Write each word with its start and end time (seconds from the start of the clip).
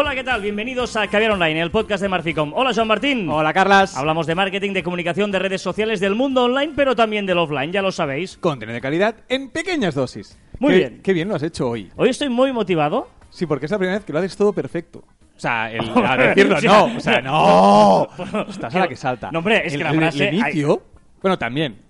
Hola, 0.00 0.14
¿qué 0.14 0.22
tal? 0.22 0.40
Bienvenidos 0.42 0.94
a 0.94 1.08
Caviar 1.08 1.32
Online, 1.32 1.60
el 1.60 1.72
podcast 1.72 2.00
de 2.00 2.08
Marficom. 2.08 2.52
Hola, 2.54 2.70
Joan 2.72 2.86
Martín. 2.86 3.28
Hola, 3.28 3.52
Carlas. 3.52 3.96
Hablamos 3.96 4.28
de 4.28 4.36
marketing, 4.36 4.72
de 4.72 4.84
comunicación, 4.84 5.32
de 5.32 5.40
redes 5.40 5.60
sociales, 5.60 5.98
del 5.98 6.14
mundo 6.14 6.44
online, 6.44 6.72
pero 6.76 6.94
también 6.94 7.26
del 7.26 7.38
offline, 7.38 7.72
ya 7.72 7.82
lo 7.82 7.90
sabéis. 7.90 8.36
Contenido 8.36 8.74
de 8.74 8.80
calidad 8.80 9.16
en 9.28 9.50
pequeñas 9.50 9.96
dosis. 9.96 10.38
Muy 10.60 10.72
Qué- 10.74 10.78
bien. 10.78 11.00
Qué 11.02 11.12
bien 11.14 11.28
lo 11.28 11.34
has 11.34 11.42
hecho 11.42 11.68
hoy. 11.68 11.90
Hoy 11.96 12.10
estoy 12.10 12.28
muy 12.28 12.52
motivado. 12.52 13.08
Sí, 13.30 13.44
porque 13.46 13.66
es 13.66 13.72
la 13.72 13.78
primera 13.78 13.98
vez 13.98 14.04
que 14.06 14.12
lo 14.12 14.20
haces 14.20 14.36
todo 14.36 14.52
perfecto. 14.52 15.00
O 15.36 15.40
sea, 15.40 15.72
el, 15.72 15.80
a 16.04 16.16
decirlo, 16.16 16.60
no. 16.60 16.84
O 16.96 17.00
sea, 17.00 17.20
no. 17.20 18.08
Estás 18.48 18.72
a 18.76 18.78
la 18.78 18.88
que 18.88 18.94
salta. 18.96 19.32
No, 19.32 19.40
hombre, 19.40 19.66
es 19.66 19.72
El- 19.72 19.78
que 19.80 19.84
la 19.84 19.92
frase- 19.94 20.28
El 20.28 20.34
inicio. 20.34 20.82
Bueno, 21.20 21.36
también. 21.38 21.88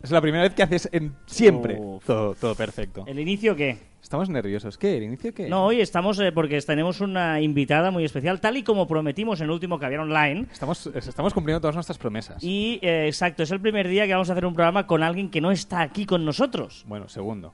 Es 0.00 0.12
la 0.12 0.20
primera 0.20 0.44
vez 0.44 0.54
que 0.54 0.62
haces 0.62 0.88
en 0.92 1.12
siempre 1.26 1.76
Uf. 1.76 2.04
todo, 2.04 2.34
todo 2.36 2.54
perfecto. 2.54 3.02
¿El 3.08 3.18
inicio 3.18 3.56
qué? 3.56 3.76
Estamos 4.08 4.30
nerviosos. 4.30 4.78
¿Qué? 4.78 4.96
¿El 4.96 5.02
inicio 5.02 5.34
qué? 5.34 5.50
No, 5.50 5.66
hoy 5.66 5.82
estamos 5.82 6.18
eh, 6.18 6.32
porque 6.32 6.58
tenemos 6.62 7.02
una 7.02 7.42
invitada 7.42 7.90
muy 7.90 8.06
especial, 8.06 8.40
tal 8.40 8.56
y 8.56 8.62
como 8.62 8.88
prometimos 8.88 9.38
en 9.40 9.44
el 9.44 9.50
último 9.50 9.78
Caviar 9.78 10.00
Online. 10.00 10.46
Estamos, 10.50 10.86
estamos 10.86 11.34
cumpliendo 11.34 11.60
todas 11.60 11.74
nuestras 11.74 11.98
promesas. 11.98 12.42
Y, 12.42 12.78
eh, 12.80 13.04
exacto, 13.06 13.42
es 13.42 13.50
el 13.50 13.60
primer 13.60 13.86
día 13.86 14.06
que 14.06 14.14
vamos 14.14 14.30
a 14.30 14.32
hacer 14.32 14.46
un 14.46 14.54
programa 14.54 14.86
con 14.86 15.02
alguien 15.02 15.28
que 15.28 15.42
no 15.42 15.50
está 15.50 15.82
aquí 15.82 16.06
con 16.06 16.24
nosotros. 16.24 16.86
Bueno, 16.88 17.06
segundo. 17.10 17.52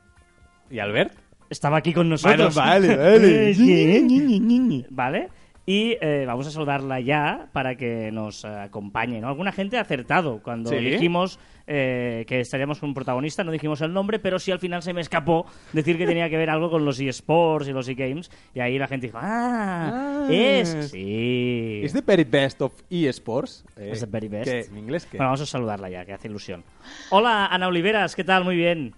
¿Y 0.70 0.78
Albert? 0.78 1.14
Estaba 1.50 1.78
aquí 1.78 1.92
con 1.92 2.08
nosotros. 2.08 2.55
vale, 2.55 2.94
vale. 2.94 3.55
¿Vale? 4.91 5.30
Y 5.66 5.96
eh, 6.00 6.24
vamos 6.27 6.46
a 6.46 6.50
saludarla 6.50 7.00
ya 7.00 7.48
para 7.52 7.74
que 7.77 8.10
nos 8.12 8.45
eh, 8.45 8.48
acompañe, 8.48 9.20
¿no? 9.20 9.28
Alguna 9.28 9.50
gente 9.50 9.78
ha 9.78 9.80
acertado 9.80 10.42
cuando 10.42 10.68
¿Sí? 10.70 10.77
dijimos 10.77 11.38
eh, 11.66 12.24
que 12.28 12.41
estaríamos 12.41 12.78
con 12.80 12.91
un 12.91 12.95
protagonista, 12.95 13.45
no 13.45 13.50
dijimos 13.50 13.80
el 13.80 13.92
nombre, 13.95 14.19
pero 14.19 14.38
sí 14.38 14.53
al 14.53 14.58
final 14.58 14.83
se 14.83 14.92
me 14.92 15.00
escapó 15.00 15.47
decir 15.72 15.97
que 15.97 16.06
tenía 16.06 16.28
que 16.28 16.36
ver 16.36 16.50
algo 16.50 16.70
con 16.70 16.84
los 16.84 17.00
eSports 17.00 17.66
y 17.69 17.72
los 17.72 17.88
eGames. 17.88 18.30
Y 18.55 18.61
ahí 18.61 18.78
la 18.78 18.88
gente 18.88 19.06
dijo, 19.06 19.19
¡ah! 19.20 20.27
Ah. 20.27 20.28
es... 20.30 20.91
Sí. 20.91 21.81
¿Es 21.83 21.94
the 21.94 22.03
very 22.03 22.25
best 22.25 22.60
of 22.60 22.72
eSports? 22.91 23.64
Eh, 23.78 23.88
Es 23.92 24.00
the 24.00 24.06
very 24.06 24.28
best. 24.28 24.50
¿qué? 24.50 24.60
¿En 24.70 24.77
inglés 24.77 25.06
qué? 25.06 25.16
Bueno, 25.16 25.28
vamos 25.28 25.41
a 25.41 25.47
saludarla 25.47 25.88
ya, 25.88 26.05
que 26.05 26.12
hace 26.12 26.28
ilusión. 26.28 26.62
Hola, 27.10 27.47
Ana 27.47 27.69
Oliveras, 27.69 28.14
¿qué 28.14 28.25
tal? 28.25 28.44
Muy 28.44 28.56
bien. 28.56 28.94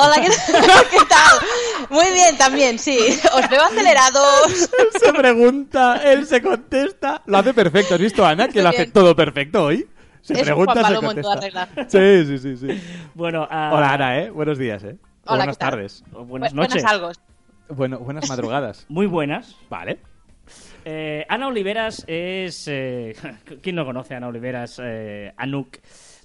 Hola, 0.00 0.14
¿qué, 0.16 0.28
¿qué 0.90 1.04
tal? 1.08 1.38
Muy 1.90 2.12
bien, 2.12 2.36
también, 2.38 2.78
sí. 2.78 2.98
Os 3.34 3.48
veo 3.48 3.62
acelerados. 3.62 4.70
Él 4.78 4.88
se 5.00 5.12
pregunta, 5.12 5.96
él 6.04 6.26
se 6.26 6.40
contesta. 6.42 7.22
Lo 7.26 7.38
hace 7.38 7.52
perfecto. 7.54 7.94
¿Has 7.94 8.00
visto, 8.00 8.24
Ana, 8.24 8.46
que 8.48 8.54
Muy 8.54 8.62
lo 8.62 8.68
hace 8.68 8.78
bien. 8.82 8.92
todo 8.92 9.16
perfecto 9.16 9.64
hoy? 9.64 9.86
Se 10.22 10.34
Es 10.34 10.40
un 10.40 10.44
pregunta, 10.44 10.72
Juan 10.72 10.76
se 10.76 10.82
Palomo 10.92 11.10
en 11.12 11.20
toda 11.22 11.34
contesta. 11.36 11.64
regla. 11.74 11.88
Sí, 11.88 12.26
sí, 12.26 12.38
sí, 12.38 12.56
sí. 12.56 12.82
Bueno, 13.14 13.46
ah, 13.50 13.70
Hola, 13.72 13.92
Ana, 13.92 14.18
¿eh? 14.20 14.30
Buenos 14.30 14.58
días, 14.58 14.82
¿eh? 14.84 14.96
Hola, 15.24 15.38
buenas 15.44 15.56
¿qué 15.56 15.60
tal? 15.60 15.70
tardes. 15.70 16.04
Buenas 16.10 16.52
Bu- 16.52 16.56
noches. 16.56 16.74
Buenas 16.82 16.92
algo. 16.92 17.12
Bueno, 17.70 17.98
buenas 17.98 18.28
madrugadas. 18.28 18.84
Muy 18.88 19.06
buenas. 19.06 19.56
Vale. 19.70 19.98
Eh, 20.84 21.24
Ana 21.28 21.48
Oliveras 21.48 22.04
es... 22.06 22.64
eh, 22.68 23.14
¿Quién 23.62 23.76
no 23.76 23.84
conoce 23.84 24.14
a 24.14 24.18
Ana 24.18 24.28
Oliveras? 24.28 24.80
Eh, 24.82 25.32
Anuk. 25.36 25.76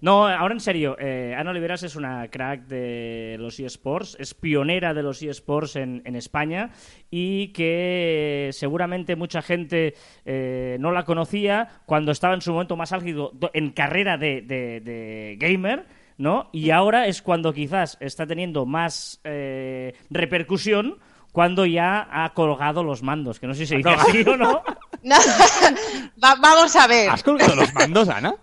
No, 0.04 0.28
ahora 0.28 0.54
en 0.54 0.60
serio, 0.60 0.98
eh, 1.00 1.34
Ana 1.38 1.52
Oliveras 1.52 1.82
es 1.84 1.96
una 1.96 2.28
crack 2.28 2.66
de 2.68 3.38
los 3.40 3.58
eSports, 3.58 4.18
es 4.20 4.34
pionera 4.34 4.94
de 4.94 5.02
los 5.02 5.22
eSports 5.24 5.78
en, 5.78 6.02
en 6.04 6.18
España 6.18 6.72
y 7.10 7.54
que 7.54 8.50
seguramente 8.52 9.16
mucha 9.16 9.42
gente 9.42 9.94
eh, 10.26 10.76
no 10.82 10.92
la 10.92 11.06
conocía 11.06 11.70
cuando 11.86 12.12
estaba 12.12 12.34
en 12.34 12.42
su 12.42 12.52
momento 12.52 12.76
más 12.76 12.92
álgido 12.92 13.32
do- 13.34 13.50
en 13.54 13.72
carrera 13.72 14.18
de, 14.18 14.42
de- 14.42 14.82
de 14.82 15.38
gamer, 15.40 15.86
¿no? 16.18 16.50
Y 16.52 16.72
ahora 16.72 17.08
es 17.08 17.22
cuando 17.22 17.54
quizás 17.54 17.96
está 18.02 18.28
teniendo 18.28 18.66
más 18.66 19.22
eh, 19.24 19.94
repercusión 20.10 21.00
cuando 21.32 21.66
ya 21.66 22.10
ha 22.12 22.34
colgado 22.34 22.84
los 22.84 23.04
mandos, 23.04 23.40
que 23.40 23.48
no 23.48 23.54
sé 23.54 23.62
si 23.62 23.68
se 23.68 23.78
dice 23.78 23.90
así 23.92 24.22
o 24.28 24.36
no. 24.36 24.62
No, 25.04 25.16
va- 26.24 26.36
vamos 26.42 26.76
a 26.76 26.88
ver. 26.88 27.10
¿Has 27.10 27.24
colgado 27.24 27.56
los 27.56 27.74
mandos, 27.74 28.10
Ana? 28.10 28.34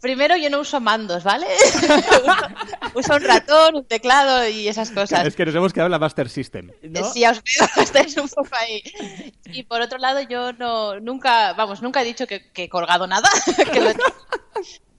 Primero, 0.00 0.36
yo 0.36 0.50
no 0.50 0.60
uso 0.60 0.80
mandos, 0.80 1.24
¿vale? 1.24 1.46
uso, 2.94 3.14
un 3.14 3.22
ratón, 3.22 3.76
un 3.76 3.84
teclado 3.84 4.46
y 4.48 4.68
esas 4.68 4.90
cosas. 4.90 5.26
Es 5.26 5.36
que 5.36 5.46
nos 5.46 5.54
hemos 5.54 5.72
quedado 5.72 5.86
en 5.86 5.92
la 5.92 5.98
Master 5.98 6.28
System. 6.28 6.70
¿no? 6.82 7.12
Sí, 7.12 7.24
os 7.24 7.42
veo, 7.42 7.68
estáis 7.84 8.16
un 8.16 8.28
poco 8.28 8.50
ahí. 8.58 8.82
Y 9.46 9.62
por 9.64 9.80
otro 9.80 9.98
lado, 9.98 10.20
yo 10.20 10.52
no, 10.52 11.00
nunca, 11.00 11.52
vamos, 11.54 11.82
nunca 11.82 12.02
he 12.02 12.04
dicho 12.04 12.26
que, 12.26 12.50
que 12.52 12.64
he 12.64 12.68
colgado 12.68 13.06
nada. 13.06 13.28
que, 13.72 13.80
lo- 13.80 13.92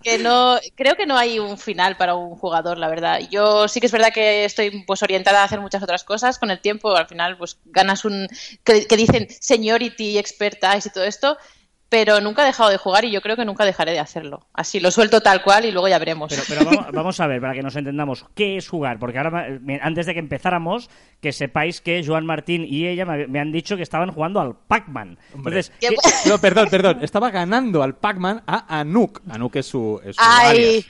que 0.01 0.17
no, 0.17 0.57
creo 0.75 0.95
que 0.95 1.05
no 1.05 1.17
hay 1.17 1.39
un 1.39 1.57
final 1.57 1.97
para 1.97 2.15
un 2.15 2.35
jugador, 2.37 2.77
la 2.77 2.87
verdad. 2.87 3.19
Yo 3.29 3.67
sí 3.67 3.79
que 3.79 3.85
es 3.87 3.91
verdad 3.91 4.13
que 4.13 4.45
estoy 4.45 4.83
pues 4.85 5.03
orientada 5.03 5.41
a 5.41 5.43
hacer 5.43 5.59
muchas 5.59 5.83
otras 5.83 6.03
cosas. 6.03 6.39
Con 6.39 6.51
el 6.51 6.59
tiempo, 6.61 6.95
al 6.95 7.07
final, 7.07 7.37
pues 7.37 7.57
ganas 7.65 8.05
un, 8.05 8.27
que, 8.63 8.87
que 8.87 8.97
dicen 8.97 9.27
seniority, 9.41 10.17
expertise 10.17 10.85
y 10.85 10.89
todo 10.89 11.03
esto. 11.03 11.37
Pero 11.89 12.21
nunca 12.21 12.43
he 12.43 12.45
dejado 12.45 12.69
de 12.69 12.77
jugar 12.77 13.03
y 13.05 13.11
yo 13.11 13.19
creo 13.21 13.35
que 13.35 13.45
nunca 13.45 13.65
dejaré 13.65 13.93
de 13.93 13.99
hacerlo. 13.99 14.45
Así 14.53 14.79
lo 14.79 14.91
suelto 14.91 15.21
tal 15.21 15.41
cual 15.41 15.65
y 15.65 15.71
luego 15.71 15.87
ya 15.87 15.97
veremos. 15.97 16.29
Pero, 16.29 16.43
pero 16.47 16.63
vamos, 16.65 16.85
vamos 16.93 17.19
a 17.19 17.25
ver, 17.25 17.41
para 17.41 17.53
que 17.55 17.63
nos 17.63 17.75
entendamos, 17.75 18.25
¿qué 18.35 18.57
es 18.57 18.67
jugar? 18.69 18.99
Porque 18.99 19.17
ahora, 19.17 19.47
antes 19.81 20.05
de 20.05 20.13
que 20.13 20.19
empezáramos, 20.19 20.87
que 21.19 21.31
sepáis 21.31 21.81
que 21.81 22.03
Joan 22.05 22.27
Martín 22.27 22.63
y 22.69 22.87
ella 22.87 23.05
me, 23.05 23.25
me 23.27 23.39
han 23.39 23.51
dicho 23.51 23.75
que 23.75 23.81
estaban 23.81 24.11
jugando 24.11 24.39
al 24.39 24.55
Pac-Man. 24.55 25.17
Entonces, 25.33 25.71
¿Qué- 25.79 25.87
¿qué- 25.89 26.29
No, 26.29 26.37
perdón, 26.37 26.67
perdón. 26.71 26.99
Estaba 27.01 27.31
ganando 27.31 27.81
al 27.81 27.95
Pac-Man 27.95 28.43
a 28.45 28.79
Anuk. 28.79 29.21
Anuk 29.27 29.55
es 29.55 29.65
su, 29.65 29.99
es 30.05 30.15
su 30.15 30.21
¡Ay! 30.23 30.57
alias. 30.57 30.85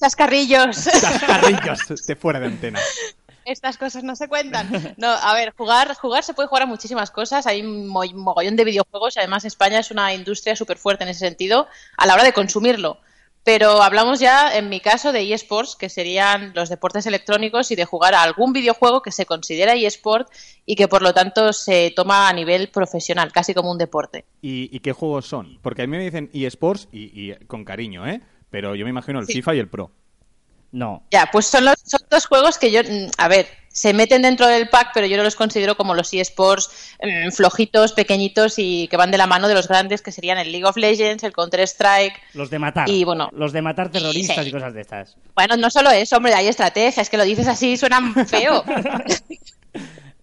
¡Chascarrillos! 0.00 0.84
Chascarrillos 0.84 2.06
de 2.06 2.16
fuera 2.16 2.40
de 2.40 2.46
antena. 2.46 2.78
Estas 3.44 3.76
cosas 3.78 4.04
no 4.04 4.14
se 4.16 4.28
cuentan. 4.28 4.94
No, 4.96 5.08
a 5.08 5.34
ver, 5.34 5.52
jugar, 5.56 5.94
jugar 5.94 6.22
se 6.24 6.34
puede 6.34 6.48
jugar 6.48 6.64
a 6.64 6.66
muchísimas 6.66 7.10
cosas. 7.10 7.46
Hay 7.46 7.62
un 7.62 7.86
mo- 7.88 8.02
mogollón 8.14 8.56
de 8.56 8.64
videojuegos 8.64 9.16
y 9.16 9.20
además 9.20 9.44
España 9.44 9.78
es 9.80 9.90
una 9.90 10.12
industria 10.14 10.56
súper 10.56 10.76
fuerte 10.78 11.04
en 11.04 11.10
ese 11.10 11.20
sentido 11.20 11.66
a 11.96 12.06
la 12.06 12.14
hora 12.14 12.24
de 12.24 12.32
consumirlo. 12.32 12.98
Pero 13.42 13.80
hablamos 13.82 14.20
ya, 14.20 14.54
en 14.54 14.68
mi 14.68 14.80
caso, 14.80 15.12
de 15.12 15.32
eSports, 15.32 15.74
que 15.74 15.88
serían 15.88 16.52
los 16.54 16.68
deportes 16.68 17.06
electrónicos 17.06 17.70
y 17.70 17.74
de 17.74 17.86
jugar 17.86 18.12
a 18.14 18.22
algún 18.22 18.52
videojuego 18.52 19.00
que 19.00 19.12
se 19.12 19.24
considera 19.24 19.72
eSport 19.74 20.28
y 20.66 20.76
que 20.76 20.88
por 20.88 21.00
lo 21.00 21.14
tanto 21.14 21.54
se 21.54 21.90
toma 21.96 22.28
a 22.28 22.32
nivel 22.34 22.68
profesional, 22.68 23.32
casi 23.32 23.54
como 23.54 23.70
un 23.70 23.78
deporte. 23.78 24.26
¿Y, 24.42 24.68
y 24.76 24.80
qué 24.80 24.92
juegos 24.92 25.26
son? 25.26 25.58
Porque 25.62 25.82
a 25.82 25.86
mí 25.86 25.96
me 25.96 26.04
dicen 26.04 26.28
eSports 26.34 26.88
y, 26.92 27.30
y 27.30 27.34
con 27.46 27.64
cariño, 27.64 28.06
¿eh? 28.06 28.20
Pero 28.50 28.74
yo 28.74 28.84
me 28.84 28.90
imagino 28.90 29.20
el 29.20 29.26
Sí. 29.26 29.32
FIFA 29.32 29.54
y 29.54 29.58
el 29.60 29.68
Pro. 29.70 29.90
No. 30.72 31.02
Ya, 31.10 31.28
pues 31.32 31.46
son 31.46 31.64
los 31.64 31.76
son 31.84 32.00
dos 32.10 32.26
juegos 32.26 32.58
que 32.58 32.70
yo, 32.70 32.82
mm, 32.82 33.10
a 33.18 33.28
ver, 33.28 33.46
se 33.68 33.92
meten 33.92 34.22
dentro 34.22 34.46
del 34.46 34.68
pack, 34.68 34.90
pero 34.94 35.06
yo 35.06 35.16
no 35.16 35.22
los 35.22 35.36
considero 35.36 35.76
como 35.76 35.94
los 35.94 36.12
eSports 36.12 36.96
mm, 37.02 37.30
flojitos, 37.30 37.92
pequeñitos 37.92 38.54
y 38.58 38.88
que 38.88 38.96
van 38.96 39.10
de 39.10 39.18
la 39.18 39.26
mano 39.26 39.46
de 39.48 39.54
los 39.54 39.68
grandes, 39.68 40.02
que 40.02 40.10
serían 40.12 40.38
el 40.38 40.50
League 40.50 40.64
of 40.64 40.76
Legends, 40.76 41.22
el 41.22 41.32
Counter-Strike. 41.32 42.14
Los 42.34 42.50
de 42.50 42.58
matar. 42.58 42.88
Y, 42.88 43.04
bueno, 43.04 43.30
los 43.32 43.52
de 43.52 43.62
matar 43.62 43.90
terroristas 43.90 44.42
sí. 44.42 44.48
y 44.48 44.52
cosas 44.52 44.74
de 44.74 44.80
estas. 44.80 45.16
Bueno, 45.34 45.56
no 45.56 45.70
solo 45.70 45.90
eso, 45.90 46.16
hombre, 46.16 46.34
hay 46.34 46.48
estrategias, 46.48 47.08
que 47.08 47.16
lo 47.16 47.24
dices 47.24 47.46
así, 47.46 47.76
suenan 47.76 48.14
feo. 48.26 48.64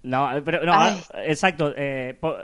No, 0.04 0.30
pero 0.46 0.64
no, 0.66 0.74
Ay. 0.74 1.02
exacto. 1.26 1.74
eh, 1.76 2.16
po- 2.20 2.38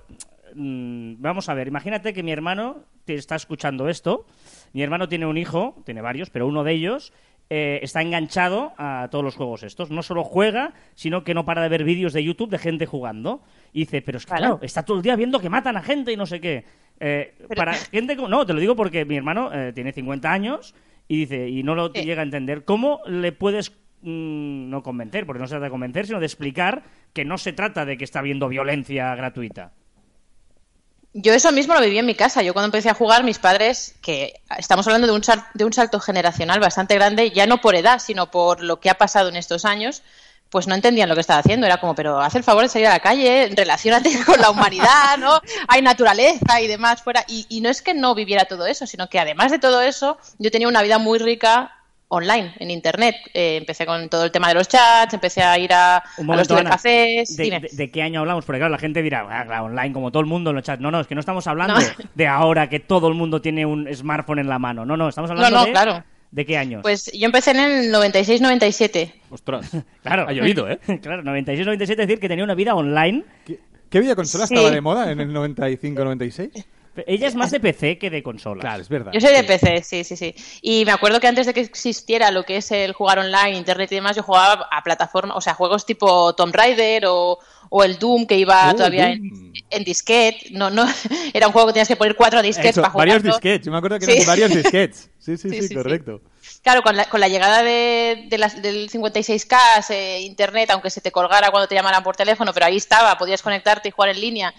mm, 0.53 1.16
vamos 1.19 1.47
a 1.47 1.53
ver, 1.53 1.68
imagínate 1.68 2.13
que 2.13 2.24
mi 2.24 2.31
hermano 2.31 2.84
te 3.06 3.16
está 3.16 3.36
escuchando 3.36 3.88
esto. 3.88 4.25
Mi 4.74 4.81
hermano 4.81 5.08
tiene 5.08 5.25
un 5.25 5.38
hijo, 5.38 5.81
tiene 5.86 6.02
varios, 6.02 6.30
pero 6.30 6.47
uno 6.47 6.63
de 6.63 6.74
ellos 6.74 7.13
eh, 7.50 7.80
está 7.84 8.02
enganchado 8.02 8.74
a 8.78 9.08
todos 9.12 9.24
los 9.24 9.36
juegos 9.36 9.64
estos. 9.64 9.92
No 9.92 10.02
solo 10.04 10.24
juega, 10.24 10.74
sino 10.96 11.24
que 11.24 11.34
no 11.34 11.46
para 11.46 11.62
de 11.62 11.70
ver 11.70 11.84
vídeos 11.84 12.14
de 12.14 12.24
YouTube 12.24 12.50
de 12.50 12.58
gente 12.58 12.86
jugando. 12.86 13.42
Y 13.74 13.81
dice, 13.81 14.02
pero 14.02 14.18
es 14.18 14.26
que 14.26 14.34
claro, 14.36 14.59
está 14.62 14.84
todo 14.84 14.98
el 14.98 15.04
día 15.04 15.16
viendo 15.16 15.40
que 15.40 15.50
matan 15.50 15.78
a 15.78 15.81
gente 15.81 16.12
y 16.12 16.18
no 16.18 16.26
sé 16.26 16.40
qué. 16.42 16.66
Eh, 17.00 17.34
Pero- 17.38 17.50
Para 17.56 17.74
gente 17.74 18.16
como... 18.16 18.28
No, 18.30 18.46
te 18.46 18.54
lo 18.54 18.59
digo 18.59 18.76
porque 18.76 19.04
mi 19.06 19.18
hermano 19.18 19.52
eh, 19.54 19.72
tiene 19.74 19.92
50 19.92 20.31
años 20.31 20.74
y 21.08 21.18
dice, 21.18 21.50
y 21.50 21.64
no 21.64 21.76
lo 21.76 21.92
Sí. 21.94 22.04
llega 22.04 22.22
a 22.22 22.25
entender. 22.25 22.63
¿Cómo 22.66 23.01
le 23.07 23.31
puedes 23.31 23.72
mm, 24.01 24.69
no 24.69 24.84
convencer, 24.84 25.25
porque 25.25 25.40
no 25.40 25.48
se 25.48 25.51
trata 25.54 25.66
de 25.66 25.72
convencer, 25.72 26.06
sino 26.07 26.19
de 26.19 26.25
explicar 26.25 26.84
que 27.13 27.25
no 27.25 27.38
se 27.38 27.54
trata 27.54 27.86
de 27.86 27.98
que 27.98 28.04
está 28.04 28.22
viendo 28.22 28.48
violencia 28.50 29.13
gratuita. 29.16 29.72
Yo 31.13 31.33
eso 31.33 31.51
mismo 31.51 31.75
lo 31.75 31.81
viví 31.81 32.00
en 32.00 32.07
mi 32.07 32.15
casa. 32.15 32.42
Yo 32.42 32.54
cuando 32.54 32.65
empecé 32.65 32.89
a 32.89 32.95
jugar, 32.95 33.24
mis 33.24 33.38
padres, 33.38 33.95
que 34.01 34.42
estamos 34.57 34.88
hablando 34.88 35.06
de 35.06 35.13
un, 35.13 35.21
de 35.54 35.63
un 35.63 35.71
salto 35.71 36.00
generacional 36.00 36.60
bastante 36.60 36.95
grande, 36.95 37.30
ya 37.30 37.45
no 37.45 37.62
por 37.62 37.75
edad, 37.75 38.00
sino 38.00 38.31
por 38.31 38.63
lo 38.63 38.80
que 38.80 38.89
ha 38.89 38.95
pasado 38.95 39.30
en 39.30 39.36
estos 39.36 39.63
años, 39.63 40.01
pues 40.50 40.68
no 40.68 40.74
entendían 40.74 41.10
lo 41.10 41.15
que 41.15 41.21
estaba 41.21 41.39
haciendo. 41.39 41.68
Era 41.68 41.80
como, 41.80 41.94
pero 41.94 42.19
haz 42.19 42.33
el 42.33 42.44
favor 42.44 42.63
de 42.63 42.69
salir 42.69 42.88
a 42.88 42.94
la 42.94 43.00
calle, 43.00 43.51
relacionate 43.56 44.24
con 44.25 44.42
la 44.42 44.50
humanidad, 44.50 45.19
¿no? 45.19 45.39
Hay 45.68 45.83
naturaleza 45.83 46.60
y 46.62 46.68
demás 46.68 47.04
fuera. 47.04 47.24
Y 47.27 47.62
no 47.62 47.69
es 47.69 47.83
que 47.83 47.94
no 47.94 48.16
viviera 48.16 48.45
todo 48.45 48.66
eso, 48.66 48.88
sino 48.88 49.07
que 49.07 49.19
además 49.19 49.51
de 49.51 49.59
todo 49.59 49.81
eso, 49.81 50.18
yo 50.39 50.50
tenía 50.50 50.68
una 50.68 50.81
vida 50.81 50.98
muy 50.98 51.19
rica 51.19 51.75
online, 52.13 52.54
en 52.60 52.69
internet. 52.71 53.15
Eh, 53.33 53.57
empecé 53.57 53.86
con 53.86 54.07
todo 54.10 54.24
el 54.25 54.31
tema 54.31 54.48
de 54.50 54.54
los 54.54 54.68
chats, 54.68 55.13
empecé 55.13 55.42
a 55.42 55.57
ir 55.57 55.74
a, 55.74 56.04
Un 56.18 56.30
a 56.31 56.36
los 56.38 56.48
momento, 56.50 56.56
cibercafés. 56.56 57.36
¿De, 57.36 57.44
de- 57.50 57.69
de 57.71 57.92
qué 57.92 58.01
año 58.04 58.19
hablamos? 58.21 58.45
Porque 58.45 58.60
claro, 58.60 58.71
la 58.71 58.77
gente 58.77 59.01
dirá, 59.01 59.25
"Ah, 59.30 59.45
claro, 59.45 59.65
online 59.65 59.92
como 59.94 60.12
todo 60.12 60.21
el 60.21 60.27
mundo 60.27 60.51
en 60.51 60.56
los 60.57 60.63
chats. 60.65 60.81
No, 60.81 60.92
no, 60.92 61.00
es 61.00 61.07
que 61.07 61.15
no 61.15 61.19
estamos 61.19 61.48
hablando 61.48 61.75
No. 61.75 61.81
de 62.15 62.27
ahora 62.27 62.69
que 62.69 62.80
todo 62.80 63.07
el 63.07 63.13
mundo 63.15 63.42
tiene 63.42 63.65
un 63.65 63.88
smartphone 63.94 64.39
en 64.39 64.48
la 64.50 64.60
mano. 64.60 64.86
No, 64.86 64.95
no, 64.98 65.10
estamos 65.10 65.30
hablando 65.31 65.57
no, 65.60 65.65
de... 65.65 65.71
claro. 65.71 66.04
¿De 66.31 66.45
qué 66.48 66.57
años? 66.57 66.81
Pues 66.81 67.12
yo 67.13 67.25
empecé 67.27 67.51
en 67.51 67.60
el 67.60 67.94
96-97. 67.94 69.12
Ostras. 69.30 69.69
claro. 70.01 70.25
Ha 70.27 70.31
llovido, 70.33 70.68
¿eh? 70.69 70.80
claro, 71.01 71.21
96-97 71.24 71.81
es 71.92 71.98
decir 71.98 72.19
que 72.19 72.27
tenía 72.27 72.44
una 72.44 72.56
vida 72.56 72.74
online 72.75 73.24
¿Qué 73.89 74.00
videoconsola 74.00 74.48
Sí. 74.48 74.56
estaba 74.56 74.74
de 74.74 74.81
moda 74.81 75.12
en 75.12 75.19
el 75.19 75.30
95-96? 75.31 76.66
Ella 77.07 77.28
es 77.28 77.36
más 77.36 77.50
de 77.51 77.60
PC 77.60 77.98
que 77.98 78.10
de 78.10 78.22
consolas. 78.22 78.62
Claro, 78.62 78.81
es 78.81 78.90
verdad. 78.90 79.12
Yo 79.13 79.19
soy 79.19 79.31
de 79.31 79.40
sí. 79.42 79.45
PC, 79.48 79.81
sí, 79.84 80.04
sí, 80.04 80.16
sí. 80.16 80.36
Y 80.62 80.86
me 80.86 80.92
acuerdo 80.92 81.19
que 81.19 81.28
antes 81.28 81.45
de 81.48 81.54
que 81.54 81.62
existiera 81.62 82.30
lo 82.31 82.44
que 82.44 82.57
es 82.57 82.72
el 82.72 82.94
jugar 82.94 83.19
online, 83.19 83.57
internet 83.57 83.92
y 83.92 83.95
demás, 83.95 84.16
yo 84.16 84.24
jugaba 84.24 84.68
a 84.72 84.84
plataforma, 84.84 85.36
o 85.36 85.42
sea, 85.42 85.54
juegos 85.56 85.86
tipo 85.86 86.34
Tomb 86.36 86.54
Raider 86.56 87.06
o, 87.07 87.40
o 87.69 87.84
el 87.84 87.98
Doom 87.98 88.28
que 88.28 88.38
iba 88.38 88.69
Oh, 88.72 88.75
todavía 88.75 89.10
en, 89.10 89.54
en 89.69 89.84
disquete. 89.84 90.48
No, 90.51 90.69
no, 90.69 90.86
era 91.34 91.48
un 91.48 91.54
juego 91.54 91.68
que 91.68 91.74
tenías 91.74 91.88
que 91.88 91.95
poner 91.95 92.16
cuatro 92.16 92.42
disquetes 92.42 92.72
Eso, 92.72 92.81
para 92.81 92.92
jugar. 92.92 93.07
varios 93.07 93.24
disquets. 93.24 93.66
Yo 93.66 93.72
me 93.72 93.78
acuerdo 93.80 93.98
que 94.00 94.06
Sí. 94.06 94.12
eran 94.12 94.25
varios 94.28 94.54
disquets. 94.54 95.10
Sí, 95.24 95.38
sí, 95.38 95.50
Sí, 95.51 95.56
sí, 95.56 95.62
sí, 95.62 95.68
sí. 95.69 95.74
correcto. 95.75 96.19
Claro, 96.63 96.81
con 96.81 96.98
la, 96.98 97.06
con 97.06 97.22
la 97.22 97.30
llegada 97.30 97.63
de, 97.63 98.25
de 98.28 98.38
las- 98.38 98.62
del 98.62 98.90
56K, 98.90 99.90
eh, 99.90 100.19
internet, 100.19 100.69
aunque 100.72 100.90
se 100.90 101.00
te 101.00 101.13
colgara 101.13 101.50
cuando 101.50 101.66
te 101.69 101.75
llamaran 101.75 102.04
por 102.04 102.18
teléfono, 102.18 102.54
pero 102.54 102.66
ahí 102.66 102.75
estaba, 102.75 103.18
podías 103.18 103.42
conectarte 103.42 103.88
y 103.88 103.92
jugar 103.92 104.10
en 104.10 104.19
línea 104.19 104.54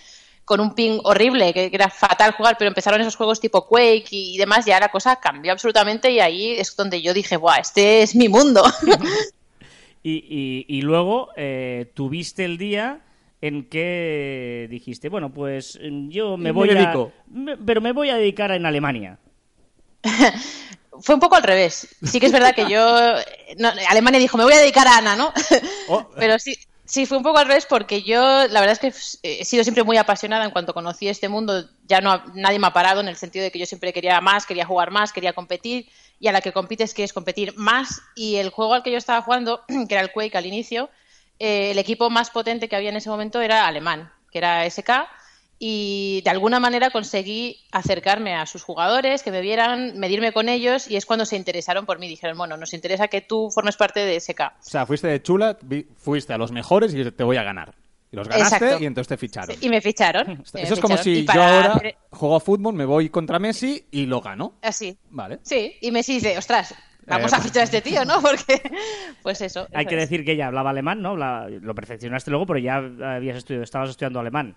con 0.45 0.61
un 0.61 0.75
ping 0.75 1.01
horrible, 1.05 1.53
que, 1.55 1.71
que 1.71 1.77
era 1.77 1.89
fatal 1.89 2.33
jugar, 2.33 2.57
pero 2.59 2.69
empezaron 2.69 3.01
esos 3.01 3.17
juegos 3.17 3.41
tipo 3.41 3.67
Quake 3.67 4.09
y 4.11 4.37
demás, 4.37 4.67
ya 4.67 4.79
la 4.79 4.91
cosa 4.91 5.17
cambió 5.17 5.53
absolutamente 5.53 6.11
y 6.11 6.21
ahí 6.21 6.53
es 6.53 6.77
donde 6.77 7.01
yo 7.01 7.15
dije, 7.15 7.37
¡buah, 7.37 7.57
este 7.59 8.03
es 8.03 8.15
mi 8.15 8.29
mundo! 8.29 8.63
Y, 10.07 10.13
y- 10.29 10.67
y 10.69 10.83
luego 10.83 11.31
eh, 11.35 11.91
tuviste 11.95 12.45
el 12.45 12.59
día 12.59 13.01
en 13.41 13.71
que 13.71 14.67
dijiste, 14.71 15.09
bueno, 15.09 15.33
pues 15.33 15.79
mm, 15.83 16.11
yo 16.11 16.37
me 16.37 16.53
voy 16.53 16.69
a... 16.73 16.95
me- 17.27 17.57
pero 17.57 17.81
me 17.81 17.93
voy 17.93 18.11
a 18.11 18.17
dedicar 18.17 18.51
en 18.53 18.67
Alemania. 18.67 19.19
Fue 21.01 21.15
un 21.15 21.21
poco 21.23 21.37
al 21.37 21.43
revés. 21.43 21.89
Sí 22.03 22.21
que 22.21 22.27
es 22.27 22.33
verdad 22.33 22.55
que 22.55 22.69
yo... 22.69 22.85
no, 23.57 23.73
Alemania 23.89 24.21
dijo, 24.21 24.37
me 24.37 24.45
voy 24.45 24.53
a 24.53 24.59
dedicar 24.59 24.87
a 24.87 24.99
Ana, 24.99 25.17
¿no? 25.17 25.33
Oh, 25.89 26.07
Pero 26.19 26.39
sí, 26.39 26.55
sí, 26.85 27.07
fue 27.07 27.19
un 27.19 27.23
poco 27.23 27.39
al 27.39 27.47
revés 27.47 27.67
porque 27.67 28.03
yo, 28.03 28.21
la 28.49 28.61
verdad 28.61 28.73
es 28.73 28.79
que 28.79 28.89
eh, 29.23 29.39
he 29.41 29.45
sido 29.45 29.65
siempre 29.65 29.85
muy 29.85 29.97
apasionada 29.97 30.45
en 30.45 30.51
cuanto 30.51 30.75
conocí 30.75 31.09
este 31.09 31.29
mundo. 31.29 31.69
Ya 31.87 32.01
no 32.01 32.23
nadie 32.35 32.59
me 32.59 32.67
ha 32.67 32.73
parado 32.73 33.01
en 33.01 33.09
el 33.09 33.17
sentido 33.17 33.43
de 33.43 33.51
que 33.51 33.59
yo 33.59 33.67
siempre 33.67 33.93
quería 33.93 34.21
más, 34.21 34.47
quería 34.47 34.67
jugar 34.67 34.91
más, 34.91 35.13
quería 35.13 35.33
competir 35.33 35.89
y 36.21 36.29
a 36.29 36.33
la 36.33 36.41
que 36.41 36.53
compites 36.53 36.95
quieres 36.95 37.13
competir 37.13 37.55
más. 37.57 38.03
Y 38.15 38.37
el 38.37 38.51
juego 38.51 38.75
al 38.75 38.83
que 38.83 38.91
yo 38.91 38.99
estaba 38.99 39.23
jugando, 39.23 39.63
que 39.89 39.95
era 39.95 40.03
el 40.03 40.13
Quake 40.13 40.37
al 40.37 40.47
inicio, 40.47 40.91
eh, 41.39 41.71
el 41.71 41.79
equipo 41.79 42.11
más 42.11 42.31
potente 42.31 42.69
que 42.69 42.77
había 42.77 42.91
en 42.91 42.97
ese 42.97 43.11
momento 43.11 43.41
era 43.41 43.67
alemán, 43.67 44.13
que 44.31 44.39
era 44.39 44.69
SK. 44.69 44.91
Y 45.67 46.21
de 46.25 46.29
alguna 46.29 46.61
manera 46.61 46.91
conseguí 46.91 47.57
acercarme 47.73 48.35
a 48.35 48.45
sus 48.45 48.63
jugadores, 48.63 49.23
que 49.23 49.31
me 49.31 49.41
vieran, 49.41 49.99
medirme 49.99 50.31
con 50.31 50.51
ellos, 50.51 50.91
y 50.91 50.97
es 50.97 51.07
cuando 51.07 51.25
se 51.25 51.37
interesaron 51.37 51.87
por 51.87 51.99
mí. 51.99 52.07
Dijeron, 52.07 52.37
bueno, 52.37 52.59
nos 52.59 52.75
interesa 52.75 53.09
que 53.09 53.23
tú 53.23 53.51
formes 53.51 53.75
parte 53.79 54.01
de 54.01 54.21
SK. 54.21 54.41
o 54.41 54.51
sea, 54.61 54.85
fuiste 54.85 55.09
de 55.09 55.23
chula, 55.23 55.57
fuiste 55.97 56.35
a 56.35 56.37
los 56.39 56.53
mejores 56.53 56.93
y 56.93 57.11
te 57.11 57.25
voy 57.25 57.39
a 57.39 57.43
ganar. 57.45 57.75
Y 58.13 58.17
los 58.17 58.29
ganaste 58.29 58.57
Exacto. 58.57 58.83
y 58.83 58.87
entonces 58.87 59.09
te 59.09 59.17
ficharon. 59.17 59.57
Y 59.59 59.71
me 59.71 59.81
ficharon. 59.81 60.27
Me 60.53 60.63
Eso 60.63 60.75
es 60.75 60.81
como 60.81 60.99
ficharon. 60.99 61.03
Si 61.03 61.25
yo 61.35 61.43
ahora 61.43 61.81
juego 62.11 62.37
a 62.37 62.41
fútbol, 62.41 62.75
me 62.75 62.85
voy 62.85 63.09
contra 63.09 63.39
Messi 63.39 63.87
y 63.91 64.05
lo 64.05 64.21
gano. 64.21 64.57
Así. 64.61 64.99
Vale. 65.09 65.39
Sí, 65.45 65.77
y 65.81 65.91
Messi 65.93 66.17
dice, 66.17 66.37
ostras, 66.37 66.75
vamos 67.07 67.33
Eh, 67.33 67.37
a 67.37 67.41
fichar 67.41 67.63
a 67.63 67.65
este 67.65 67.81
tío, 67.81 68.05
¿no? 68.05 68.21
Porque, 68.21 68.61
pues 69.23 69.41
eso. 69.41 69.67
Hay 69.73 69.87
eso 69.87 69.89
que 69.89 69.95
es. 69.97 70.01
decir 70.11 70.27
que 70.27 70.33
ella 70.33 70.47
hablaba 70.49 70.71
alemán, 70.71 71.01
¿no? 71.01 71.17
La- 71.17 71.49
lo 71.49 71.75
perfeccionaste 71.75 72.31
luego, 72.31 72.45
pero 72.45 72.59
ya 72.59 72.77
habías 73.17 73.39
estudiado, 73.39 73.65
estabas 73.65 73.89
estudiando 73.89 74.21
alemán. 74.21 74.55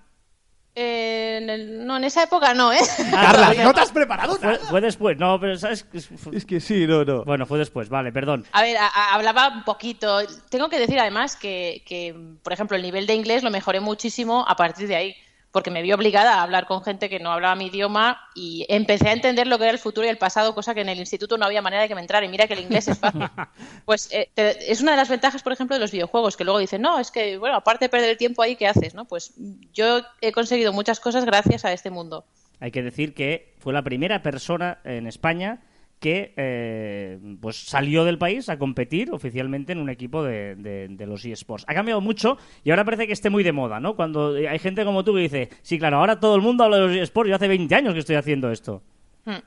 Eh, 0.79 1.39
en 1.41 1.49
el- 1.49 1.87
no, 1.87 1.97
en 1.97 2.03
esa 2.03 2.21
época 2.21 2.53
no, 2.53 2.71
¿eh? 2.71 2.77
Carla, 3.11 3.31
todavía 3.33 3.63
¿no 3.63 3.73
te 3.73 3.79
has 3.81 3.91
preparado 3.91 4.35
Fue, 4.35 4.51
nada? 4.53 4.65
fue 4.69 4.79
después, 4.81 5.17
no, 5.17 5.39
pero 5.39 5.57
¿sabes? 5.57 5.87
Es 6.31 6.45
que 6.45 6.59
sí, 6.59 6.85
no, 6.85 7.03
no. 7.03 7.23
Bueno, 7.25 7.47
fue 7.47 7.57
después, 7.57 7.89
vale, 7.89 8.11
perdón. 8.11 8.45
A 8.51 8.61
ver, 8.61 8.77
a- 8.77 8.85
a- 8.85 9.15
hablaba 9.15 9.47
un 9.49 9.63
poquito. 9.63 10.19
Tengo 10.49 10.69
que 10.69 10.77
decir 10.77 10.99
además 10.99 11.35
que, 11.35 11.81
que, 11.83 12.13
por 12.43 12.53
ejemplo, 12.53 12.77
el 12.77 12.83
nivel 12.83 13.07
de 13.07 13.15
inglés 13.15 13.41
lo 13.41 13.49
mejoré 13.49 13.79
muchísimo 13.79 14.45
a 14.47 14.55
partir 14.55 14.87
de 14.87 14.95
ahí, 14.97 15.15
porque 15.51 15.71
me 15.71 15.81
vi 15.81 15.91
obligada 15.93 16.35
a 16.35 16.43
hablar 16.43 16.67
con 16.67 16.83
gente 16.83 17.09
que 17.09 17.19
no 17.19 17.31
hablaba 17.31 17.55
mi 17.55 17.67
idioma 17.67 18.19
y 18.35 18.65
empecé 18.69 19.09
a 19.09 19.13
entender 19.13 19.47
lo 19.47 19.57
que 19.57 19.63
era 19.63 19.71
el 19.73 19.79
futuro 19.79 20.05
y 20.05 20.09
el 20.09 20.17
pasado, 20.17 20.53
cosa 20.53 20.75
que 20.75 20.81
en 20.81 20.89
el 20.89 20.99
instituto 20.99 21.37
no 21.37 21.45
había 21.45 21.61
manera 21.61 21.81
de 21.81 21.87
que 21.87 21.95
me 21.95 22.01
entrara. 22.01 22.25
Y 22.25 22.29
mira 22.29 22.47
que 22.47 22.53
el 22.53 22.59
inglés 22.61 22.87
es 22.87 22.99
fácil. 22.99 23.21
Pues 23.85 24.09
eh, 24.11 24.29
te- 24.33 24.71
es 24.71 24.81
una 24.81 24.91
de 24.91 24.97
las 24.97 25.09
ventajas, 25.09 25.41
por 25.43 25.53
ejemplo, 25.53 25.75
de 25.75 25.79
los 25.79 25.91
videojuegos, 25.91 26.35
que 26.37 26.43
luego 26.43 26.59
dicen, 26.59 26.81
no, 26.81 26.99
es 26.99 27.09
que, 27.11 27.37
bueno, 27.37 27.55
aparte 27.55 27.85
de 27.85 27.89
perder 27.89 28.09
el 28.09 28.17
tiempo 28.17 28.41
ahí, 28.41 28.55
¿qué 28.55 28.67
haces? 28.67 28.93
no 28.93 29.05
Pues 29.05 29.33
yo 29.73 30.01
he 30.21 30.31
conseguido 30.31 30.73
muchas 30.73 30.99
cosas 30.99 31.25
gracias 31.25 31.63
a 31.65 31.71
este 31.73 31.89
mundo. 31.89 32.25
Hay 32.59 32.71
que 32.71 32.83
decir 32.83 33.13
que 33.13 33.55
fue 33.59 33.71
la 33.73 33.81
primera 33.83 34.21
persona 34.23 34.79
en 34.83 35.07
España 35.07 35.61
que 35.99 36.33
eh, 36.37 37.17
pues 37.41 37.55
salió 37.67 38.03
del 38.05 38.17
país 38.19 38.49
a 38.49 38.59
competir 38.59 39.11
oficialmente 39.11 39.71
en 39.73 39.79
un 39.79 39.89
equipo 39.89 40.23
de, 40.23 40.55
de- 40.55 40.87
de 40.89 41.05
los 41.07 41.25
eSports. 41.25 41.65
Ha 41.67 41.73
cambiado 41.73 42.01
mucho 42.01 42.37
y 42.63 42.69
ahora 42.69 42.85
parece 42.85 43.07
que 43.07 43.13
esté 43.13 43.29
muy 43.31 43.43
de 43.43 43.51
moda, 43.51 43.79
¿no? 43.79 43.95
Cuando 43.95 44.35
hay 44.35 44.59
gente 44.59 44.85
como 44.85 45.03
tú 45.03 45.15
que 45.15 45.21
dice, 45.21 45.49
sí, 45.63 45.79
claro, 45.79 45.97
ahora 45.97 46.19
todo 46.19 46.35
el 46.35 46.41
mundo 46.41 46.63
habla 46.63 46.77
de 46.77 46.87
los 46.87 46.95
eSports, 46.95 47.29
yo 47.29 47.35
hace 47.35 47.47
20 47.47 47.73
años 47.73 47.93
que 47.93 47.99
estoy 48.01 48.15
haciendo 48.15 48.51
esto. 48.51 48.83
Hmm. 49.25 49.37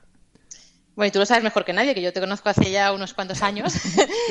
Bueno, 0.93 1.07
y 1.07 1.11
tú 1.11 1.19
lo 1.19 1.25
sabes 1.25 1.41
mejor 1.41 1.63
que 1.63 1.71
nadie, 1.71 1.95
que 1.95 2.01
yo 2.01 2.11
te 2.11 2.19
conozco 2.19 2.49
hace 2.49 2.69
ya 2.69 2.91
unos 2.91 3.13
cuantos 3.13 3.41
años. 3.43 3.73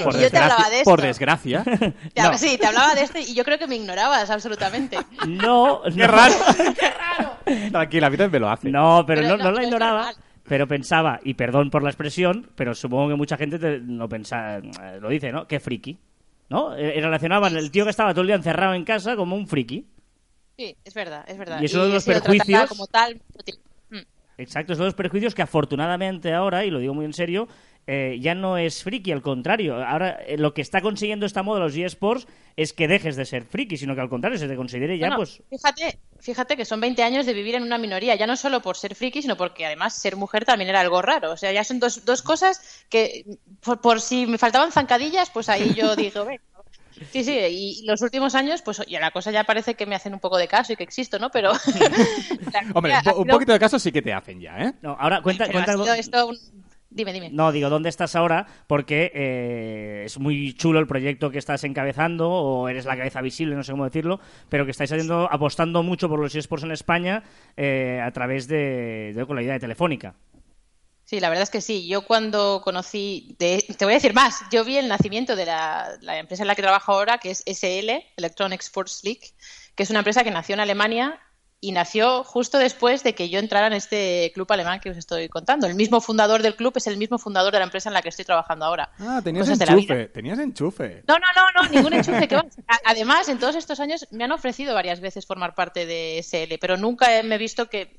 Por, 0.04 0.14
y 0.18 0.20
yo 0.20 0.30
te 0.30 0.36
hablaba 0.36 0.68
de 0.68 0.76
esto. 0.80 0.90
por 0.90 1.00
desgracia. 1.00 1.64
Te 2.14 2.20
hab- 2.20 2.32
No. 2.32 2.38
Sí, 2.38 2.58
te 2.58 2.66
hablaba 2.66 2.94
de 2.94 3.00
esto 3.02 3.18
y 3.18 3.34
yo 3.34 3.44
creo 3.44 3.58
que 3.58 3.66
me 3.66 3.76
ignorabas 3.76 4.28
absolutamente. 4.28 4.98
No, 5.26 5.80
Qué 5.84 5.90
no. 5.96 6.06
raro. 6.06 6.34
Tranquila, 7.72 8.06
a 8.08 8.10
mí 8.10 8.16
también 8.18 8.32
me 8.32 8.38
lo 8.40 8.50
hace. 8.50 8.68
No, 8.68 9.04
pero, 9.06 9.22
Pero 9.22 9.36
no, 9.38 9.42
no, 9.42 9.50
no 9.50 9.56
la 9.56 9.64
ignoraba. 9.64 10.12
Pero 10.44 10.66
pensaba, 10.66 11.20
y 11.22 11.34
perdón 11.34 11.70
por 11.70 11.82
la 11.82 11.90
expresión, 11.90 12.48
pero 12.56 12.74
supongo 12.74 13.08
que 13.10 13.14
mucha 13.14 13.36
gente 13.36 13.58
te- 13.58 13.78
lo 13.78 14.08
pensa, 14.08 14.58
eh, 14.58 14.98
lo 15.00 15.08
dice, 15.08 15.30
¿no? 15.32 15.46
Qué 15.46 15.60
friki. 15.60 15.98
¿No? 16.48 16.76
Eh, 16.76 16.98
eh, 16.98 17.00
relacionaban 17.00 17.56
el 17.56 17.70
tío 17.70 17.84
que 17.84 17.90
estaba 17.90 18.12
todo 18.12 18.22
el 18.22 18.26
día 18.26 18.36
encerrado 18.36 18.74
en 18.74 18.84
casa 18.84 19.14
como 19.14 19.36
un 19.36 19.46
friki. 19.46 19.86
Sí, 20.58 20.76
es 20.84 20.94
verdad, 20.94 21.24
es 21.28 21.38
verdad. 21.38 21.60
Y 21.62 21.66
eso 21.66 21.82
de 21.84 21.90
he 21.90 21.92
los 21.94 22.02
sido 22.02 22.14
tratada 22.20 22.34
perjuicios- 22.34 22.68
como 22.68 22.86
tal. 22.88 23.20
Mm. 23.90 23.98
Exacto, 24.38 24.74
de 24.74 24.84
los 24.84 24.94
perjuicios 24.94 25.34
que 25.34 25.42
afortunadamente 25.42 26.32
ahora, 26.32 26.64
y 26.64 26.70
lo 26.70 26.80
digo 26.80 26.92
muy 26.94 27.04
en 27.04 27.12
serio, 27.12 27.46
eh, 27.92 28.18
ya 28.20 28.36
no 28.36 28.56
es 28.56 28.84
friki, 28.84 29.10
al 29.10 29.20
contrario. 29.20 29.84
Ahora 29.84 30.20
eh, 30.24 30.38
lo 30.38 30.54
que 30.54 30.62
está 30.62 30.80
consiguiendo 30.80 31.26
esta 31.26 31.42
moda 31.42 31.58
los 31.58 31.74
eSports 31.76 32.28
es 32.56 32.72
que 32.72 32.86
dejes 32.86 33.16
de 33.16 33.24
ser 33.24 33.44
friki, 33.44 33.76
sino 33.76 33.96
que 33.96 34.00
al 34.00 34.08
contrario, 34.08 34.38
se 34.38 34.46
te 34.46 34.54
considere 34.54 34.96
ya, 34.96 35.08
Bueno, 35.08 35.16
pues... 35.16 35.42
fíjate, 35.50 35.98
fíjate 36.20 36.56
que 36.56 36.64
son 36.64 36.80
20 36.80 37.02
años 37.02 37.26
de 37.26 37.32
vivir 37.32 37.56
en 37.56 37.64
una 37.64 37.78
minoría, 37.78 38.14
ya 38.14 38.28
no 38.28 38.36
solo 38.36 38.60
por 38.62 38.76
ser 38.76 38.94
friki, 38.94 39.22
sino 39.22 39.36
porque 39.36 39.66
además 39.66 39.94
ser 40.00 40.14
mujer 40.14 40.44
también 40.44 40.70
era 40.70 40.80
algo 40.80 41.02
raro. 41.02 41.32
O 41.32 41.36
sea, 41.36 41.50
ya 41.50 41.64
son 41.64 41.80
dos, 41.80 42.04
dos 42.04 42.22
cosas 42.22 42.84
que, 42.88 43.24
por, 43.64 43.80
por 43.80 44.00
si 44.00 44.26
me 44.26 44.38
faltaban 44.38 44.70
zancadillas, 44.70 45.30
pues 45.30 45.48
ahí 45.48 45.74
yo 45.74 45.96
digo, 45.96 46.24
venga. 46.24 46.42
Sí, 47.12 47.24
sí, 47.24 47.32
y 47.32 47.86
los 47.86 48.02
últimos 48.02 48.34
años, 48.34 48.62
pues 48.62 48.82
ya 48.86 49.00
la 49.00 49.10
cosa 49.10 49.30
ya 49.30 49.44
parece 49.44 49.74
que 49.74 49.86
me 49.86 49.94
hacen 49.96 50.12
un 50.12 50.20
poco 50.20 50.36
de 50.36 50.46
caso 50.48 50.72
y 50.72 50.76
que 50.76 50.84
existo, 50.84 51.18
¿no? 51.18 51.30
Pero. 51.30 51.52
Hombre, 52.74 52.92
un, 52.94 53.02
po- 53.02 53.26
poquito 53.26 53.52
de 53.52 53.58
caso 53.58 53.78
sí 53.78 53.90
que 53.90 54.02
te 54.02 54.12
hacen 54.12 54.40
ya, 54.40 54.58
¿eh? 54.58 54.74
No, 54.82 54.96
ahora 55.00 55.22
cuenta... 55.22 55.50
cuenta 55.50 55.96
esto 55.96 56.28
un- 56.28 56.38
Dime, 56.92 57.12
dime. 57.12 57.30
No, 57.30 57.52
digo, 57.52 57.70
¿dónde 57.70 57.88
estás 57.88 58.16
ahora? 58.16 58.46
Porque 58.66 59.12
eh, 59.14 60.02
es 60.06 60.18
muy 60.18 60.54
chulo 60.54 60.80
el 60.80 60.88
proyecto 60.88 61.30
que 61.30 61.38
estás 61.38 61.62
encabezando, 61.62 62.28
o 62.28 62.68
eres 62.68 62.84
la 62.84 62.96
cabeza 62.96 63.20
visible, 63.20 63.54
no 63.54 63.62
sé 63.62 63.70
cómo 63.70 63.84
decirlo, 63.84 64.18
pero 64.48 64.64
que 64.64 64.72
estáis 64.72 64.90
haciendo, 64.90 65.28
apostando 65.30 65.84
mucho 65.84 66.08
por 66.08 66.18
los 66.18 66.34
eSports 66.34 66.64
en 66.64 66.72
España 66.72 67.22
eh, 67.56 68.00
a 68.04 68.10
través 68.10 68.48
de, 68.48 69.12
de- 69.14 69.24
con 69.26 69.36
la 69.36 69.42
idea 69.42 69.52
de 69.54 69.60
Telefónica. 69.60 70.14
Sí, 71.04 71.18
la 71.20 71.28
verdad 71.28 71.42
es 71.44 71.50
que 71.50 71.60
sí. 71.60 71.86
Yo 71.88 72.02
cuando 72.02 72.60
conocí, 72.64 73.36
de- 73.38 73.64
te 73.78 73.84
voy 73.84 73.94
a 73.94 73.96
decir 73.98 74.14
más, 74.14 74.40
yo 74.50 74.64
vi 74.64 74.76
el 74.76 74.88
nacimiento 74.88 75.36
de 75.36 75.46
la, 75.46 75.90
la 76.00 76.18
empresa 76.18 76.42
en 76.42 76.48
la 76.48 76.54
que 76.56 76.62
trabajo 76.62 76.92
ahora, 76.92 77.18
que 77.18 77.30
es 77.30 77.42
SL, 77.46 78.04
Electronic 78.16 78.60
Sports 78.62 79.02
League, 79.04 79.30
que 79.76 79.84
es 79.84 79.90
una 79.90 80.00
empresa 80.00 80.24
que 80.24 80.30
nació 80.32 80.54
en 80.54 80.60
Alemania 80.60 81.20
y 81.62 81.72
nació 81.72 82.24
justo 82.24 82.58
después 82.58 83.02
de 83.02 83.14
que 83.14 83.28
yo 83.28 83.38
entrara 83.38 83.66
en 83.66 83.74
este 83.74 84.32
club 84.34 84.50
alemán 84.50 84.80
que 84.80 84.90
os 84.90 84.96
estoy 84.96 85.28
contando. 85.28 85.66
El 85.66 85.74
mismo 85.74 86.00
fundador 86.00 86.42
del 86.42 86.56
club 86.56 86.72
es 86.76 86.86
el 86.86 86.96
mismo 86.96 87.18
fundador 87.18 87.52
de 87.52 87.58
la 87.58 87.64
empresa 87.64 87.90
en 87.90 87.94
la 87.94 88.00
que 88.02 88.08
estoy 88.08 88.24
trabajando 88.24 88.64
ahora. 88.64 88.90
Ah, 88.98 89.20
tenías 89.22 89.48
Cosas 89.48 89.68
enchufe. 89.68 90.06
Tenías 90.08 90.38
enchufe. 90.38 91.02
No, 91.06 91.18
no, 91.18 91.26
no, 91.36 91.62
no, 91.62 91.68
ningún 91.68 91.92
enchufe. 91.92 92.28
que 92.28 92.40
Además, 92.84 93.28
en 93.28 93.38
todos 93.38 93.56
estos 93.56 93.78
años 93.78 94.06
me 94.10 94.24
han 94.24 94.32
ofrecido 94.32 94.74
varias 94.74 95.00
veces 95.00 95.26
formar 95.26 95.54
parte 95.54 95.84
de 95.84 96.22
SL, 96.22 96.58
pero 96.58 96.78
nunca 96.78 97.08
me 97.22 97.34
he 97.34 97.38
visto 97.38 97.68
que, 97.68 97.94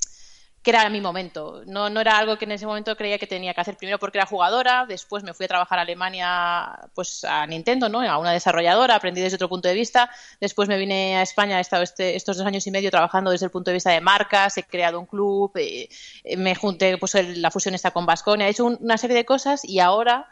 que 0.62 0.70
era 0.70 0.88
mi 0.90 1.00
momento. 1.00 1.62
No, 1.66 1.90
no 1.90 2.00
era 2.00 2.18
algo 2.18 2.38
que 2.38 2.44
en 2.44 2.52
ese 2.52 2.66
momento 2.66 2.96
creía 2.96 3.18
que 3.18 3.26
tenía 3.26 3.52
que 3.52 3.60
hacer. 3.60 3.76
Primero 3.76 3.98
porque 3.98 4.18
era 4.18 4.26
jugadora, 4.26 4.86
después 4.86 5.24
me 5.24 5.34
fui 5.34 5.44
a 5.44 5.48
trabajar 5.48 5.78
a 5.78 5.82
Alemania, 5.82 6.78
pues 6.94 7.24
a 7.24 7.46
Nintendo, 7.46 7.88
¿no? 7.88 8.00
A 8.00 8.18
una 8.18 8.32
desarrolladora, 8.32 8.94
aprendí 8.94 9.20
desde 9.20 9.34
otro 9.36 9.48
punto 9.48 9.68
de 9.68 9.74
vista. 9.74 10.08
Después 10.40 10.68
me 10.68 10.78
vine 10.78 11.16
a 11.16 11.22
España, 11.22 11.58
he 11.58 11.60
estado 11.60 11.82
este- 11.82 12.14
estos 12.14 12.36
dos 12.36 12.46
años 12.46 12.66
y 12.66 12.70
medio 12.70 12.90
trabajando 12.90 13.30
desde 13.32 13.46
el 13.46 13.50
punto 13.50 13.70
de 13.70 13.74
vista 13.74 13.90
de 13.90 14.00
marcas, 14.00 14.56
he 14.56 14.62
creado 14.62 15.00
un 15.00 15.06
club, 15.06 15.50
eh, 15.56 15.88
eh, 16.24 16.36
me 16.36 16.54
junté, 16.54 16.96
pues 16.98 17.14
la 17.36 17.50
fusión 17.50 17.74
está 17.74 17.90
con 17.90 18.06
Vasconia, 18.06 18.46
he 18.46 18.50
hecho 18.50 18.64
un- 18.64 18.78
una 18.80 18.98
serie 18.98 19.16
de 19.16 19.24
cosas 19.24 19.64
y 19.64 19.80
ahora 19.80 20.28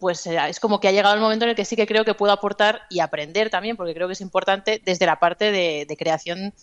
pues 0.00 0.26
eh, 0.26 0.38
es 0.48 0.58
como 0.58 0.80
que 0.80 0.88
ha 0.88 0.92
llegado 0.92 1.14
el 1.14 1.20
momento 1.20 1.44
en 1.44 1.50
el 1.50 1.56
que 1.56 1.64
sí 1.64 1.76
que 1.76 1.86
creo 1.86 2.04
que 2.04 2.14
puedo 2.14 2.32
aportar 2.32 2.82
y 2.90 3.00
aprender 3.00 3.50
también, 3.50 3.76
porque 3.76 3.94
creo 3.94 4.06
que 4.08 4.14
es 4.14 4.20
importante 4.20 4.80
desde 4.84 5.06
la 5.06 5.20
parte 5.20 5.52
de, 5.52 5.84
de 5.86 5.96
creación 5.96 6.54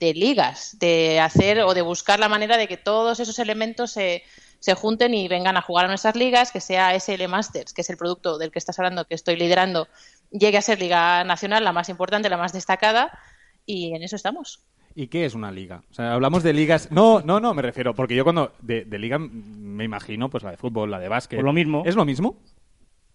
de 0.00 0.14
ligas, 0.14 0.76
de 0.78 1.20
hacer 1.20 1.60
o 1.60 1.74
de 1.74 1.82
buscar 1.82 2.20
la 2.20 2.28
manera 2.28 2.56
de 2.56 2.68
que 2.68 2.76
todos 2.76 3.20
esos 3.20 3.38
elementos 3.38 3.90
se, 3.92 4.22
se 4.60 4.74
junten 4.74 5.14
y 5.14 5.28
vengan 5.28 5.56
a 5.56 5.62
jugar 5.62 5.86
a 5.86 5.88
nuestras 5.88 6.16
ligas, 6.16 6.52
que 6.52 6.60
sea 6.60 6.98
SL 6.98 7.26
Masters, 7.28 7.72
que 7.72 7.82
es 7.82 7.90
el 7.90 7.96
producto 7.96 8.38
del 8.38 8.50
que 8.50 8.58
estás 8.58 8.78
hablando, 8.78 9.06
que 9.06 9.14
estoy 9.14 9.36
liderando, 9.36 9.88
llegue 10.30 10.58
a 10.58 10.62
ser 10.62 10.80
Liga 10.80 11.24
Nacional, 11.24 11.64
la 11.64 11.72
más 11.72 11.88
importante, 11.88 12.28
la 12.28 12.36
más 12.36 12.52
destacada, 12.52 13.18
y 13.66 13.94
en 13.94 14.02
eso 14.02 14.16
estamos. 14.16 14.62
¿Y 14.94 15.08
qué 15.08 15.24
es 15.24 15.34
una 15.34 15.52
liga? 15.52 15.82
O 15.90 15.94
sea, 15.94 16.14
hablamos 16.14 16.42
de 16.42 16.52
ligas. 16.52 16.90
No, 16.90 17.20
no, 17.20 17.38
no, 17.38 17.54
me 17.54 17.62
refiero, 17.62 17.94
porque 17.94 18.16
yo 18.16 18.24
cuando 18.24 18.52
de, 18.62 18.84
de 18.84 18.98
liga 18.98 19.18
me 19.18 19.84
imagino, 19.84 20.28
pues 20.28 20.42
la 20.42 20.50
de 20.50 20.56
fútbol, 20.56 20.90
la 20.90 20.98
de 20.98 21.08
básquet. 21.08 21.36
Pues 21.38 21.44
lo 21.44 21.52
mismo. 21.52 21.84
¿Es 21.86 21.94
lo 21.94 22.04
mismo? 22.04 22.36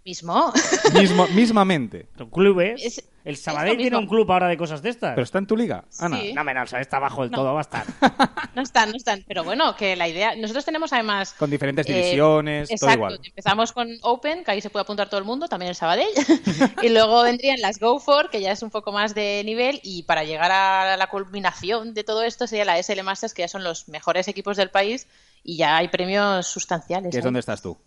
Mismo. 0.05 0.51
Mismo, 0.93 1.27
mismamente. 1.29 2.07
Son 2.17 2.29
clubes. 2.29 2.81
Es- 2.83 3.03
el 3.25 3.37
Sabadell 3.37 3.77
tiene 3.77 3.95
un 3.95 4.05
club 4.05 4.29
ahora 4.29 4.49
de 4.49 4.57
cosas 4.57 4.81
de 4.81 4.89
estas. 4.89 5.11
Pero 5.11 5.23
está 5.23 5.37
en 5.37 5.47
tu 5.47 5.55
liga, 5.55 5.85
Ana. 5.97 6.19
Sí. 6.19 6.33
No, 6.33 6.43
menos, 6.43 6.73
está 6.73 6.97
abajo 6.97 7.21
del 7.21 7.31
No. 7.31 7.37
todo, 7.37 7.53
va 7.53 7.59
a 7.59 7.61
estar. 7.61 7.85
No 8.53 8.61
están, 8.61 8.91
no 8.91 8.97
están. 8.97 9.23
Pero 9.25 9.45
bueno, 9.45 9.75
que 9.77 9.95
la 9.95 10.07
idea. 10.09 10.35
Nosotros 10.35 10.65
tenemos 10.65 10.91
además. 10.91 11.33
Con 11.33 11.49
diferentes 11.49 11.87
eh, 11.89 11.93
divisiones, 11.93 12.67
todo 12.67 12.75
exacto. 12.75 12.93
igual. 12.95 13.19
Empezamos 13.23 13.71
con 13.71 13.87
Open, 14.01 14.43
que 14.43 14.51
ahí 14.51 14.61
se 14.61 14.69
puede 14.69 14.81
apuntar 14.83 15.09
todo 15.09 15.19
el 15.19 15.25
mundo, 15.25 15.47
también 15.47 15.69
el 15.69 15.75
Sabadell. 15.75 16.05
y 16.83 16.89
luego 16.89 17.23
vendrían 17.23 17.61
las 17.61 17.79
Go 17.79 17.97
For, 17.99 18.29
que 18.29 18.41
ya 18.41 18.51
es 18.51 18.61
un 18.61 18.69
poco 18.69 18.91
más 18.91 19.15
de 19.15 19.41
nivel. 19.45 19.79
Y 19.83 20.03
para 20.03 20.25
llegar 20.25 20.51
a 20.51 20.97
la 20.97 21.07
culminación 21.07 21.93
de 21.93 22.03
todo 22.03 22.23
esto 22.23 22.45
sería 22.45 22.65
la 22.65 22.77
SL 22.83 23.01
Masters, 23.03 23.33
que 23.33 23.43
ya 23.43 23.47
son 23.47 23.63
los 23.63 23.87
mejores 23.87 24.27
equipos 24.27 24.57
del 24.57 24.69
país. 24.69 25.07
Y 25.45 25.57
ya 25.57 25.77
hay 25.77 25.87
premios 25.87 26.45
sustanciales. 26.47 27.11
Que 27.11 27.17
es 27.17 27.23
ahí. 27.23 27.25
donde 27.25 27.39
estás 27.39 27.61
tú. 27.61 27.77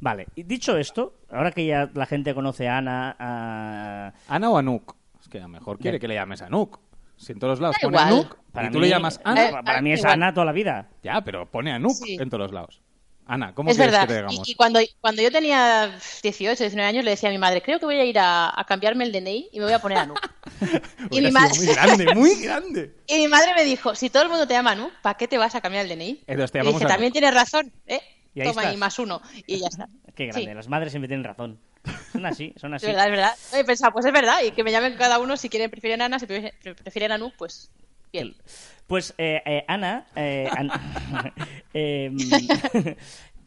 Vale, 0.00 0.26
y 0.34 0.42
dicho 0.42 0.76
esto, 0.76 1.14
ahora 1.30 1.50
que 1.52 1.66
ya 1.66 1.90
la 1.94 2.06
gente 2.06 2.34
conoce 2.34 2.68
a 2.68 2.78
Ana, 2.78 3.16
a- 3.18 4.12
¿Ana 4.28 4.50
o 4.50 4.58
Anuk? 4.58 4.94
Es 5.20 5.28
que 5.28 5.38
a 5.38 5.42
lo 5.42 5.48
mejor 5.48 5.78
quiere 5.78 5.98
que 5.98 6.06
le 6.08 6.14
llames 6.14 6.42
Anuk. 6.42 6.78
Si 7.16 7.32
en 7.32 7.38
todos 7.38 7.52
los 7.52 7.60
lados 7.60 7.76
Da 7.80 7.88
pone 7.88 7.96
igual. 7.96 8.12
Anuk 8.12 8.36
para 8.52 8.68
y 8.68 8.70
tú 8.70 8.78
mí- 8.78 8.84
le 8.84 8.90
llamas 8.90 9.16
Eh, 9.16 9.22
Ana. 9.24 9.50
para, 9.50 9.62
para 9.62 9.80
mí 9.80 9.92
es 9.92 10.00
igual. 10.00 10.12
Ana 10.14 10.34
toda 10.34 10.44
la 10.46 10.52
vida. 10.52 10.90
Ya, 11.02 11.22
pero 11.22 11.50
pone 11.50 11.72
Anuk 11.72 11.92
Sí. 11.92 12.16
en 12.20 12.28
todos 12.28 12.42
los 12.42 12.52
lados. 12.52 12.82
Ana, 13.28 13.54
¿cómo 13.54 13.70
Es 13.70 13.76
quieres 13.76 13.92
verdad. 13.92 14.06
que 14.06 14.14
te 14.14 14.20
Y, 14.20 14.22
digamos? 14.28 14.48
y 14.50 14.54
cuando, 14.54 14.80
cuando 15.00 15.20
yo 15.22 15.32
tenía 15.32 15.98
18, 16.22 16.62
19 16.62 16.88
años, 16.88 17.04
le 17.04 17.10
decía 17.12 17.28
a 17.30 17.32
mi 17.32 17.38
madre, 17.38 17.60
creo 17.62 17.80
que 17.80 17.86
voy 17.86 17.96
a 17.96 18.04
ir 18.04 18.18
a, 18.20 18.52
a 18.54 18.64
cambiarme 18.64 19.02
el 19.04 19.10
DNI 19.12 19.48
y 19.50 19.58
me 19.58 19.64
voy 19.64 19.72
a 19.74 19.80
poner 19.80 19.98
Anu. 19.98 20.14
y, 21.10 21.20
mi 21.22 21.28
Hubiera 21.28 21.30
ma- 21.32 21.48
sido 21.48 21.64
muy 21.66 21.74
grande, 21.74 22.06
muy 22.14 22.34
grande. 22.36 22.94
y 23.08 23.16
mi 23.16 23.26
madre 23.28 23.52
me 23.56 23.64
dijo, 23.64 23.94
si 23.96 24.10
todo 24.10 24.22
el 24.22 24.28
mundo 24.28 24.46
te 24.46 24.54
llama 24.54 24.72
Anu, 24.72 24.90
¿para 25.02 25.16
qué 25.16 25.26
te 25.26 25.38
vas 25.38 25.54
a 25.56 25.60
cambiar 25.60 25.86
el 25.86 25.88
DNI? 25.98 26.22
Entonces 26.28 26.52
te 26.52 26.58
y 26.58 26.60
llamamos 26.60 26.80
dije, 26.80 26.84
Anu. 26.84 26.92
también 26.94 27.12
tienes 27.12 27.34
razón, 27.34 27.72
¿eh? 27.86 28.00
Y 28.36 28.40
ahí 28.42 28.48
Toma 28.48 28.60
estás. 28.60 28.72
ahí 28.72 28.76
más 28.76 28.98
uno. 29.00 29.20
Y 29.46 29.58
ya 29.58 29.66
está. 29.66 29.88
Qué 30.14 30.26
grande, 30.26 30.50
Sí, 30.50 30.54
las 30.54 30.68
madres 30.68 30.92
siempre 30.92 31.08
tienen 31.08 31.24
razón. 31.24 31.58
Son 32.12 32.24
así, 32.26 32.52
son 32.56 32.74
es 32.74 32.82
así. 32.82 32.86
verdad, 32.92 33.04
es 33.06 33.10
verdad. 33.10 33.32
He 33.54 33.64
pensado, 33.64 33.92
pues 33.92 34.04
es 34.06 34.12
verdad, 34.12 34.42
y 34.44 34.50
que 34.52 34.62
me 34.62 34.70
llamen 34.72 34.94
cada 34.96 35.18
uno 35.18 35.36
si 35.36 35.48
quieren, 35.48 35.70
prefieren 35.70 36.02
Ana, 36.02 36.18
si 36.18 36.26
prefieren, 36.26 37.12
Anu, 37.12 37.32
pues 37.38 37.70
bien. 38.12 38.34
Pues 38.86 39.14
eh, 39.18 39.42
eh, 39.44 39.64
Ana, 39.68 40.06
eh, 40.16 40.48
An- 40.56 40.70
em, 41.74 42.16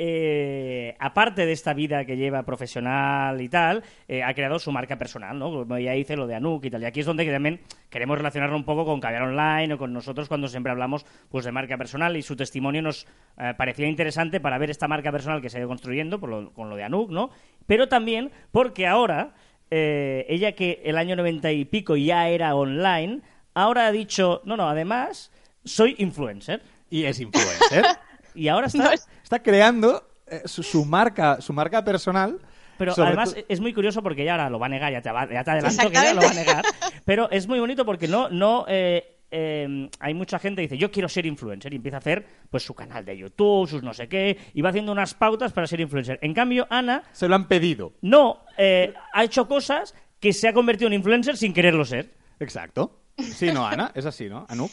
eh, 0.01 0.95
aparte 0.99 1.45
de 1.45 1.51
esta 1.51 1.73
vida 1.73 2.05
que 2.05 2.15
lleva 2.17 2.43
profesional 2.43 3.39
y 3.41 3.49
tal, 3.49 3.83
eh, 4.07 4.23
ha 4.23 4.33
creado 4.33 4.57
su 4.57 4.71
marca 4.71 4.97
personal, 4.97 5.37
¿no? 5.37 5.51
Como 5.51 5.77
ya 5.77 5.95
hice 5.95 6.15
lo 6.15 6.25
de 6.25 6.35
Anuk 6.35 6.65
y 6.65 6.69
tal. 6.71 6.81
Y 6.81 6.85
aquí 6.85 7.01
es 7.01 7.05
donde 7.05 7.25
también 7.29 7.59
queremos 7.89 8.17
relacionarlo 8.17 8.55
un 8.55 8.63
poco 8.63 8.85
con 8.85 8.99
Caviar 9.01 9.23
Online 9.23 9.73
o 9.73 9.77
con 9.77 9.93
nosotros 9.93 10.27
cuando 10.29 10.47
siempre 10.47 10.71
hablamos 10.71 11.05
pues 11.29 11.45
de 11.45 11.51
marca 11.51 11.77
personal 11.77 12.15
y 12.17 12.21
su 12.21 12.35
testimonio 12.35 12.81
nos 12.81 13.05
eh, 13.37 13.53
parecía 13.57 13.87
interesante 13.87 14.39
para 14.39 14.57
ver 14.57 14.69
esta 14.69 14.87
marca 14.87 15.11
personal 15.11 15.41
que 15.41 15.49
se 15.49 15.57
ha 15.57 15.59
ido 15.59 15.67
construyendo 15.69 16.19
por 16.19 16.29
lo- 16.29 16.53
con 16.53 16.69
lo 16.69 16.75
de 16.75 16.83
Anuk, 16.85 17.11
¿no? 17.11 17.29
Pero 17.67 17.87
también 17.89 18.31
porque 18.51 18.87
ahora 18.87 19.33
eh, 19.69 20.25
ella 20.29 20.53
que 20.53 20.81
el 20.85 20.97
año 20.97 21.15
90 21.15 21.51
y 21.51 21.65
pico 21.65 21.95
ya 21.97 22.29
era 22.29 22.55
online, 22.55 23.21
ahora 23.53 23.87
ha 23.87 23.91
dicho, 23.91 24.41
no, 24.45 24.55
no, 24.57 24.67
además 24.69 25.31
soy 25.65 25.95
influencer. 25.99 26.61
Y 26.89 27.03
es 27.03 27.19
influencer. 27.19 27.83
Y 28.35 28.47
ahora 28.47 28.67
está... 28.67 28.83
No 28.83 28.91
es- 28.91 29.07
Está 29.29 29.43
creando 29.43 30.03
eh, 30.25 30.41
su, 30.45 30.63
su 30.63 30.83
marca, 30.85 31.39
su 31.39 31.53
marca 31.53 31.85
personal. 31.85 32.39
Pero 32.79 32.95
sobre 32.95 33.09
además 33.09 33.35
es 33.47 33.59
muy 33.59 33.75
curioso 33.75 34.01
porque 34.01 34.23
ella 34.23 34.31
ahora 34.31 34.49
lo 34.49 34.57
va 34.57 34.65
a 34.65 34.69
negar, 34.69 34.91
ya 34.91 35.03
te, 35.03 35.11
va- 35.11 35.29
ya 35.31 35.43
te 35.43 35.51
adelanto 35.51 35.91
que 35.91 35.97
ella 35.99 36.13
lo 36.15 36.21
va 36.23 36.31
a 36.31 36.33
negar. 36.33 36.65
Pero 37.05 37.29
es 37.29 37.47
muy 37.47 37.59
bonito 37.59 37.85
porque 37.85 38.07
no, 38.07 38.27
no 38.29 38.65
eh, 38.67 39.17
eh, 39.29 39.87
hay 39.99 40.13
mucha 40.15 40.39
gente 40.39 40.63
que 40.63 40.69
dice 40.69 40.77
yo 40.79 40.89
quiero 40.89 41.07
ser 41.07 41.27
influencer 41.27 41.71
y 41.73 41.75
empieza 41.75 41.97
a 41.97 41.99
hacer 41.99 42.25
pues 42.49 42.63
su 42.63 42.73
canal 42.73 43.05
de 43.05 43.15
YouTube, 43.19 43.69
sus 43.69 43.83
no 43.83 43.93
sé 43.93 44.07
qué, 44.07 44.35
y 44.55 44.63
va 44.63 44.69
haciendo 44.69 44.91
unas 44.91 45.13
pautas 45.13 45.53
para 45.53 45.67
ser 45.67 45.79
influencer. 45.79 46.17
En 46.23 46.33
cambio, 46.33 46.65
Ana 46.71 47.03
se 47.11 47.27
lo 47.27 47.35
han 47.35 47.47
pedido. 47.47 47.93
no 48.01 48.45
eh, 48.57 48.95
ha 49.13 49.23
hecho 49.23 49.47
cosas 49.47 49.93
que 50.19 50.33
se 50.33 50.47
ha 50.47 50.53
convertido 50.53 50.87
en 50.87 50.93
influencer 50.93 51.37
sin 51.37 51.53
quererlo 51.53 51.85
ser. 51.85 52.15
Exacto. 52.39 52.99
Sí, 53.17 53.51
no, 53.51 53.67
Ana, 53.67 53.91
es 53.93 54.07
así, 54.07 54.27
¿no? 54.27 54.47
Anuk. 54.49 54.71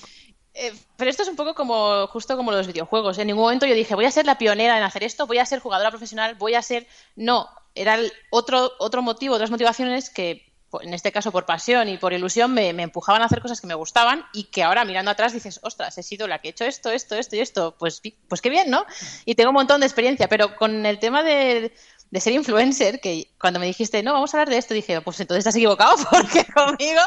Eh, 0.59 0.73
pero 0.97 1.11
esto 1.11 1.23
es 1.23 1.29
un 1.29 1.37
poco 1.37 1.55
como 1.55 2.07
justo 2.07 2.35
como 2.37 2.51
los 2.51 2.67
videojuegos. 2.67 3.19
En 3.19 3.27
ningún 3.27 3.43
momento 3.45 3.67
yo 3.67 3.75
dije, 3.75 3.95
voy 3.95 4.07
a 4.07 4.11
ser 4.11 4.25
la 4.25 4.39
pionera 4.39 4.79
en 4.79 4.85
hacer 4.85 5.05
esto, 5.05 5.27
voy 5.27 5.37
a 5.39 5.45
ser 5.45 5.59
jugadora 5.61 5.91
profesional, 5.91 6.35
voy 6.37 6.55
a 6.55 6.63
ser... 6.63 6.87
No, 7.15 7.49
era 7.75 7.99
otro, 8.31 8.73
otro 8.79 9.03
motivo, 9.03 9.35
otras 9.35 9.51
motivaciones 9.51 10.09
que, 10.09 10.51
po- 10.71 10.81
en 10.81 10.95
este 10.95 11.13
caso 11.13 11.31
por 11.31 11.45
pasión 11.45 11.91
y 11.91 11.99
por 11.99 12.15
ilusión, 12.15 12.55
me, 12.55 12.73
me 12.73 12.85
empujaban 12.85 13.21
a 13.21 13.27
hacer 13.27 13.43
cosas 13.43 13.61
que 13.61 13.67
me 13.67 13.75
gustaban 13.75 14.25
y 14.33 14.45
que 14.45 14.63
ahora 14.63 14.87
mirando 14.87 15.11
atrás 15.11 15.35
dices, 15.35 15.61
ostras, 15.63 15.99
he 15.99 16.03
sido 16.03 16.27
la 16.27 16.39
que 16.41 16.49
he 16.49 16.51
hecho 16.53 16.65
esto, 16.65 16.91
esto, 16.91 17.17
esto 17.17 17.37
y 17.37 17.41
esto. 17.41 17.75
Pues, 17.79 18.01
pues 18.27 18.41
qué 18.41 18.49
bien, 18.49 18.71
¿no? 18.71 18.87
Y 19.27 19.35
tengo 19.35 19.51
un 19.51 19.57
montón 19.57 19.81
de 19.81 19.87
experiencia, 19.87 20.27
pero 20.27 20.57
con 20.57 20.87
el 20.87 20.99
tema 20.99 21.23
de, 21.23 21.75
de 22.17 22.21
ser 22.21 22.33
influencer, 22.33 23.01
que 23.01 23.31
cuando 23.39 23.61
me 23.61 23.67
dijiste, 23.67 24.03
no, 24.03 24.13
vamos 24.15 24.33
a 24.35 24.39
hablar 24.39 24.49
de 24.51 24.57
esto, 24.59 24.73
dije, 24.75 25.01
pues 25.03 25.21
entonces 25.21 25.41
estás 25.41 25.57
equivocado 25.57 25.95
porque 26.11 26.45
conmigo 26.53 27.01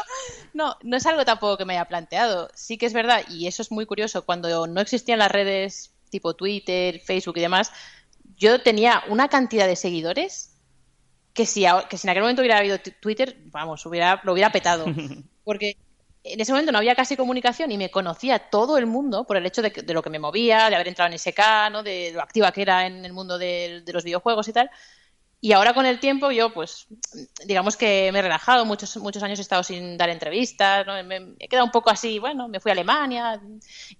no, 0.54 0.76
no 0.82 0.96
es 0.96 1.04
algo 1.06 1.24
tampoco 1.24 1.56
que 1.58 1.64
me 1.64 1.74
haya 1.74 1.86
planteado. 1.86 2.48
Sí 2.54 2.78
que 2.78 2.86
es 2.86 2.92
verdad, 2.92 3.22
y 3.28 3.46
eso 3.48 3.62
es 3.62 3.70
muy 3.72 3.86
curioso, 3.86 4.24
cuando 4.24 4.66
no 4.66 4.80
existían 4.80 5.18
las 5.18 5.30
redes 5.32 5.92
tipo 6.10 6.34
Twitter, 6.34 7.00
Facebook 7.00 7.38
y 7.38 7.40
demás, 7.40 7.72
yo 8.36 8.62
tenía 8.62 9.02
una 9.08 9.28
cantidad 9.28 9.66
de 9.66 9.76
seguidores 9.76 10.56
que 11.32 11.46
si, 11.46 11.64
que 11.88 11.96
si 11.96 12.06
en 12.06 12.10
aquel 12.10 12.22
momento 12.22 12.42
hubiera 12.42 12.58
habido 12.58 12.78
Twitter, 13.00 13.36
vamos, 13.46 13.84
hubiera, 13.86 14.20
lo 14.24 14.32
hubiera 14.32 14.50
petado. 14.52 14.84
Porque 15.44 15.76
en 16.22 16.40
ese 16.40 16.52
momento 16.52 16.70
no 16.72 16.78
había 16.78 16.94
casi 16.94 17.16
comunicación 17.16 17.72
y 17.72 17.78
me 17.78 17.90
conocía 17.90 18.38
todo 18.50 18.76
el 18.76 18.86
mundo 18.86 19.24
por 19.24 19.36
el 19.38 19.46
hecho 19.46 19.62
de, 19.62 19.72
que- 19.72 19.82
de 19.82 19.94
lo 19.94 20.02
que 20.02 20.10
me 20.10 20.18
movía, 20.18 20.68
de 20.68 20.74
haber 20.74 20.88
entrado 20.88 21.08
en 21.10 21.14
SK, 21.18 21.70
¿no? 21.70 21.82
de 21.82 22.10
lo 22.12 22.20
activa 22.20 22.52
que 22.52 22.62
era 22.62 22.86
en 22.86 23.04
el 23.04 23.12
mundo 23.12 23.38
de 23.38 23.82
los 23.92 24.04
videojuegos 24.04 24.48
y 24.48 24.52
tal. 24.52 24.70
Y 25.42 25.52
ahora 25.52 25.72
con 25.72 25.86
el 25.86 26.00
tiempo 26.00 26.30
yo, 26.30 26.52
pues, 26.52 26.86
digamos 27.46 27.76
que 27.78 28.10
me 28.12 28.18
he 28.18 28.22
relajado, 28.22 28.66
muchos, 28.66 28.96
muchos 28.98 29.22
años 29.22 29.38
he 29.38 29.42
estado 29.42 29.62
sin 29.62 29.96
dar 29.96 30.10
entrevistas, 30.10 30.86
¿no? 30.86 30.92
me, 30.92 31.02
me 31.02 31.34
he 31.38 31.48
quedado 31.48 31.64
un 31.64 31.70
poco 31.72 31.88
así, 31.88 32.18
bueno, 32.18 32.46
me 32.46 32.60
fui 32.60 32.70
a 32.70 32.74
Alemania 32.74 33.40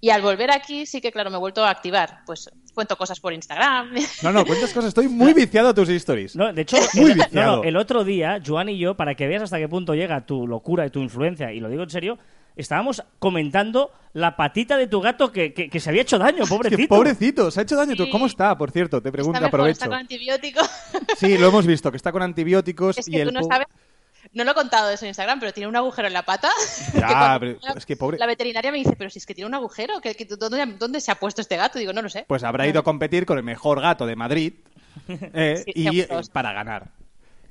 y 0.03 0.11
al 0.11 0.21
volver 0.21 0.51
aquí 0.51 0.85
sí 0.85 1.01
que, 1.01 1.11
claro, 1.11 1.31
me 1.31 1.37
he 1.37 1.41
vuelto 1.41 1.65
a 1.65 1.71
activar. 1.71 2.19
Pues 2.27 2.51
cuento 2.75 2.97
cosas 2.97 3.21
por 3.21 3.33
Instagram. 3.33 3.95
No, 4.23 4.33
no, 4.33 4.45
cuentas 4.45 4.73
cosas. 4.73 4.89
Estoy 4.89 5.09
muy 5.09 5.33
viciado 5.35 5.71
a 5.71 5.75
tus 5.75 5.89
stories. 5.89 6.37
No, 6.37 6.53
de 6.53 6.63
hecho, 6.63 6.77
Muy 6.95 7.13
el, 7.13 7.17
no, 7.19 7.25
viciado. 7.25 7.57
no, 7.57 7.65
el 7.65 7.77
otro 7.77 8.05
día, 8.05 8.41
Joan 8.47 8.69
y 8.69 8.79
yo, 8.79 8.95
para 8.97 9.15
que 9.15 9.27
veas 9.27 9.43
hasta 9.43 9.59
qué 9.59 9.69
punto 9.69 9.95
llega 9.95 10.27
tu 10.27 10.47
locura 10.47 10.85
y 10.87 10.91
tu 10.91 11.01
influencia, 11.01 11.53
y 11.53 11.61
lo 11.61 11.71
digo 11.71 11.83
en 11.85 11.91
serio, 11.91 12.19
estábamos 12.57 13.03
comentando 13.19 13.93
la 14.13 14.37
patita 14.37 14.77
de 14.77 14.87
tu 14.89 15.01
gato 15.01 15.31
que, 15.33 15.53
que- 15.55 15.71
que 15.71 15.81
se 15.81 15.89
había 15.91 16.03
hecho 16.03 16.19
daño, 16.19 16.43
Es 16.45 16.49
pobrecito. 16.49 16.77
que 16.83 16.89
pobrecito, 16.89 17.51
se 17.51 17.61
ha 17.61 17.63
hecho 17.63 17.77
daño. 17.77 17.95
Sí. 17.97 18.11
¿Cómo 18.11 18.27
está, 18.27 18.57
por 18.59 18.71
cierto? 18.71 19.01
Te 19.01 19.13
pregunto, 19.13 19.37
está 19.39 19.47
mejor, 19.47 19.61
aprovecho. 19.61 19.73
está 19.79 19.87
con 19.89 19.99
antibiótico. 19.99 20.61
Sí, 21.19 21.37
lo 21.39 21.49
hemos 21.49 21.67
visto, 21.67 21.91
que 21.91 21.97
está 21.97 22.13
con 22.13 22.23
antibióticos 22.23 22.99
es 22.99 23.09
y 23.09 23.13
que 23.13 23.23
el 23.23 23.29
tú 23.29 23.35
no 23.35 23.41
po- 23.41 23.49
sabes. 23.49 23.67
No 24.33 24.45
lo 24.45 24.51
he 24.51 24.55
contado 24.55 24.91
eso 24.91 25.05
en 25.07 25.09
Instagram, 25.09 25.41
pero 25.41 25.53
tiene 25.53 25.67
un 25.69 25.77
agujero 25.77 26.07
en 26.07 26.13
la 26.15 26.23
pata. 26.25 26.51
que 26.93 27.01
Ya, 27.01 27.09
cuando 27.09 27.41
pero 27.41 27.59
la- 27.63 27.73
es 27.73 27.87
que 27.87 27.97
pobre- 27.97 28.19
La 28.19 28.27
veterinaria 28.27 28.71
me 28.71 28.79
dice, 28.79 28.95
pero 28.97 29.11
si 29.11 29.19
es 29.19 29.27
que 29.27 29.35
tiene 29.35 29.49
un 29.49 29.55
agujero, 29.55 30.01
¿qué- 30.01 30.15
qué- 30.15 30.25
dónde, 30.27 30.65
¿dónde 30.79 31.01
se 31.01 31.11
ha 31.11 31.15
puesto 31.17 31.41
este 31.41 31.57
gato? 31.57 31.79
Digo, 31.79 31.93
no 31.93 32.03
lo 32.03 32.09
sé. 32.09 32.25
Pues 32.29 32.43
habrá 32.45 32.67
ido 32.67 32.81
a 32.81 32.85
competir 32.85 33.27
con 33.27 33.39
el 33.39 33.45
mejor 33.45 33.81
gato 33.81 34.07
de 34.07 34.17
Madrid 34.17 34.53
eh, 35.09 35.63
Sí, 35.65 35.73
y 35.75 36.01
eh, 36.01 36.09
para 36.33 36.53
ganar. 36.53 36.89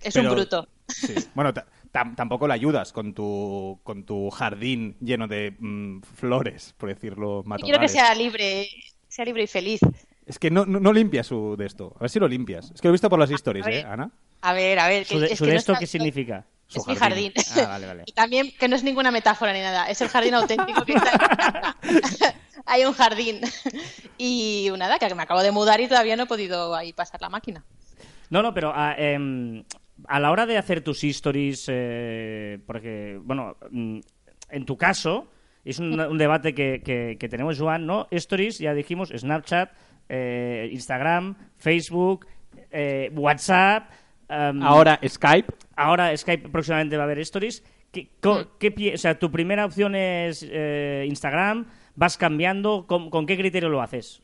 es 0.01 0.13
pero- 0.13 0.29
un 0.29 0.35
bruto. 0.35 0.67
Sí. 0.87 1.15
Bueno, 1.35 1.53
tam- 1.99 2.15
tampoco 2.15 2.47
le 2.47 2.53
ayudas 2.53 2.91
con 2.93 3.13
tu, 3.13 3.79
con 3.83 4.03
tu 4.03 4.29
jardín 4.29 4.95
lleno 5.01 5.27
de 5.27 5.55
mm, 5.59 6.01
flores, 6.01 6.73
por 6.77 6.89
decirlo 6.89 7.43
Yo 7.45 7.55
quiero 7.57 7.79
que 7.79 7.87
sea 7.89 8.13
libre, 8.15 8.67
sea 9.07 9.25
libre 9.25 9.43
y 9.43 9.47
feliz. 9.47 9.79
Es 10.25 10.37
que 10.39 10.51
no, 10.51 10.65
no, 10.65 10.79
no 10.79 10.93
limpias 10.93 11.27
su 11.27 11.55
de 11.57 11.65
esto. 11.65 11.93
A 11.97 12.01
ver 12.01 12.09
si 12.09 12.19
lo 12.19 12.27
limpias. 12.27 12.71
Es 12.73 12.81
que 12.81 12.87
lo 12.87 12.91
he 12.91 12.93
visto 12.93 13.09
por 13.09 13.17
las 13.19 13.31
historias. 13.31 13.65
¿eh, 13.67 13.83
Ana? 13.87 14.11
A 14.41 14.53
ver, 14.53 14.77
a 14.79 14.87
ver. 14.87 15.05
¿Su 15.05 15.19
de, 15.19 15.27
es 15.27 15.37
su 15.37 15.43
que 15.43 15.49
de 15.49 15.53
no 15.55 15.59
esto 15.59 15.71
está- 15.73 15.79
qué 15.79 15.87
significa? 15.87 16.45
Su 16.67 16.81
es 16.81 16.87
mi 16.87 16.95
jardín. 16.95 17.33
jardín. 17.35 17.63
Ah, 17.65 17.67
vale, 17.67 17.87
vale. 17.87 18.03
y 18.05 18.11
también 18.11 18.51
que 18.59 18.67
no 18.67 18.75
es 18.75 18.83
ninguna 18.83 19.09
metáfora 19.09 19.53
ni 19.53 19.59
nada, 19.59 19.89
es 19.89 20.01
el 20.01 20.07
jardín 20.09 20.35
auténtico 20.35 20.85
que 20.85 20.93
está. 20.93 21.75
Hay 22.67 22.85
un 22.85 22.93
jardín. 22.93 23.41
Y 24.19 24.69
nada, 24.77 24.99
que 24.99 25.15
me 25.15 25.23
acabo 25.23 25.41
de 25.41 25.51
mudar 25.51 25.81
y 25.81 25.87
todavía 25.87 26.15
no 26.15 26.23
he 26.23 26.27
podido 26.27 26.75
ahí 26.75 26.93
pasar 26.93 27.19
la 27.21 27.29
máquina. 27.29 27.63
No, 28.29 28.43
no, 28.43 28.53
pero 28.53 28.71
a, 28.75 28.93
em, 28.95 29.63
a 30.07 30.19
la 30.19 30.31
hora 30.31 30.45
de 30.45 30.57
hacer 30.57 30.81
tus 30.81 31.03
stories, 31.03 31.65
eh, 31.69 32.59
porque, 32.65 33.19
bueno, 33.23 33.57
mm, 33.71 33.99
en 34.49 34.65
tu 34.65 34.77
caso, 34.77 35.31
es 35.65 35.79
un, 35.79 35.99
un 35.99 36.17
debate 36.17 36.53
que, 36.53 36.81
que- 36.83 37.17
que 37.19 37.29
tenemos, 37.29 37.59
Joan, 37.59 37.85
¿no? 37.85 38.07
Stories, 38.11 38.59
ya 38.59 38.73
dijimos, 38.73 39.09
Snapchat, 39.15 39.71
eh, 40.09 40.69
Instagram, 40.71 41.35
Facebook, 41.57 42.25
eh, 42.71 43.11
WhatsApp. 43.15 43.89
em, 44.29 44.61
Ahora 44.63 44.99
Skype. 45.05 45.53
ahora 45.75 46.15
Skype 46.15 46.49
próximamente 46.49 46.95
va 46.97 47.03
a 47.03 47.05
haber 47.05 47.19
stories. 47.19 47.63
¿Qué, 47.91 48.09
co- 48.21 48.57
qué 48.59 48.71
pie- 48.73 48.93
o 48.93 48.97
sea, 48.97 49.17
tu 49.17 49.31
primera 49.31 49.65
opción 49.65 49.95
es 49.95 50.45
eh, 50.47 51.05
Instagram, 51.07 51.65
vas 51.95 52.17
cambiando, 52.17 52.85
¿con, 52.87 53.09
con 53.09 53.25
qué 53.25 53.35
criterio 53.37 53.69
lo 53.69 53.81
haces? 53.81 54.21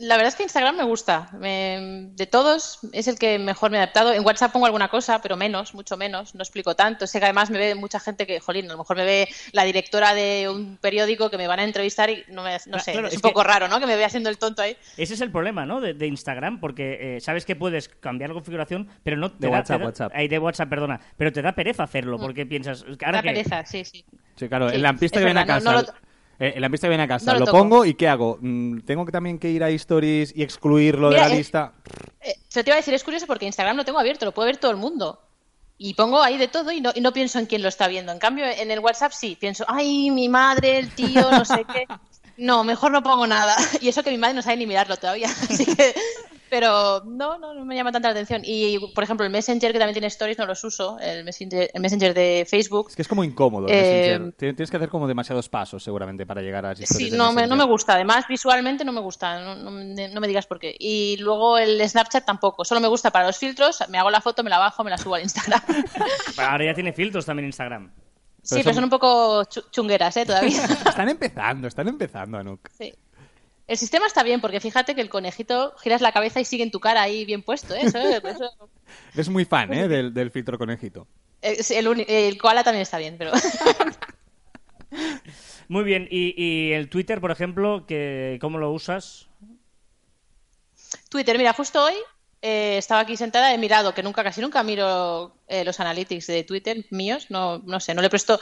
La 0.00 0.16
verdad 0.16 0.28
es 0.28 0.34
que 0.34 0.42
Instagram 0.44 0.76
me 0.76 0.84
gusta. 0.84 1.28
Me- 1.38 2.08
de 2.16 2.26
todos 2.26 2.78
es 2.92 3.06
el 3.06 3.18
que 3.18 3.38
mejor 3.38 3.70
me 3.70 3.76
he 3.76 3.80
adaptado. 3.80 4.12
En 4.12 4.24
WhatsApp 4.24 4.50
pongo 4.52 4.66
alguna 4.66 4.88
cosa, 4.88 5.20
pero 5.20 5.36
menos, 5.36 5.74
mucho 5.74 5.96
menos. 5.96 6.34
No 6.34 6.42
explico 6.42 6.74
tanto. 6.74 7.06
Sé 7.06 7.18
que 7.18 7.26
además 7.26 7.50
me 7.50 7.58
ve 7.58 7.74
mucha 7.74 8.00
gente 8.00 8.26
que, 8.26 8.40
jolín, 8.40 8.66
a 8.66 8.72
lo 8.72 8.78
mejor 8.78 8.96
me 8.96 9.04
ve 9.04 9.28
la 9.52 9.64
directora 9.64 10.14
de 10.14 10.48
un 10.48 10.78
periódico 10.78 11.30
que 11.30 11.36
me 11.36 11.46
van 11.46 11.60
a 11.60 11.64
entrevistar 11.64 12.10
y 12.10 12.24
no, 12.28 12.42
me, 12.42 12.56
no 12.66 12.76
Ah, 12.76 12.80
sé, 12.80 12.92
claro, 12.92 13.06
es 13.08 13.12
es 13.12 13.18
un 13.18 13.22
poco 13.22 13.44
raro, 13.44 13.68
¿no? 13.68 13.78
Que 13.78 13.86
me 13.86 13.96
vea 13.96 14.06
haciendo 14.06 14.30
el 14.30 14.38
tonto 14.38 14.62
ahí. 14.62 14.76
Ese 14.96 15.14
es 15.14 15.20
el 15.20 15.30
problema, 15.30 15.66
¿no? 15.66 15.80
De, 15.80 15.94
de 15.94 16.06
Instagram, 16.06 16.60
porque 16.60 17.16
eh, 17.16 17.20
sabes 17.20 17.44
que 17.44 17.54
puedes 17.54 17.88
cambiar 17.88 18.30
la 18.30 18.34
configuración, 18.34 18.88
pero 19.04 19.16
no 19.18 19.30
te 19.30 19.38
De 19.46 19.46
da, 19.48 19.58
WhatsApp, 19.58 19.76
te 19.76 19.80
da- 19.82 19.86
WhatsApp. 19.86 20.12
ay, 20.14 20.28
de 20.28 20.38
WhatsApp, 20.38 20.68
perdona. 20.70 21.00
Pero 21.16 21.32
te 21.32 21.42
da 21.42 21.52
pereza 21.52 21.82
hacerlo, 21.82 22.18
porque 22.18 22.46
piensas... 22.46 22.84
Ahora 23.04 23.18
da 23.18 23.22
que, 23.22 23.28
pereza, 23.28 23.64
sí, 23.66 23.84
sí. 23.84 24.04
Sí, 24.36 24.48
claro, 24.48 24.70
Sí, 24.70 24.76
en 24.76 24.82
la 24.82 24.92
pista 24.94 25.18
es 25.18 25.20
que 25.20 25.24
viene 25.26 25.40
a 25.40 25.46
casa. 25.46 25.70
no- 25.72 25.76
no 25.76 25.82
lo- 25.82 26.09
eh, 26.40 26.54
en 26.56 26.60
la 26.62 26.70
pista 26.70 26.88
viene 26.88 27.02
a 27.02 27.08
casa, 27.08 27.34
No 27.34 27.40
lo 27.40 27.46
pongo 27.46 27.84
y 27.84 27.92
¿qué 27.92 28.08
hago? 28.08 28.38
Mm, 28.40 28.80
¿Tengo 28.80 29.04
que 29.04 29.12
también 29.12 29.38
que 29.38 29.50
ir 29.50 29.62
a 29.62 29.68
Stories 29.68 30.32
y 30.34 30.42
excluirlo 30.42 31.10
Mira, 31.10 31.24
de 31.24 31.28
la 31.28 31.34
lista? 31.36 31.74
Eh, 32.20 32.34
se 32.48 32.64
te 32.64 32.70
iba 32.70 32.76
a 32.76 32.78
decir, 32.78 32.94
es 32.94 33.04
curioso 33.04 33.26
porque 33.26 33.44
Instagram 33.44 33.76
lo 33.76 33.84
tengo 33.84 33.98
abierto, 33.98 34.24
lo 34.24 34.32
puede 34.32 34.48
ver 34.48 34.56
todo 34.56 34.70
el 34.70 34.78
mundo. 34.78 35.20
Y 35.76 35.94
pongo 35.94 36.22
ahí 36.22 36.38
de 36.38 36.48
todo 36.48 36.72
y 36.72 36.80
no, 36.80 36.92
y 36.94 37.02
no 37.02 37.12
pienso 37.12 37.38
en 37.38 37.46
quién 37.46 37.62
lo 37.62 37.68
está 37.68 37.88
viendo. 37.88 38.10
En 38.10 38.18
cambio, 38.18 38.46
en 38.46 38.70
el 38.70 38.80
WhatsApp 38.80 39.12
sí, 39.12 39.36
pienso, 39.38 39.64
ay, 39.68 40.10
mi 40.10 40.30
madre, 40.30 40.78
el 40.78 40.90
tío, 40.90 41.30
no 41.30 41.44
sé 41.44 41.64
qué. 41.70 41.86
No, 42.40 42.64
mejor 42.64 42.90
no 42.90 43.02
pongo 43.02 43.26
nada. 43.26 43.54
Y 43.82 43.88
eso 43.88 44.02
que 44.02 44.10
mi 44.10 44.16
madre 44.16 44.34
no 44.34 44.40
sabe 44.40 44.56
ni 44.56 44.66
mirarlo 44.66 44.96
todavía. 44.96 45.28
Así 45.50 45.66
que, 45.66 45.94
pero 46.50 47.02
no, 47.06 47.38
no, 47.38 47.54
no 47.54 47.64
me 47.64 47.74
llama 47.76 47.92
tanta 47.92 48.08
la 48.08 48.12
atención. 48.12 48.42
Y, 48.44 48.78
por 48.94 49.04
ejemplo, 49.04 49.24
el 49.24 49.30
Messenger, 49.32 49.72
que 49.72 49.78
también 49.78 49.94
tiene 49.94 50.08
stories, 50.08 50.36
no 50.38 50.44
los 50.46 50.62
uso. 50.64 50.98
El 50.98 51.24
Messenger, 51.24 51.70
el 51.72 51.80
messenger 51.80 52.12
de 52.12 52.46
Facebook. 52.48 52.88
Es 52.90 52.96
que 52.96 53.02
es 53.02 53.08
como 53.08 53.22
incómodo. 53.24 53.68
el 53.68 53.74
Eh, 53.74 53.76
Messenger. 53.82 54.20
Tien- 54.36 54.56
Tienes 54.56 54.70
que 54.70 54.76
hacer 54.76 54.88
como 54.88 55.06
demasiados 55.08 55.48
pasos, 55.48 55.82
seguramente, 55.82 56.26
para 56.26 56.42
llegar 56.42 56.66
a 56.66 56.70
las 56.70 56.80
historias 56.80 57.10
Sí, 57.10 57.16
no 57.16 57.32
me, 57.32 57.46
no 57.46 57.56
me 57.56 57.64
gusta. 57.64 57.94
Además, 57.94 58.24
visualmente 58.28 58.84
no 58.84 58.92
me 58.92 59.00
gusta. 59.00 59.40
No, 59.40 59.54
no 59.54 59.70
me- 59.70 60.08
no 60.08 60.20
me 60.20 60.26
digas 60.28 60.46
por 60.46 60.58
qué. 60.58 60.74
Y 60.78 61.16
luego 61.18 61.56
el 61.58 61.80
Snapchat 61.88 62.24
tampoco. 62.26 62.64
Solo 62.64 62.80
me 62.80 62.88
gusta 62.88 63.10
para 63.10 63.26
los 63.26 63.38
filtros. 63.38 63.82
Me 63.88 63.98
hago 63.98 64.10
la 64.10 64.20
foto, 64.20 64.42
me 64.42 64.50
la 64.50 64.58
bajo, 64.58 64.82
me 64.84 64.90
la 64.90 64.98
subo 64.98 65.14
al 65.14 65.22
Instagram. 65.22 65.60
Ahora 66.38 66.64
ya 66.64 66.74
tiene 66.74 66.92
filtros 66.92 67.24
también 67.26 67.46
Instagram. 67.46 67.90
Sí, 68.42 68.54
son- 68.54 68.62
pero 68.62 68.74
son 68.74 68.84
un 68.84 68.90
poco 68.90 69.42
chu- 69.44 69.64
chungueras, 69.70 70.16
¿eh? 70.16 70.24
Todavía. 70.26 70.64
Están 70.86 71.08
empezando, 71.10 71.68
están 71.68 71.88
empezando, 71.88 72.38
Anuk. 72.38 72.68
Sí. 72.76 72.92
El 73.70 73.78
sistema 73.78 74.06
está 74.08 74.24
bien, 74.24 74.40
porque 74.40 74.58
fíjate 74.58 74.96
que 74.96 75.00
el 75.00 75.08
conejito 75.08 75.74
giras 75.80 76.00
la 76.00 76.10
cabeza 76.10 76.40
y 76.40 76.44
sigue 76.44 76.64
en 76.64 76.72
tu 76.72 76.80
cara 76.80 77.02
ahí 77.02 77.24
bien 77.24 77.42
puesto, 77.44 77.72
¿eh? 77.74 77.82
Eso, 77.84 77.98
eso- 77.98 78.50
Eres 79.14 79.28
muy 79.28 79.44
fan, 79.44 79.72
¿eh? 79.72 79.86
Del, 79.86 80.12
del 80.12 80.32
filtro 80.32 80.58
conejito. 80.58 81.06
eh, 81.40 81.56
el, 81.70 82.04
el 82.08 82.36
koala 82.38 82.64
también 82.64 82.82
está 82.82 82.98
bien, 82.98 83.14
pero... 83.16 83.30
Muy 85.68 85.84
bien, 85.84 86.08
y, 86.10 86.34
y 86.36 86.72
el 86.72 86.88
Twitter, 86.88 87.20
por 87.20 87.30
ejemplo, 87.30 87.86
que 87.86 88.38
¿cómo 88.40 88.58
lo 88.58 88.72
usas? 88.72 89.28
Twitter, 91.08 91.38
mira, 91.38 91.52
justo 91.52 91.84
hoy 91.84 91.94
eh, 92.42 92.76
estaba 92.76 93.02
aquí 93.02 93.16
sentada, 93.16 93.54
he 93.54 93.58
mirado, 93.58 93.94
que 93.94 94.02
nunca, 94.02 94.24
casi 94.24 94.40
nunca 94.40 94.64
miro 94.64 95.32
eh, 95.46 95.64
los 95.64 95.78
analytics 95.78 96.26
de 96.26 96.42
Twitter 96.42 96.84
míos, 96.90 97.26
no, 97.30 97.58
no 97.58 97.78
sé, 97.78 97.94
no 97.94 98.02
le 98.02 98.10
presto... 98.10 98.40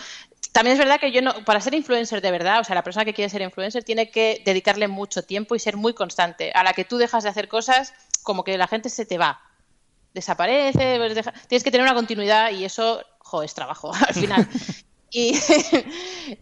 También 0.53 0.73
es 0.75 0.79
verdad 0.79 0.99
que 1.01 1.13
yo 1.13 1.23
no, 1.23 1.45
para 1.45 1.61
ser 1.61 1.75
influencer 1.75 2.21
de 2.21 2.31
verdad, 2.31 2.61
o 2.61 2.65
sea, 2.65 2.75
la 2.75 2.83
persona 2.83 3.05
que 3.05 3.15
quiere 3.15 3.29
ser 3.29 3.43
influencer 3.43 3.85
tiene 3.85 4.11
que 4.11 4.43
dedicarle 4.45 4.89
mucho 4.89 5.23
tiempo 5.23 5.55
y 5.55 5.59
ser 5.59 5.77
muy 5.77 5.95
constante. 5.95 6.51
A 6.55 6.65
la 6.65 6.73
que 6.73 6.85
tú 6.85 6.97
dejas 6.99 7.23
de 7.25 7.31
hacer 7.31 7.49
cosas, 7.49 7.93
como 8.23 8.43
que 8.45 8.59
la 8.59 8.67
gente 8.67 8.89
se 8.89 9.07
te 9.07 9.19
va, 9.19 9.41
desaparece, 10.15 10.97
pues 10.99 11.15
deja- 11.15 11.33
tienes 11.49 11.63
que 11.65 11.71
tener 11.71 11.85
una 11.85 11.95
continuidad 11.95 12.51
y 12.51 12.65
eso, 12.65 13.03
jo, 13.19 13.43
es 13.43 13.55
trabajo 13.55 13.93
al 14.09 14.15
final. 14.15 14.49
Y, 15.11 15.33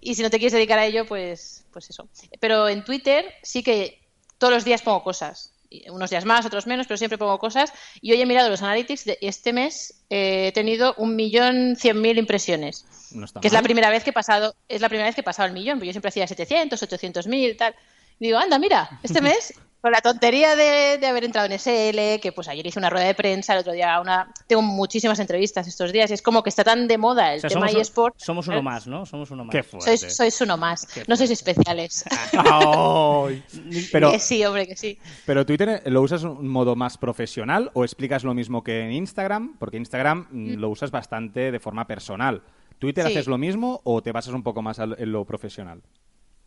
y 0.01 0.17
si 0.17 0.23
no 0.23 0.29
te 0.31 0.39
quieres 0.39 0.53
dedicar 0.53 0.81
a 0.81 0.87
ello, 0.87 1.07
pues, 1.07 1.65
pues 1.73 1.89
eso. 1.89 2.09
Pero 2.41 2.69
en 2.69 2.85
Twitter 2.85 3.33
sí 3.45 3.63
que 3.63 4.03
todos 4.39 4.53
los 4.53 4.65
días 4.65 4.83
pongo 4.83 5.05
cosas. 5.05 5.53
Y 5.69 5.89
Unos 5.91 6.11
días 6.11 6.25
más, 6.25 6.47
otros 6.47 6.67
menos, 6.67 6.87
pero 6.87 6.97
siempre 6.99 7.19
pongo 7.19 7.39
cosas. 7.39 7.73
Y 8.01 8.13
hoy 8.13 8.21
he 8.21 8.27
mirado 8.27 8.49
los 8.49 8.63
analytics 8.63 9.05
de- 9.05 9.19
y 9.21 9.27
este 9.29 9.53
mes 9.53 10.03
eh, 10.11 10.49
he 10.49 10.53
tenido 10.53 10.95
un 10.99 11.17
millón 11.17 11.77
cien 11.77 12.01
mil 12.01 12.19
impresiones. 12.19 12.85
No 13.13 13.27
que 13.41 13.47
es 13.49 13.53
la 13.53 13.63
primera 13.63 13.91
vez 13.91 14.05
que 14.05 14.11
he 14.11 14.13
pasado, 14.13 14.55
es 14.69 14.81
la 14.81 14.89
primera 14.89 15.07
vez 15.09 15.15
que 15.15 15.21
he 15.23 15.25
pasado 15.25 15.47
el 15.49 15.55
millón, 15.55 15.79
porque 15.79 15.87
yo 15.89 15.93
siempre 15.93 16.09
hacía 16.11 16.27
700, 16.27 16.83
800 16.83 17.27
mil, 17.27 17.57
tal. 17.57 17.75
Y 18.19 18.27
digo, 18.27 18.39
anda, 18.39 18.59
mira, 18.59 18.99
este 19.03 19.21
mes, 19.23 19.55
con 19.87 19.93
la 19.93 20.01
tontería 20.01 20.57
de, 20.57 20.99
de 20.99 21.07
haber 21.07 21.23
entrado 21.23 21.47
en 21.47 21.57
SL, 21.57 22.19
que 22.21 22.33
pues 22.35 22.49
ayer 22.49 22.67
hice 22.67 22.81
una 22.81 22.91
rueda 22.91 23.07
de 23.07 23.15
prensa, 23.15 23.53
el 23.53 23.61
otro 23.61 23.73
día 23.73 24.01
una... 24.01 24.33
Tengo 24.49 24.61
muchísimas 24.61 25.21
entrevistas 25.21 25.69
estos 25.69 25.93
días, 25.93 26.11
y 26.11 26.15
es 26.15 26.23
como 26.23 26.43
que 26.43 26.49
está 26.49 26.65
tan 26.65 26.89
de 26.89 26.99
moda 26.99 27.33
el 27.35 27.39
O 27.39 27.41
sea, 27.43 27.51
tema 27.51 27.69
somos, 27.69 27.83
eSport. 27.83 28.15
somos 28.19 28.49
uno 28.49 28.63
más, 28.65 28.89
¿no? 28.89 29.07
Somos 29.07 29.31
uno 29.31 29.45
más. 29.45 29.53
Qué 29.55 29.63
fuerte. 29.63 29.97
Sois, 29.97 30.17
sois 30.17 30.41
uno 30.41 30.57
más, 30.57 30.89
no 31.07 31.15
sois 31.17 31.31
especiales. 31.31 32.05
Ay. 32.33 33.45
Pero, 33.93 34.11
Que 34.11 34.19
sí, 34.19 34.45
hombre, 34.45 34.67
que 34.67 34.75
sí. 34.75 34.99
pero 35.25 35.47
Twitter 35.47 35.81
lo 35.87 36.03
usas 36.03 36.23
en 36.25 36.31
un 36.31 36.49
modo 36.49 36.75
más 36.75 36.99
profesional 36.99 37.71
o 37.75 37.85
explicas 37.85 38.25
lo 38.25 38.35
mismo 38.35 38.65
que 38.65 38.81
en 38.81 38.91
Instagram, 38.91 39.57
porque 39.57 39.77
Instagram 39.77 40.27
mm, 40.33 40.55
lo 40.55 40.69
usas 40.69 40.91
bastante 40.91 41.53
de 41.53 41.61
forma 41.61 41.87
personal. 41.87 42.43
¿Twitter 42.81 43.07
Sí. 43.07 43.13
haces 43.13 43.29
lo 43.29 43.39
mismo 43.39 43.81
o 43.85 44.03
te 44.03 44.11
basas 44.11 44.35
un 44.35 44.43
poco 44.43 44.63
más 44.63 44.81
al- 44.81 44.97
en 44.99 45.13
lo 45.13 45.25
profesional? 45.25 45.81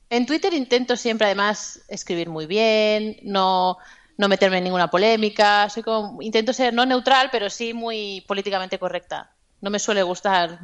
En 0.10 0.26
Twitter 0.26 0.54
intento 0.54 0.98
siempre, 0.98 1.26
además, 1.26 1.82
escribir 1.88 2.30
muy 2.30 2.48
bien, 2.48 3.18
no, 3.24 3.78
no 4.18 4.28
meterme 4.28 4.58
en 4.58 4.64
ninguna 4.64 4.90
polémica. 4.90 5.70
Soy 5.70 5.84
como, 5.84 6.22
intento 6.22 6.52
ser 6.54 6.74
no 6.74 6.86
neutral, 6.86 7.30
pero 7.32 7.50
sí 7.50 7.74
muy 7.74 8.22
políticamente 8.28 8.80
correcta. 8.80 9.32
No 9.62 9.70
me 9.70 9.78
suele 9.80 10.02
gustar 10.04 10.60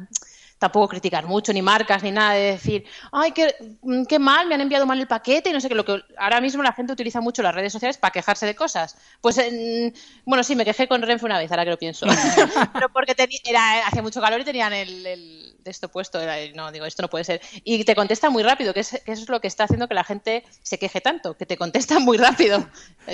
tampoco 0.58 0.88
criticar 0.88 1.26
mucho, 1.26 1.52
ni 1.52 1.60
marcas, 1.60 2.02
ni 2.02 2.10
nada 2.10 2.32
de 2.32 2.52
decir, 2.52 2.84
ay, 3.12 3.32
qué, 3.32 3.54
mm, 3.82 4.04
qué 4.06 4.18
mal, 4.18 4.48
me 4.48 4.54
han 4.54 4.62
enviado 4.62 4.86
mal 4.86 4.98
el 4.98 5.06
paquete 5.06 5.50
y 5.50 5.52
no 5.52 5.60
sé 5.60 5.68
qué. 5.68 5.74
Lo 5.74 5.84
que 5.84 6.00
ahora 6.16 6.40
mismo 6.40 6.62
la 6.62 6.72
gente 6.72 6.94
utiliza 6.94 7.20
mucho 7.20 7.42
las 7.42 7.54
redes 7.54 7.72
sociales 7.74 7.98
para 7.98 8.10
quejarse 8.12 8.46
de 8.46 8.56
cosas. 8.56 8.96
Pues, 9.20 9.36
en- 9.38 9.94
bueno, 10.24 10.42
sí, 10.42 10.56
me 10.56 10.64
quejé 10.64 10.88
con 10.88 11.02
Renfe 11.02 11.26
una 11.26 11.38
vez, 11.38 11.50
ahora 11.52 11.64
que 11.64 11.70
lo 11.70 11.78
pienso. 11.78 12.06
pero 12.72 12.88
porque 12.88 13.14
teni- 13.14 13.40
era, 13.44 13.86
hacía 13.86 14.00
mucho 14.02 14.20
calor 14.20 14.40
y 14.40 14.44
tenían 14.44 14.72
el, 14.72 15.55
esto 15.70 15.88
puesto. 15.90 16.20
Era, 16.20 16.36
no, 16.54 16.70
digo, 16.72 16.84
esto 16.86 17.02
no 17.02 17.08
puede 17.08 17.24
ser. 17.24 17.40
Y 17.64 17.84
te 17.84 17.94
contesta 17.94 18.30
muy 18.30 18.42
rápido, 18.42 18.72
que, 18.74 18.80
es, 18.80 19.00
que 19.04 19.12
eso 19.12 19.22
es 19.22 19.28
lo 19.28 19.40
que 19.40 19.48
está 19.48 19.64
haciendo 19.64 19.88
que 19.88 19.94
la 19.94 20.04
gente 20.04 20.44
se 20.62 20.78
queje 20.78 21.00
tanto, 21.00 21.36
que 21.36 21.46
te 21.46 21.56
contestan 21.56 22.02
muy 22.04 22.16
rápido. 22.18 22.66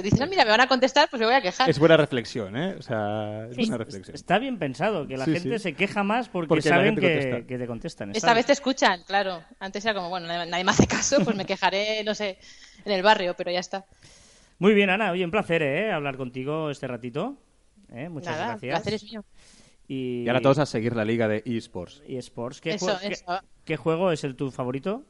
Dicen, 0.03 0.21
no, 0.21 0.27
mira, 0.27 0.45
me 0.45 0.51
van 0.51 0.61
a 0.61 0.69
contestar, 0.69 1.09
pues 1.11 1.21
me 1.21 1.27
voy 1.27 1.35
a 1.35 1.41
quejar. 1.43 1.69
Es 1.69 1.79
buena 1.79 1.97
reflexión, 1.97 2.57
¿eh? 2.57 2.75
O 2.79 2.83
sea, 2.83 3.47
es 3.51 3.57
buena 3.57 3.77
reflexión. 3.79 4.15
Está 4.15 4.39
bien 4.39 4.59
pensado, 4.59 5.07
que 5.07 5.17
la 5.17 5.25
Sí, 5.25 5.33
gente 5.33 5.59
sí. 5.59 5.63
se 5.63 5.75
queja 5.75 6.03
más 6.03 6.29
porque, 6.29 6.61
saben 6.63 6.97
que, 6.97 7.45
te 7.47 7.67
contestan. 7.67 8.15
Esta 8.15 8.35
vez 8.35 8.47
te 8.47 8.53
escuchan, 8.53 9.03
claro. 9.07 9.43
Antes 9.59 9.85
era 9.85 9.95
como, 9.95 10.09
bueno, 10.09 10.27
nadie 10.29 10.65
me 10.65 10.71
hace 10.71 10.87
caso, 10.87 11.19
pues 11.25 11.37
me 11.37 11.45
quejaré, 11.47 12.03
no 12.05 12.15
sé, 12.15 12.39
en 12.85 12.93
el 12.93 13.03
barrio, 13.03 13.35
pero 13.37 13.51
ya 13.51 13.61
está. 13.61 13.85
Muy 14.59 14.75
bien, 14.75 14.91
Ana. 14.91 15.11
Oye, 15.11 15.25
un 15.25 15.31
placer, 15.31 15.63
¿eh? 15.63 15.93
Hablar 15.93 16.17
contigo 16.17 16.71
este 16.71 16.87
ratito. 16.87 17.37
¿Eh? 17.93 18.09
Muchas 18.09 18.33
Nada, 18.33 18.45
el 18.45 18.49
gracias. 18.61 18.71
placer 18.81 18.95
es 18.95 19.05
mío. 19.05 19.25
Y, 19.89 20.23
Y 20.25 20.29
ahora 20.29 20.41
todos 20.41 20.59
a 20.59 20.67
seguir 20.67 20.95
la 20.97 21.05
liga 21.05 21.29
de 21.29 21.43
eSports. 21.45 22.03
y 22.07 22.17
Sports. 22.17 22.61
¿Qué, 22.61 22.75
Eso, 22.75 22.87
jue- 22.87 23.01
qué- 23.01 23.07
eso. 23.15 23.41
qué 23.65 23.77
juego 23.77 24.13
es 24.13 24.25
el 24.25 24.37
tu 24.37 24.51
favorito? 24.51 25.03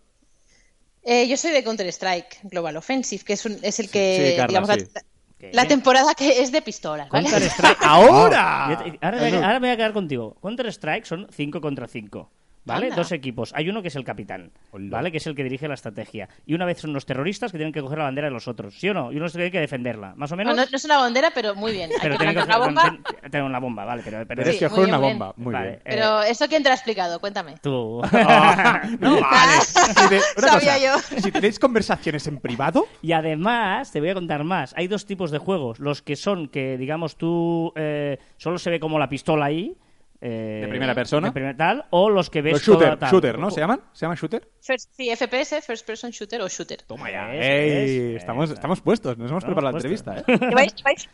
Eh, 1.04 1.26
yo 1.28 1.36
soy 1.36 1.50
de 1.50 1.64
Counter-Strike 1.64 2.40
Global 2.44 2.76
Offensive, 2.76 3.24
que 3.24 3.32
es, 3.32 3.44
un- 3.44 3.58
es 3.62 3.80
el 3.80 3.90
que, 3.90 4.30
sí, 4.30 4.36
Carla, 4.36 4.46
digamos, 4.46 4.68
la- 4.68 5.00
sí. 5.02 5.46
la, 5.52 5.66
temporada 5.66 6.14
que 6.14 6.40
es 6.42 6.52
de 6.52 6.62
pistolas, 6.62 7.08
¿vale? 7.10 7.28
Counter 7.28 7.48
Strike. 7.50 7.78
¡Ahora! 7.82 8.82
Te- 8.84 8.98
ahora, 9.04 9.18
me, 9.20 9.30
voy 9.30 9.38
a- 9.38 9.44
ahora 9.46 9.60
me 9.60 9.66
voy 9.68 9.70
a 9.70 9.76
quedar 9.76 9.92
contigo. 9.92 10.36
Counter 10.40 10.66
Strike 10.68 11.04
son 11.04 11.26
5 11.32 11.60
contra 11.60 11.88
5. 11.88 12.30
¿Vale? 12.64 12.86
Anda. 12.86 12.96
Dos 12.96 13.10
equipos. 13.10 13.52
Hay 13.56 13.68
uno 13.68 13.82
que 13.82 13.88
es 13.88 13.96
el 13.96 14.04
capitán, 14.04 14.52
Hola. 14.70 14.88
¿vale? 14.90 15.10
Que 15.10 15.16
es 15.18 15.26
el 15.26 15.34
que 15.34 15.42
dirige 15.42 15.66
la 15.66 15.74
estrategia. 15.74 16.28
Y 16.46 16.54
una 16.54 16.64
vez 16.64 16.78
son 16.78 16.92
los 16.92 17.04
terroristas 17.04 17.50
que 17.50 17.58
tienen 17.58 17.72
que 17.72 17.80
coger 17.80 17.98
la 17.98 18.04
bandera 18.04 18.28
de 18.28 18.32
los 18.34 18.46
otros, 18.46 18.74
¿sí 18.78 18.88
o 18.88 18.94
no? 18.94 19.10
Y 19.10 19.16
uno 19.16 19.28
tiene 19.28 19.50
que 19.50 19.58
defenderla, 19.58 20.14
más 20.16 20.30
o 20.30 20.36
No, 20.36 20.38
menos. 20.38 20.56
no- 20.56 20.62
no 20.70 20.76
es 20.76 20.84
una 20.84 20.98
bandera, 20.98 21.32
pero 21.34 21.56
muy 21.56 21.72
bien. 21.72 21.90
Pero 22.00 22.14
que 22.14 22.18
tienen 22.18 22.36
que 22.36 22.44
plantar 22.44 22.60
la 22.60 22.66
bomba. 22.66 22.82
ten- 23.20 23.30
ten- 23.30 23.52
la 23.52 23.58
bomba, 23.58 23.84
vale, 23.84 24.02
pero, 24.04 24.18
pero, 24.28 24.42
Tienes 24.44 24.60
Sí, 24.60 24.66
que 24.74 24.80
una 24.80 24.98
bien. 24.98 25.18
bomba. 25.18 25.34
Muy 25.36 25.52
Vale. 25.52 25.68
bien. 25.70 25.80
Pero 25.84 26.22
¿eso 26.22 26.46
quién 26.48 26.62
te 26.62 26.68
lo 26.68 26.72
ha 26.72 26.76
explicado? 26.76 27.18
Cuéntame. 27.20 27.56
tú. 27.62 28.00
no 29.00 29.20
vale. 29.20 29.60
Si 29.62 30.08
te- 30.08 30.20
una 30.38 30.48
Sabía 30.60 30.92
cosa, 30.92 31.20
Si 31.20 31.32
tenéis 31.32 31.58
conversaciones 31.58 32.26
en 32.28 32.38
privado, 32.38 32.86
Y 33.02 33.10
además, 33.12 33.90
te 33.90 33.98
voy 34.00 34.10
a 34.10 34.14
contar 34.14 34.44
más. 34.44 34.72
Hay 34.76 34.86
dos 34.86 35.04
tipos 35.06 35.30
de 35.32 35.38
juegos. 35.38 35.80
Los 35.80 36.02
que 36.02 36.14
son 36.16 36.48
que, 36.48 36.76
digamos, 36.78 37.16
tú 37.16 37.72
eh, 37.76 38.18
solo 38.36 38.58
se 38.58 38.70
ve 38.70 38.78
como 38.78 38.98
la 39.00 39.08
pistola 39.08 39.46
ahí. 39.46 39.74
Eh, 40.24 40.60
¿De 40.62 40.68
primera 40.68 40.94
persona? 40.94 41.26
de 41.28 41.32
primer 41.32 41.56
tal, 41.56 41.84
o 41.90 42.08
los 42.08 42.30
que 42.30 42.42
ves 42.42 42.52
los 42.52 42.62
shooter, 42.62 42.86
toda 42.90 42.98
tal. 43.00 43.10
shooter, 43.10 43.38
¿no? 43.38 43.50
¿Se 43.50 43.60
llaman? 43.60 43.80
¿Se 43.92 44.06
llaman 44.06 44.16
shooter? 44.16 44.48
First, 44.60 44.90
sí, 44.96 45.10
FPS, 45.14 45.60
First 45.62 45.84
Person 45.86 46.10
Shooter 46.12 46.40
o 46.42 46.48
Shooter. 46.48 46.82
Toma 46.82 47.10
ya. 47.10 47.34
Ey, 47.34 48.14
Es- 48.14 48.20
estamos, 48.22 48.48
es- 48.48 48.54
estamos 48.54 48.80
puestos, 48.80 49.18
nos 49.18 49.30
hemos 49.30 49.44
preparado 49.44 49.72
la 49.72 49.78
entrevista. 49.78 50.16
¿eh? 50.18 50.24
Vais, 50.54 50.74
vais 50.84 51.08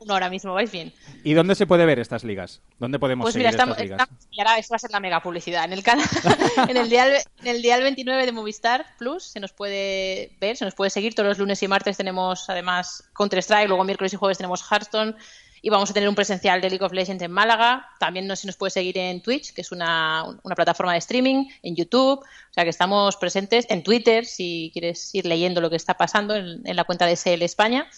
uno 0.00 0.14
ahora 0.14 0.28
mismo, 0.30 0.52
vais 0.52 0.70
bien. 0.72 0.92
¿Y 1.22 1.32
dónde 1.34 1.54
se 1.54 1.64
puede 1.64 1.86
ver 1.86 2.00
estas 2.00 2.24
ligas? 2.24 2.60
¿Dónde 2.80 2.98
podemos 2.98 3.24
Pues 3.24 3.34
seguir 3.34 3.44
mira, 3.46 3.50
estamos, 3.50 3.74
estas 3.78 3.84
ligas? 3.84 4.00
estamos- 4.02 4.26
y 4.32 4.40
ahora 4.40 4.58
esto 4.58 4.72
va 4.72 4.76
a 4.76 4.78
ser 4.80 4.90
la 4.90 4.98
mega 5.00 5.20
publicidad. 5.22 5.64
En 5.64 5.72
el 5.72 5.82
canal, 5.84 6.04
en 6.68 6.76
el 6.76 6.90
dial, 6.90 7.12
en 7.40 7.46
el 7.46 7.62
dial 7.62 7.82
29 7.84 8.26
de 8.26 8.32
Movistar 8.32 8.84
Plus 8.98 9.22
se 9.24 9.38
nos 9.40 9.52
puede 9.52 10.32
ver, 10.40 10.56
se 10.56 10.64
nos 10.64 10.74
puede 10.74 10.90
seguir. 10.90 11.14
Todos 11.14 11.28
los 11.28 11.38
lunes 11.38 11.62
y 11.62 11.68
martes 11.68 11.96
tenemos 11.96 12.50
además 12.50 13.08
Counter 13.14 13.38
Strike, 13.38 13.68
luego 13.68 13.84
miércoles 13.84 14.12
y 14.12 14.16
jueves 14.16 14.36
tenemos 14.38 14.62
Hearthstone 14.68 15.14
Y 15.62 15.70
vamos 15.70 15.90
a 15.90 15.94
tener 15.94 16.08
un 16.08 16.16
presencial 16.16 16.60
de 16.60 16.68
League 16.68 16.84
of 16.84 16.92
Legends 16.92 17.22
en 17.22 17.30
Málaga. 17.30 17.88
También 18.00 18.26
no 18.26 18.34
se 18.34 18.48
nos 18.48 18.56
puede 18.56 18.70
seguir 18.70 18.98
en 18.98 19.22
Twitch, 19.22 19.54
que 19.54 19.60
es 19.60 19.70
una, 19.70 20.24
una 20.42 20.56
plataforma 20.56 20.92
de 20.92 20.98
streaming, 20.98 21.46
en 21.62 21.76
YouTube. 21.76 22.18
O 22.18 22.52
sea 22.52 22.64
que 22.64 22.70
estamos 22.70 23.16
presentes 23.16 23.66
en 23.70 23.84
Twitter, 23.84 24.26
si 24.26 24.70
quieres 24.72 25.14
ir 25.14 25.24
leyendo 25.24 25.60
lo 25.60 25.70
que 25.70 25.76
está 25.76 25.94
pasando 25.94 26.34
en, 26.34 26.60
en 26.66 26.76
la 26.76 26.82
cuenta 26.82 27.06
de 27.06 27.16
SL 27.16 27.42
España. 27.42 27.88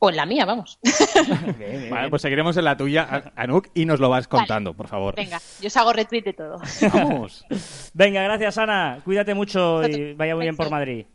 O 0.00 0.10
en 0.10 0.16
la 0.16 0.26
mía, 0.26 0.44
vamos. 0.44 0.78
Bien, 1.56 1.80
bien, 1.80 1.90
Vale, 1.90 2.10
pues 2.10 2.20
seguiremos 2.20 2.56
en 2.56 2.64
la 2.64 2.76
tuya, 2.76 3.32
Anuk, 3.36 3.68
y 3.74 3.86
nos 3.86 4.00
lo 4.00 4.10
vas 4.10 4.28
contando, 4.28 4.74
por 4.74 4.88
favor. 4.88 5.14
Venga, 5.14 5.40
yo 5.60 5.68
os 5.68 5.76
hago 5.76 5.92
retweet 5.92 6.22
de 6.22 6.32
todo. 6.32 6.60
Vamos. 6.92 7.46
Venga, 7.94 8.22
gracias 8.22 8.58
Ana. 8.58 9.00
Cuídate 9.04 9.34
mucho 9.34 9.86
y 9.88 10.12
vaya 10.14 10.34
muy 10.34 10.44
bien 10.44 10.56
por 10.56 10.68
Madrid. 10.68 11.06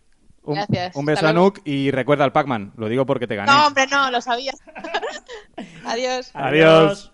Un, 0.49 0.55
Gracias. 0.55 0.95
un 0.95 1.05
beso 1.05 1.27
a. 1.27 1.29
Anuk 1.29 1.59
y 1.63 1.91
recuerda 1.91 2.23
al 2.23 2.31
Pac-Man. 2.31 2.73
Lo 2.75 2.89
digo 2.89 3.05
porque 3.05 3.27
te 3.27 3.35
gané. 3.35 3.51
No, 3.51 3.67
hombre, 3.67 3.85
no, 3.85 4.09
lo 4.09 4.19
sabía. 4.19 4.51
Adiós. 5.85 6.31
Adiós. 6.33 7.11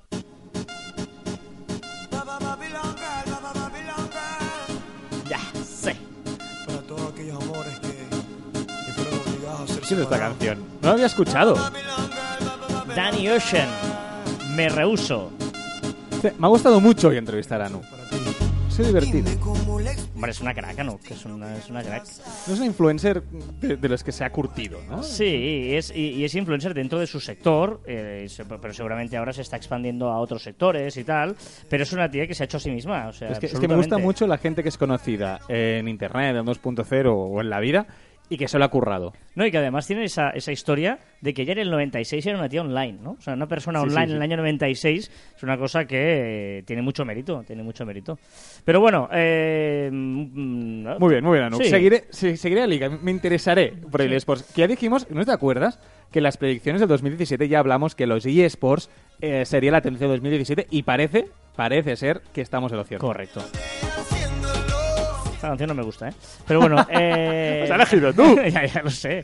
Ya 5.28 5.39
sé. 5.65 5.98
Para 6.65 6.80
todos 6.84 7.12
aquellos 7.12 7.43
amores 7.43 7.78
que, 7.80 8.93
fueron 8.93 9.19
obligados 9.28 9.62
a 9.62 9.67
ser 9.67 9.80
¿Qué 9.82 9.93
es 9.95 10.00
esta 10.00 10.17
canción? 10.17 10.60
No 10.82 10.88
la 10.88 10.93
había 10.93 11.06
escuchado. 11.08 11.56
Danny 12.95 13.28
Ocean. 13.28 13.67
Me 14.56 14.69
rehuso. 14.69 15.34
Me 16.24 16.48
ha 16.48 16.48
gustado 16.48 16.80
mucho 16.80 17.10
hoy 17.10 17.17
entrevistar 17.17 17.62
a 17.62 17.65
Anuk. 17.65 17.94
Cómo 19.39 19.79
le 19.79 19.91
Hombre, 20.15 20.31
es 20.31 20.41
una 20.41 20.53
crack, 20.53 20.83
¿no? 20.83 20.99
Que 20.99 21.13
es 21.13 21.23
una, 21.25 21.55
es 21.55 21.69
una 21.69 21.81
crack. 21.81 22.03
No 22.47 22.53
es 22.53 22.59
una 22.59 22.65
influencer 22.65 23.23
de, 23.23 23.77
de 23.77 23.89
los 23.89 24.03
que 24.03 24.11
se 24.11 24.25
ha 24.25 24.29
curtido, 24.31 24.79
¿no? 24.89 25.01
Sí, 25.01 25.73
es, 25.73 25.91
y, 25.95 26.09
y 26.11 26.25
es 26.25 26.35
influencer 26.35 26.73
dentro 26.73 26.99
de 26.99 27.07
su 27.07 27.21
sector, 27.21 27.81
eh, 27.85 28.27
pero 28.61 28.73
seguramente 28.73 29.15
ahora 29.15 29.31
se 29.31 29.43
está 29.43 29.55
expandiendo 29.55 30.09
a 30.09 30.19
otros 30.19 30.43
sectores 30.43 30.97
y 30.97 31.05
tal. 31.05 31.38
Pero 31.69 31.83
es 31.83 31.93
una 31.93 32.11
tía 32.11 32.27
que 32.27 32.33
se 32.33 32.43
ha 32.43 32.45
hecho 32.45 32.57
a 32.57 32.59
sí 32.59 32.69
misma. 32.69 33.07
O 33.07 33.13
sea, 33.13 33.29
Es 33.29 33.39
que, 33.39 33.45
es 33.45 33.57
que 33.57 33.67
me 33.67 33.75
gusta 33.75 33.97
mucho 33.97 34.27
la 34.27 34.38
gente 34.38 34.61
que 34.61 34.69
es 34.69 34.77
conocida 34.77 35.39
en 35.47 35.88
internet, 35.88 36.35
en 36.35 36.45
2.0 36.45 37.13
o 37.13 37.39
en 37.39 37.49
la 37.49 37.61
vida 37.61 37.88
y 38.29 38.38
que 38.38 38.47
se 38.47 38.57
lo 38.57 38.65
ha 38.65 38.69
currado. 38.69 39.13
No, 39.35 39.45
y 39.45 39.51
que 39.51 39.57
además 39.57 39.85
tiene 39.88 40.03
esa, 40.05 40.29
esa 40.31 40.51
historia 40.51 40.99
de 41.21 41.33
que 41.33 41.45
ya 41.45 41.53
en 41.53 41.59
el 41.59 41.69
96 41.71 42.25
era 42.25 42.38
una 42.38 42.49
tía 42.49 42.61
online, 42.61 42.97
¿no? 43.01 43.11
O 43.11 43.21
sea, 43.21 43.33
una 43.33 43.47
persona 43.47 43.79
Sí, 43.79 43.85
sí, 43.85 43.89
online 43.91 44.07
sí. 44.07 44.11
en 44.11 44.17
el 44.17 44.21
año 44.23 44.38
96 44.38 45.11
es 45.35 45.43
una 45.43 45.57
cosa 45.57 45.85
que 45.85 46.59
eh, 46.59 46.63
tiene 46.63 46.81
mucho 46.81 47.05
mérito, 47.05 47.43
tiene 47.45 47.63
mucho 47.63 47.85
mérito. 47.85 48.17
Pero 48.63 48.79
bueno, 48.79 49.09
eh, 49.11 49.89
mm, 49.91 50.83
¿no? 50.83 50.99
Muy 50.99 51.09
bien, 51.11 51.23
muy 51.23 51.33
bien, 51.33 51.45
Anuk. 51.45 51.61
Sí. 51.61 51.69
Seguiré, 51.69 52.05
seguiré 52.11 52.61
la 52.61 52.67
liga. 52.67 52.89
Me 52.89 53.11
interesaré 53.11 53.73
por 53.91 54.01
el 54.01 54.13
eSports. 54.13 54.43
Que 54.53 54.61
ya 54.61 54.67
dijimos, 54.67 55.07
¿no 55.09 55.23
te 55.25 55.31
acuerdas? 55.31 55.79
Que 56.11 56.19
en 56.19 56.23
las 56.23 56.38
predicciones 56.38 56.79
del 56.79 56.89
2017 56.89 57.47
ya 57.47 57.59
hablamos 57.59 57.95
que 57.95 58.07
los 58.07 58.25
eSports 58.25 58.89
eh, 59.21 59.45
sería 59.45 59.71
la 59.71 59.81
tendencia 59.81 60.07
del 60.07 60.17
2017 60.17 60.67
y 60.69 60.83
parece, 60.83 61.27
parece 61.55 61.95
ser 61.95 62.21
que 62.33 62.41
estamos 62.41 62.71
en 62.71 62.77
lo 62.77 62.83
cierto. 62.83 63.05
Correcto. 63.05 63.41
Esta 65.45 65.51
canción 65.51 65.67
no 65.67 65.75
me 65.75 65.84
gusta, 65.84 66.10
¿eh? 66.10 66.13
Pero 66.47 66.60
bueno, 66.60 66.88
eh... 66.89 67.69
Has 67.69 67.69
elegido 67.69 68.12
tú. 68.13 68.36
ya, 68.51 68.65
ya 68.65 68.81
lo 68.81 68.89
sé. 68.89 69.23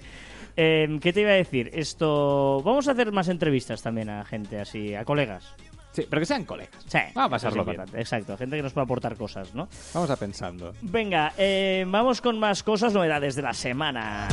Eh, 0.55 0.99
¿Qué 1.01 1.11
te 1.13 1.21
iba 1.21 1.31
a 1.31 1.33
decir? 1.33 1.71
Esto... 1.73 2.61
Vamos 2.63 2.87
a 2.87 2.91
hacer 2.91 3.11
más 3.11 3.27
entrevistas 3.27 3.81
también 3.81 4.07
a 4.09 4.23
gente 4.23 4.59
así, 4.59 4.93
a 4.93 5.03
colegas. 5.03 5.55
Sí, 5.93 6.05
pero 6.07 6.19
que 6.19 6.27
sean 6.27 6.45
colegas. 6.45 6.75
Sí, 6.87 6.99
Vamos 7.15 7.27
a 7.27 7.29
pasarlo 7.29 7.65
bien. 7.65 7.81
Exacto, 7.95 8.37
gente 8.37 8.55
que 8.55 8.61
nos 8.61 8.71
pueda 8.71 8.85
aportar 8.85 9.15
cosas, 9.15 9.55
¿no? 9.55 9.67
Vamos 9.95 10.11
a 10.11 10.15
pensando. 10.15 10.73
Venga, 10.81 11.33
eh, 11.37 11.85
vamos 11.87 12.21
con 12.21 12.37
más 12.37 12.61
cosas, 12.61 12.93
novedades 12.93 13.35
de 13.35 13.41
la 13.41 13.53
semana. 13.53 14.27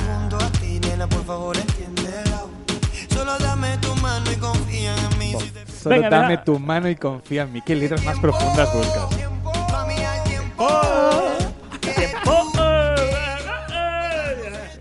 Solo 3.08 3.38
dame 3.38 3.78
tu 3.78 3.94
mano 3.96 4.30
y 4.30 4.36
confía 4.36 4.94
en 4.94 5.18
mí. 5.18 5.32
Solo 5.32 5.96
Venga, 5.96 6.10
dame 6.10 6.28
venga. 6.28 6.44
tu 6.44 6.58
mano 6.58 6.88
y 6.90 6.96
confía 6.96 7.42
en 7.44 7.52
mí. 7.52 7.62
¿Qué 7.62 7.74
letras 7.74 8.04
más 8.04 8.18
profundas 8.18 8.72
buscas? 8.74 9.08
tiempo. 9.16 9.38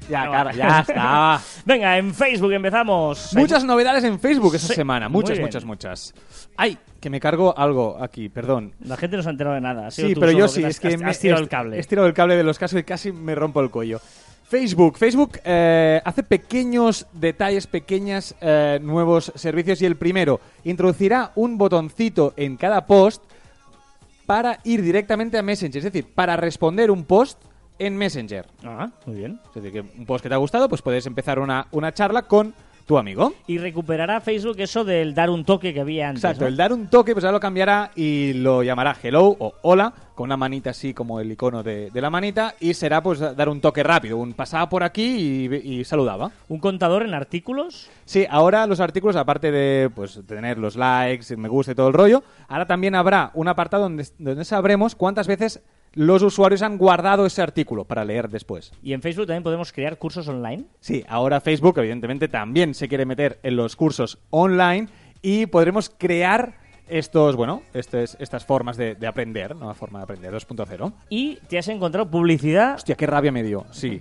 Ya, 0.10 0.26
No, 0.26 0.32
cara, 0.32 0.54
ya 0.54 0.80
está. 0.80 1.42
Venga, 1.66 1.98
en 1.98 2.13
Facebook 2.13 2.54
empezamos. 2.54 3.34
Muchas 3.36 3.66
novedades 3.66 4.04
en 4.06 4.20
Facebook 4.20 4.56
esta 4.56 4.70
Sí, 4.70 4.76
semana. 4.76 5.10
Muchas, 5.10 5.40
muchas, 5.40 5.66
muchas. 5.66 6.13
Ay, 6.56 6.78
que 7.02 7.10
me 7.10 7.20
cargo 7.20 7.58
algo 7.58 7.98
aquí, 8.02 8.30
perdón. 8.30 8.74
La 8.86 8.96
gente 8.96 9.18
no 9.18 9.24
se 9.24 9.30
ha 9.30 9.32
enterado 9.34 9.56
de 9.56 9.62
nada. 9.62 9.92
Sí, 9.92 10.13
pero 10.18 10.32
yo 10.32 10.48
sí, 10.48 10.62
te 10.62 10.70
es 10.70 10.80
que 10.80 10.88
has, 10.90 10.98
me 11.02 11.10
has 11.10 11.20
tirado 11.20 11.42
el 11.42 11.50
cable. 11.50 11.78
He 11.78 11.84
tirado 11.84 12.08
el 12.08 12.13
cable 12.13 12.38
de 12.38 12.44
los 12.44 12.58
casos 12.58 12.80
y 12.80 12.84
casi 12.84 13.12
me 13.12 13.36
rompo 13.36 13.60
el 13.62 13.70
cuello. 13.70 14.00
Facebook. 14.50 14.98
Facebook 14.98 15.40
eh, 15.44 16.02
hace 16.06 16.24
pequeños 16.24 17.06
detalles, 17.12 17.68
pequeños 17.68 18.34
eh, 18.40 18.80
nuevos 18.82 19.34
servicios 19.36 19.82
y 19.82 19.86
el 19.86 19.98
primero 19.98 20.40
introducirá 20.63 21.34
un 21.36 21.58
botoncito 21.58 22.34
en 22.38 22.56
cada 22.56 22.86
post 22.86 23.22
para 24.28 24.60
ir 24.66 24.84
directamente 24.84 25.38
a 25.38 25.42
Messenger, 25.42 25.80
es 25.80 25.86
decir, 25.86 26.06
para 26.13 26.36
responder 26.36 26.92
un 26.92 27.06
post 27.06 27.42
en 27.80 27.96
Messenger. 27.98 28.46
Ah, 28.63 28.92
muy 29.06 29.16
bien. 29.16 29.40
Es 29.48 29.56
decir, 29.56 29.72
que 29.72 29.98
un 29.98 30.06
post 30.06 30.22
que 30.22 30.30
te 30.30 30.36
ha 30.36 30.38
gustado, 30.38 30.68
pues 30.70 30.82
puedes 30.82 31.06
empezar 31.08 31.40
una, 31.40 31.68
una 31.72 31.94
charla 31.94 32.24
con 32.24 32.54
tu 32.88 32.97
amigo. 32.97 33.34
Y 33.45 33.58
recuperará 33.58 34.21
Facebook 34.21 34.56
eso 34.60 34.84
del 34.86 35.13
dar 35.13 35.30
un 35.30 35.43
toque 35.43 35.73
que 35.73 35.82
había 35.82 36.08
antes. 36.08 36.23
Exacto, 36.23 36.45
¿no? 36.45 36.47
el 36.47 36.58
dar 36.58 36.71
un 36.73 36.88
toque, 36.88 37.13
pues 37.13 37.26
ahora 37.26 37.34
lo 37.34 37.39
cambiará 37.39 37.91
y 37.95 38.34
lo 38.34 38.63
llamará 38.63 38.95
hello 39.04 39.36
o 39.38 39.56
hola, 39.62 39.93
con 40.15 40.26
una 40.26 40.38
manita 40.38 40.69
así 40.71 40.93
como 40.93 41.19
el 41.19 41.32
icono 41.32 41.62
de, 41.62 41.91
de 41.91 42.02
la 42.02 42.10
manita, 42.10 42.56
y 42.62 42.73
será 42.73 43.04
pues 43.04 43.19
dar 43.19 43.50
un 43.50 43.60
toque 43.60 43.84
rápido, 43.84 44.17
un 44.17 44.34
pasaba 44.34 44.69
por 44.69 44.84
aquí 44.84 45.47
y, 45.52 45.80
y 45.80 45.84
saludaba. 45.84 46.32
Un 46.47 46.60
contador 46.60 47.04
en 47.04 47.13
artículos. 47.13 47.89
Sí, 48.06 48.26
ahora 48.30 48.65
los 48.65 48.80
artículos, 48.80 49.17
aparte 49.17 49.52
de 49.52 49.89
pues 49.93 50.21
tener 50.26 50.58
los 50.58 50.78
likes, 50.78 51.36
me 51.36 51.50
gusta 51.50 51.73
y 51.73 51.76
todo 51.76 51.89
el 51.89 51.93
rollo, 51.93 52.23
ahora 52.47 52.65
también 52.65 52.95
habrá 52.95 53.32
un 53.34 53.50
apartado 53.50 53.84
donde, 53.84 54.08
donde 54.17 54.45
sabremos 54.45 54.95
cuántas 54.95 55.28
veces 55.28 55.62
los 55.98 56.22
usuarios 56.22 56.62
han 56.62 56.78
guardado 56.78 57.26
ese 57.26 57.42
artículo 57.42 57.84
para 57.86 58.06
leer 58.06 58.30
después. 58.30 58.72
Y 58.84 58.94
en 58.94 59.02
Facebook 59.02 59.26
también 59.28 59.44
podemos 59.44 59.72
crear 59.74 59.98
cursos 59.98 60.28
online. 60.28 60.66
Sí, 60.80 61.04
ahora 61.10 61.42
Facebook 61.42 61.78
evidentemente 61.80 62.28
también 62.28 62.74
se 62.76 62.88
quiere 62.88 63.06
meter 63.06 63.40
en 63.44 63.56
los 63.56 63.76
cursos 63.76 64.20
online 64.30 64.88
y 65.22 65.48
podremos 65.48 65.90
crear 65.90 66.56
estos, 66.88 67.36
bueno, 67.36 67.64
estes- 67.74 68.16
estas 68.20 68.46
formas 68.46 68.78
de, 68.78 68.96
de 68.96 69.08
aprender, 69.08 69.56
nueva 69.56 69.74
forma 69.74 70.00
de 70.00 70.04
aprender 70.04 70.32
2.0. 70.34 70.94
Y 71.10 71.36
te 71.50 71.58
has 71.58 71.68
encontrado 71.68 72.10
publicidad. 72.10 72.76
Hostia, 72.76 72.96
qué 72.96 73.08
rabia 73.08 73.32
me 73.32 73.44
dio, 73.44 73.66
sí. 73.72 74.00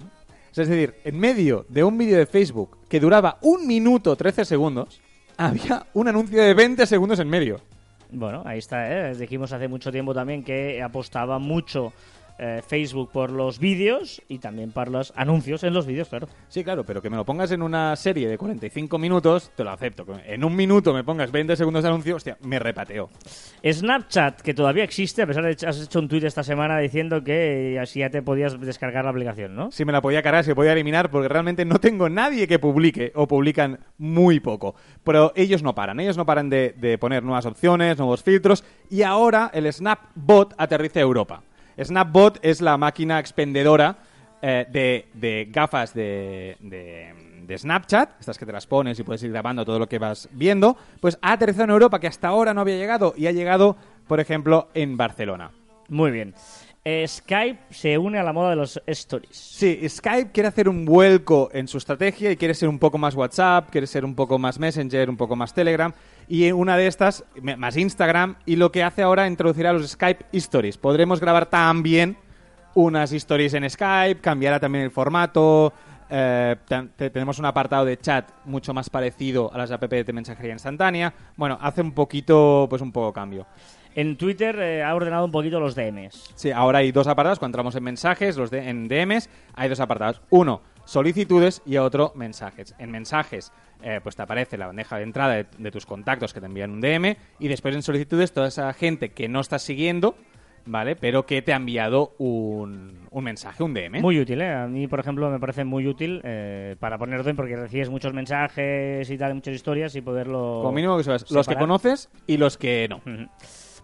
Es 0.55 0.69
decir, 0.69 0.95
en 1.05 1.19
medio 1.19 1.67
de 1.69 1.83
un 1.83 1.99
vídeo 1.99 2.17
de 2.19 2.27
Facebook 2.27 2.79
que 2.89 3.01
duraba 3.01 3.39
un 3.43 3.67
minuto 3.67 4.15
13 4.17 4.45
segundos, 4.45 5.01
había 5.37 5.87
un 5.95 6.09
anuncio 6.09 6.41
de 6.43 6.55
20 6.55 6.87
segundos 6.87 7.19
en 7.21 7.29
medio. 7.29 7.61
Bueno, 8.11 8.43
ahí 8.47 8.59
está, 8.59 9.11
¿eh? 9.11 9.15
Dijimos 9.15 9.53
hace 9.53 9.69
mucho 9.69 9.91
tiempo 9.91 10.15
también 10.15 10.45
que 10.45 10.83
apostaba 10.83 11.39
mucho 11.39 11.93
eh, 12.39 12.63
Facebook 12.67 13.11
por 13.13 13.31
los 13.31 13.59
vídeos 13.59 14.23
y 14.29 14.39
también 14.39 14.73
por 14.73 14.89
los 14.89 15.13
anuncios 15.17 15.65
en 15.65 15.73
los 15.73 15.87
vídeos, 15.87 16.09
claro. 16.09 16.29
Sí, 16.49 16.63
claro, 16.65 16.85
pero 16.85 17.01
que 17.01 17.11
me 17.11 17.17
lo 17.17 17.25
pongas 17.25 17.51
en 17.53 17.63
una 17.63 17.97
serie 17.97 18.29
de 18.29 18.37
45 18.37 18.99
minutos, 18.99 19.51
te 19.55 19.65
lo 19.65 19.71
acepto. 19.71 20.05
En 20.27 20.45
un 20.45 20.55
minuto 20.55 20.93
me 20.93 21.05
pongas 21.05 21.33
20 21.33 21.57
segundos 21.57 21.83
de 21.83 21.89
anuncio, 21.89 22.17
hostia, 22.17 22.37
me 22.43 22.59
repateo. 22.59 23.11
Snapchat, 23.65 24.41
que 24.43 24.55
todavía 24.55 24.85
existe, 24.85 25.23
a 25.23 25.27
pesar 25.27 25.45
de 25.45 25.57
que 25.57 25.67
has 25.67 25.81
hecho 25.81 25.99
un 25.99 26.09
tuit 26.09 26.25
esta 26.25 26.43
semana 26.43 26.79
diciendo 26.79 27.23
que 27.25 27.79
así 27.81 28.01
ya 28.01 28.11
te 28.11 28.23
podías 28.23 28.61
descargar 28.61 29.05
la 29.05 29.11
aplicación, 29.11 29.55
¿no? 29.55 29.71
si 29.71 29.85
me 29.85 29.93
la 29.93 30.01
podía 30.01 30.23
cargar, 30.23 30.45
si 30.45 30.51
me 30.51 30.55
podía 30.55 30.73
eliminar, 30.73 31.11
porque 31.11 31.29
realmente 31.29 31.65
no 31.65 31.79
tengo 31.79 32.09
nadie 32.09 32.47
que 32.47 32.59
publique 32.59 33.13
o 33.15 33.27
publican 33.27 33.79
muy 33.99 34.41
poco. 34.41 34.75
Pero 35.05 35.33
ellos 35.37 35.63
no 35.63 35.75
paran, 35.75 36.01
ellos 36.01 36.17
no 36.17 36.27
paran 36.27 36.51
de, 36.51 36.75
de 36.77 36.99
poner 36.99 37.23
nuevas 37.23 37.47
opciones, 37.47 37.99
nuevos 37.99 38.23
filtros, 38.23 38.65
y 38.91 39.03
ahora 39.03 39.51
el 39.53 39.73
Snapbot 39.73 40.55
aterriza 40.59 41.01
a 41.01 41.03
Europa. 41.03 41.43
Snapbot 41.85 42.39
es 42.43 42.61
la 42.61 42.77
máquina 42.77 43.19
expendedora 43.19 43.97
eh, 44.43 44.67
de, 44.71 45.07
de 45.15 45.49
gafas 45.51 45.95
de, 45.95 46.57
de- 46.61 47.27
de 47.47 47.57
Snapchat, 47.59 48.19
estas 48.19 48.39
que 48.39 48.45
te 48.45 48.51
las 48.51 48.67
pones 48.67 48.99
y 48.99 49.05
puedes 49.05 49.23
ir 49.23 49.31
grabando 49.31 49.65
todo 49.65 49.79
lo 49.79 49.89
que 49.89 50.01
vas 50.01 50.29
viendo, 50.33 50.77
pues 51.01 51.17
ha 51.23 51.31
aterrizado 51.33 51.65
en 51.65 51.71
Europa, 51.71 52.01
que 52.01 52.09
hasta 52.09 52.27
ahora 52.27 52.53
no 52.53 52.61
había 52.61 52.77
llegado, 52.77 53.15
y 53.17 53.29
ha 53.29 53.31
llegado, 53.33 53.77
por 54.09 54.19
ejemplo, 54.19 54.69
en 54.75 54.97
Barcelona. 54.97 55.53
Muy 55.89 56.11
bien. 56.11 56.35
Eh, 56.85 57.07
Skype 57.07 57.59
se 57.71 57.99
une 57.99 58.19
a 58.19 58.25
la 58.25 58.33
moda 58.33 58.51
de 58.51 58.57
los 58.57 58.81
stories. 58.87 59.37
Sí, 59.37 59.81
Skype 59.89 60.33
quiere 60.33 60.49
hacer 60.49 60.69
un 60.69 60.85
vuelco 60.85 61.49
en 61.53 61.69
su 61.69 61.79
estrategia 61.79 62.33
y 62.33 62.37
quiere 62.37 62.55
ser 62.55 62.69
un 62.69 62.81
poco 62.81 62.99
más 62.99 63.15
WhatsApp, 63.15 63.71
quiere 63.71 63.87
ser 63.87 64.05
un 64.05 64.17
poco 64.17 64.39
más 64.41 64.59
Messenger, 64.59 65.09
un 65.09 65.17
poco 65.17 65.37
más 65.37 65.55
Telegram 65.55 65.93
y 66.29 66.51
una 66.53 66.77
de 66.77 66.87
estas 66.87 67.25
más 67.57 67.77
Instagram 67.77 68.37
y 68.47 68.57
lo 68.57 68.73
que 68.73 68.83
hace 68.83 69.03
ahora 69.03 69.27
introducirá 69.27 69.73
los 69.73 69.89
Skype 69.89 70.27
Stories. 70.33 70.79
Podremos 70.79 71.21
grabar 71.21 71.47
también 71.47 72.17
unas 72.75 73.13
stories 73.13 73.55
en 73.55 73.69
Skype, 73.69 74.21
cambiará 74.21 74.61
también 74.61 74.85
el 74.85 74.91
formato. 74.91 75.73
eh, 76.09 76.57
tenemos 76.97 77.39
un 77.39 77.47
apartado 77.47 77.85
de 77.85 77.97
chat 77.97 78.31
mucho 78.45 78.73
más 78.75 78.91
parecido 78.91 79.53
a 79.53 79.59
las 79.59 79.71
app 79.71 79.85
de 79.85 80.13
mensajería 80.13 80.53
instantánea. 80.53 81.13
Bueno, 81.37 81.59
hace 81.61 81.81
un 81.81 81.93
poquito, 81.93 82.67
pues 82.69 82.83
un 82.83 82.93
poco 82.93 83.13
cambio. 83.13 83.47
En 83.95 84.19
Twitter 84.19 84.59
eh, 84.61 84.85
ha 84.85 84.95
ordenado 84.95 85.25
un 85.25 85.33
poquito 85.33 85.59
los 85.59 85.75
DMs. 85.75 86.33
Sí, 86.35 86.51
ahora 86.51 86.81
hay 86.81 86.93
dos 86.93 87.07
apartados. 87.07 87.39
Cuando 87.39 87.55
entramos 87.55 87.75
en 87.77 87.83
mensajes, 87.83 88.37
los 88.37 88.51
de, 88.51 88.69
en 88.69 88.89
DMs, 88.89 89.31
hay 89.55 89.71
dos 89.71 89.81
apartados. 89.81 90.21
Uno, 90.29 90.61
solicitudes 90.87 91.61
y 91.67 91.77
a 91.77 91.83
otro 91.83 92.13
mensajes. 92.15 92.75
En 92.79 92.91
mensajes 92.91 93.53
eh, 93.83 94.01
pues 94.03 94.17
te 94.17 94.23
aparece 94.23 94.57
la 94.57 94.69
bandeja 94.69 94.97
de 94.97 95.03
entrada 95.03 95.35
de, 95.35 95.47
de 95.59 95.71
tus 95.71 95.85
contactos 95.85 96.33
que 96.33 96.41
te 96.41 96.47
envían 96.47 96.71
un 96.71 96.81
DM 96.81 97.17
y 97.39 97.49
después 97.49 97.75
en 97.75 97.83
solicitudes 97.83 98.33
toda 98.33 98.49
esa 98.49 98.73
gente 98.73 99.11
que 99.11 99.29
no 99.29 99.41
estás 99.41 99.63
siguiendo, 99.63 100.17
¿vale? 100.65 100.97
Pero 100.97 101.27
que 101.27 101.43
te 101.43 101.53
ha 101.53 101.57
enviado 101.57 102.15
un, 102.19 103.07
un 103.11 103.25
mensaje, 103.25 103.63
un 103.63 103.75
DM. 103.75 104.01
Muy 104.01 104.19
útil, 104.19 104.41
¿eh? 104.41 104.53
A 104.53 104.67
mí, 104.67 104.87
por 104.87 105.01
ejemplo, 105.01 105.31
me 105.31 105.39
parece 105.39 105.65
muy 105.65 105.87
útil 105.87 106.21
eh, 106.25 106.77
para 106.81 106.99
poner 106.99 107.21
orden 107.21 107.37
porque 107.37 107.57
recibes 107.57 107.91
muchos 107.91 108.13
mensajes 108.13 109.09
y 109.11 109.19
tal, 109.19 109.35
muchas 109.35 109.55
historias 109.55 109.95
y 109.97 110.01
poderlo... 110.01 110.61
Como 110.63 110.73
mínimo 110.73 110.97
que 110.97 111.05
sabes 111.05 111.31
los 111.31 111.47
que 111.47 111.57
conoces 111.57 112.09
y 112.27 112.37
los 112.37 112.57
que 112.57 112.89
no. 112.89 112.97
Ujú. 112.97 113.29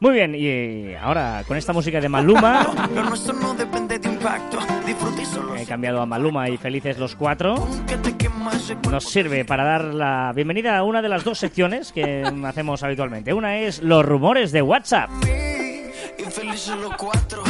Muy 0.03 0.15
bien, 0.15 0.35
y 0.35 0.95
ahora 0.97 1.45
con 1.47 1.57
esta 1.57 1.73
música 1.73 2.01
de 2.01 2.09
Maluma, 2.09 2.67
no 3.41 3.55
depende 3.55 4.01
de 4.01 4.09
impacto. 4.09 4.59
He 5.57 5.65
cambiado 5.65 6.01
a 6.01 6.07
Maluma 6.07 6.49
y 6.49 6.57
Felices 6.57 6.99
los 6.99 7.15
Cuatro, 7.15 7.55
nos 8.91 9.05
sirve 9.05 9.45
para 9.45 9.63
dar 9.63 9.85
la 9.85 10.33
bienvenida 10.35 10.77
a 10.77 10.83
una 10.83 11.03
de 11.03 11.09
las 11.09 11.23
dos 11.23 11.39
secciones 11.39 11.93
que 11.93 12.25
hacemos 12.45 12.83
habitualmente. 12.83 13.33
Una 13.33 13.59
es 13.59 13.81
los 13.81 14.05
rumores 14.05 14.51
de 14.51 14.63
WhatsApp. 14.63 15.09
Infelices 16.19 16.77
los 16.79 16.97
cuatro. 16.97 17.45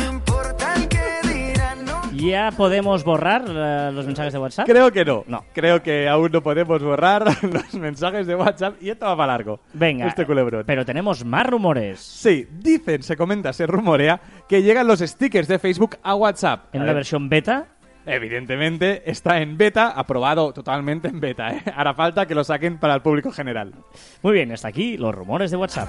¿Ya 2.22 2.50
podemos 2.52 3.02
borrar 3.04 3.44
eh, 3.48 3.90
los 3.92 4.06
mensajes 4.06 4.32
de 4.32 4.38
WhatsApp? 4.38 4.66
Creo 4.66 4.92
que 4.92 5.04
no. 5.04 5.24
No. 5.26 5.44
Creo 5.52 5.82
que 5.82 6.08
aún 6.08 6.30
no 6.32 6.42
podemos 6.42 6.82
borrar 6.82 7.24
los 7.42 7.74
mensajes 7.74 8.26
de 8.26 8.34
WhatsApp 8.34 8.74
y 8.80 8.90
esto 8.90 9.06
va 9.06 9.16
para 9.16 9.32
largo. 9.32 9.60
Venga, 9.72 10.06
Este 10.06 10.24
culebrón. 10.24 10.64
pero 10.66 10.84
tenemos 10.84 11.24
más 11.24 11.46
rumores. 11.46 12.00
Sí, 12.00 12.46
dicen, 12.50 13.02
se 13.02 13.16
comenta, 13.16 13.52
se 13.52 13.66
rumorea 13.66 14.20
que 14.48 14.62
llegan 14.62 14.86
los 14.86 15.00
stickers 15.00 15.48
de 15.48 15.58
Facebook 15.58 15.96
a 16.02 16.14
WhatsApp. 16.14 16.66
En 16.72 16.80
A 16.80 16.84
una 16.84 16.92
ver, 16.92 16.96
versión 16.96 17.28
beta, 17.28 17.66
Evidentemente 18.04 19.08
está 19.08 19.40
en 19.40 19.56
beta, 19.56 19.88
aprobado 19.90 20.52
totalmente 20.52 21.06
en 21.06 21.20
beta. 21.20 21.52
¿eh? 21.54 21.62
Hará 21.76 21.94
falta 21.94 22.26
que 22.26 22.34
lo 22.34 22.42
saquen 22.42 22.78
para 22.78 22.94
el 22.94 23.00
público 23.00 23.30
general. 23.30 23.72
Muy 24.22 24.32
bien, 24.34 24.50
hasta 24.50 24.66
aquí 24.68 24.96
los 24.96 25.14
rumores 25.14 25.52
de 25.52 25.56
WhatsApp. 25.56 25.88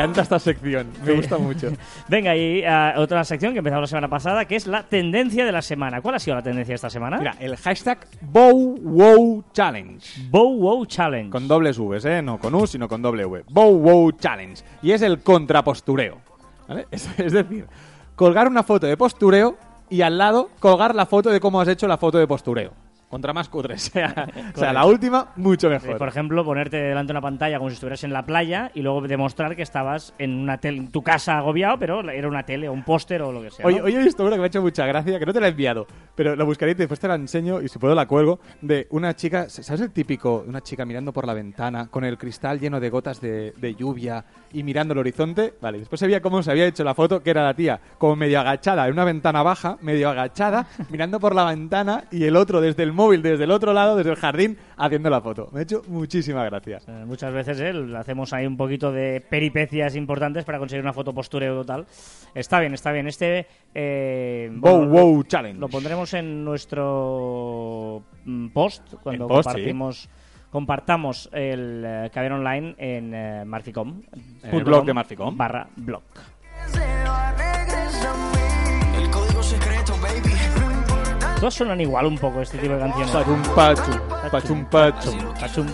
Encanta 0.00 0.22
esta 0.22 0.38
sección, 0.38 0.88
me 1.04 1.12
gusta 1.12 1.38
mucho. 1.38 1.68
Venga, 2.08 2.36
y 2.36 2.62
ah, 2.64 2.94
otra 2.96 3.24
sección 3.24 3.52
que 3.52 3.58
empezamos 3.58 3.82
la 3.82 3.86
semana 3.86 4.08
pasada, 4.08 4.44
que 4.44 4.56
es 4.56 4.66
la 4.66 4.82
tendencia 4.82 5.44
de 5.44 5.52
la 5.52 5.62
semana. 5.62 6.00
¿Cuál 6.00 6.16
ha 6.16 6.18
sido 6.18 6.36
la 6.36 6.42
tendencia 6.42 6.72
de 6.72 6.76
esta 6.76 6.90
semana? 6.90 7.18
Mira, 7.18 7.36
el 7.38 7.56
hashtag 7.56 8.06
BowWow 8.20 9.44
Challenge. 9.52 10.06
Bow 10.30 10.56
Wow 10.56 10.86
Challenge. 10.86 11.30
Con 11.30 11.46
dobles 11.46 11.78
Vs, 11.78 12.04
¿eh? 12.06 12.22
No 12.22 12.38
con 12.38 12.54
U, 12.54 12.66
sino 12.66 12.88
con 12.88 13.02
doble 13.02 13.24
V. 13.24 13.44
Bow 13.50 13.78
Wow 13.78 14.12
Challenge. 14.12 14.62
Y 14.82 14.92
es 14.92 15.02
el 15.02 15.20
contrapostureo. 15.20 16.18
¿Vale? 16.68 16.86
Es, 16.90 17.08
es 17.18 17.32
decir, 17.32 17.66
colgar 18.16 18.48
una 18.48 18.62
foto 18.62 18.86
de 18.86 18.96
postureo 18.96 19.56
y 19.88 20.02
al 20.02 20.18
lado 20.18 20.50
colgar 20.60 20.94
la 20.94 21.06
foto 21.06 21.30
de 21.30 21.40
cómo 21.40 21.60
has 21.60 21.68
hecho 21.68 21.86
la 21.88 21.98
foto 21.98 22.18
de 22.18 22.26
postureo. 22.26 22.72
Contra 23.10 23.32
más 23.32 23.48
cutre 23.48 23.76
sea. 23.78 24.28
o 24.54 24.58
sea, 24.58 24.72
la 24.72 24.86
última, 24.86 25.32
mucho 25.34 25.68
mejor. 25.68 25.98
Por 25.98 26.06
ejemplo, 26.06 26.44
ponerte 26.44 26.76
delante 26.76 27.12
de 27.12 27.18
una 27.18 27.20
pantalla 27.20 27.58
como 27.58 27.68
si 27.68 27.74
estuvieras 27.74 28.04
en 28.04 28.12
la 28.12 28.24
playa 28.24 28.70
y 28.72 28.82
luego 28.82 29.00
demostrar 29.02 29.56
que 29.56 29.62
estabas 29.62 30.14
en 30.18 30.38
una 30.38 30.58
tele, 30.58 30.78
en 30.78 30.92
tu 30.92 31.02
casa 31.02 31.38
agobiado, 31.38 31.76
pero 31.78 32.08
era 32.08 32.28
una 32.28 32.44
tele 32.44 32.68
o 32.68 32.72
un 32.72 32.84
póster 32.84 33.20
o 33.22 33.32
lo 33.32 33.42
que 33.42 33.50
sea. 33.50 33.66
Hoy, 33.66 33.76
¿no? 33.76 33.84
hoy 33.84 33.96
he 33.96 33.98
visto 33.98 34.22
una 34.22 34.36
que 34.36 34.38
me 34.38 34.44
ha 34.44 34.46
hecho 34.46 34.62
mucha 34.62 34.86
gracia, 34.86 35.18
que 35.18 35.26
no 35.26 35.32
te 35.32 35.40
la 35.40 35.48
he 35.48 35.50
enviado, 35.50 35.88
pero 36.14 36.36
lo 36.36 36.46
buscaré 36.46 36.70
y 36.70 36.74
después 36.74 37.00
te 37.00 37.08
la 37.08 37.16
enseño 37.16 37.60
y 37.60 37.68
si 37.68 37.80
puedo 37.80 37.96
la 37.96 38.06
cuelgo, 38.06 38.38
de 38.60 38.86
una 38.90 39.14
chica, 39.16 39.48
¿sabes 39.48 39.80
el 39.80 39.90
típico? 39.90 40.44
Una 40.46 40.60
chica 40.60 40.84
mirando 40.84 41.12
por 41.12 41.26
la 41.26 41.34
ventana 41.34 41.88
con 41.88 42.04
el 42.04 42.16
cristal 42.16 42.60
lleno 42.60 42.78
de 42.78 42.90
gotas 42.90 43.20
de, 43.20 43.52
de 43.56 43.74
lluvia 43.74 44.24
y 44.52 44.62
mirando 44.62 44.92
el 44.92 44.98
horizonte. 44.98 45.54
Vale, 45.60 45.80
después 45.80 45.98
se 45.98 46.06
veía 46.06 46.20
cómo 46.20 46.42
se 46.44 46.52
había 46.52 46.66
hecho 46.66 46.84
la 46.84 46.94
foto, 46.94 47.22
que 47.22 47.30
era 47.30 47.42
la 47.42 47.54
tía 47.54 47.80
como 47.98 48.14
medio 48.14 48.38
agachada 48.40 48.86
en 48.86 48.92
una 48.92 49.04
ventana 49.04 49.42
baja, 49.42 49.78
medio 49.80 50.10
agachada, 50.10 50.66
mirando 50.90 51.18
por 51.18 51.34
la 51.34 51.46
ventana 51.46 52.04
y 52.10 52.24
el 52.24 52.36
otro 52.36 52.60
desde 52.60 52.84
el 52.84 52.92
móvil, 53.00 53.22
desde 53.22 53.44
el 53.44 53.50
otro 53.50 53.72
lado, 53.72 53.96
desde 53.96 54.10
el 54.10 54.16
jardín, 54.16 54.58
haciendo 54.76 55.08
la 55.08 55.20
foto. 55.20 55.48
Me 55.52 55.60
ha 55.60 55.62
hecho 55.62 55.82
muchísimas 55.88 56.44
gracias. 56.50 56.86
Eh, 56.86 57.04
Muchas 57.06 57.32
veces 57.32 57.58
eh, 57.60 57.96
hacemos 57.96 58.32
ahí 58.32 58.46
un 58.46 58.56
poquito 58.56 58.92
de 58.92 59.20
peripecias 59.20 59.96
importantes 59.96 60.44
para 60.44 60.58
conseguir 60.58 60.82
una 60.82 60.92
foto 60.92 61.14
postureo 61.14 61.54
total. 61.54 61.86
Está 62.34 62.60
bien, 62.60 62.74
está 62.74 62.92
bien. 62.92 63.06
Este 63.06 63.46
eh, 63.74 64.50
Bow 64.52 64.86
bueno, 64.86 64.92
Wow 64.92 65.22
Challenge. 65.24 65.58
Lo 65.58 65.68
pondremos 65.68 66.12
en 66.14 66.44
nuestro 66.44 68.02
mm, 68.24 68.48
post 68.48 68.94
cuando 69.02 69.26
post, 69.26 69.48
compartimos, 69.48 70.08
compartamos 70.50 71.30
el 71.32 71.82
eh, 71.86 72.10
Caber 72.12 72.32
Online 72.32 72.74
en 72.78 73.48
Marficom. 73.48 74.02
En 74.42 74.54
el 74.54 74.64
blog 74.64 74.84
de 74.84 74.94
Marficom. 74.94 75.36
Barra 75.36 75.68
blog. 75.76 76.02
Todas 81.40 81.54
suenan 81.54 81.80
igual 81.80 82.04
un 82.04 82.18
poco 82.18 82.42
este 82.42 82.58
tipo 82.58 82.74
de 82.74 82.80
canciones. 82.80 83.10
Pachum, 83.10 83.42
pachum, 83.54 83.94
pachum, 84.30 84.64
pachum. 84.66 85.18
Pachum. 85.40 85.66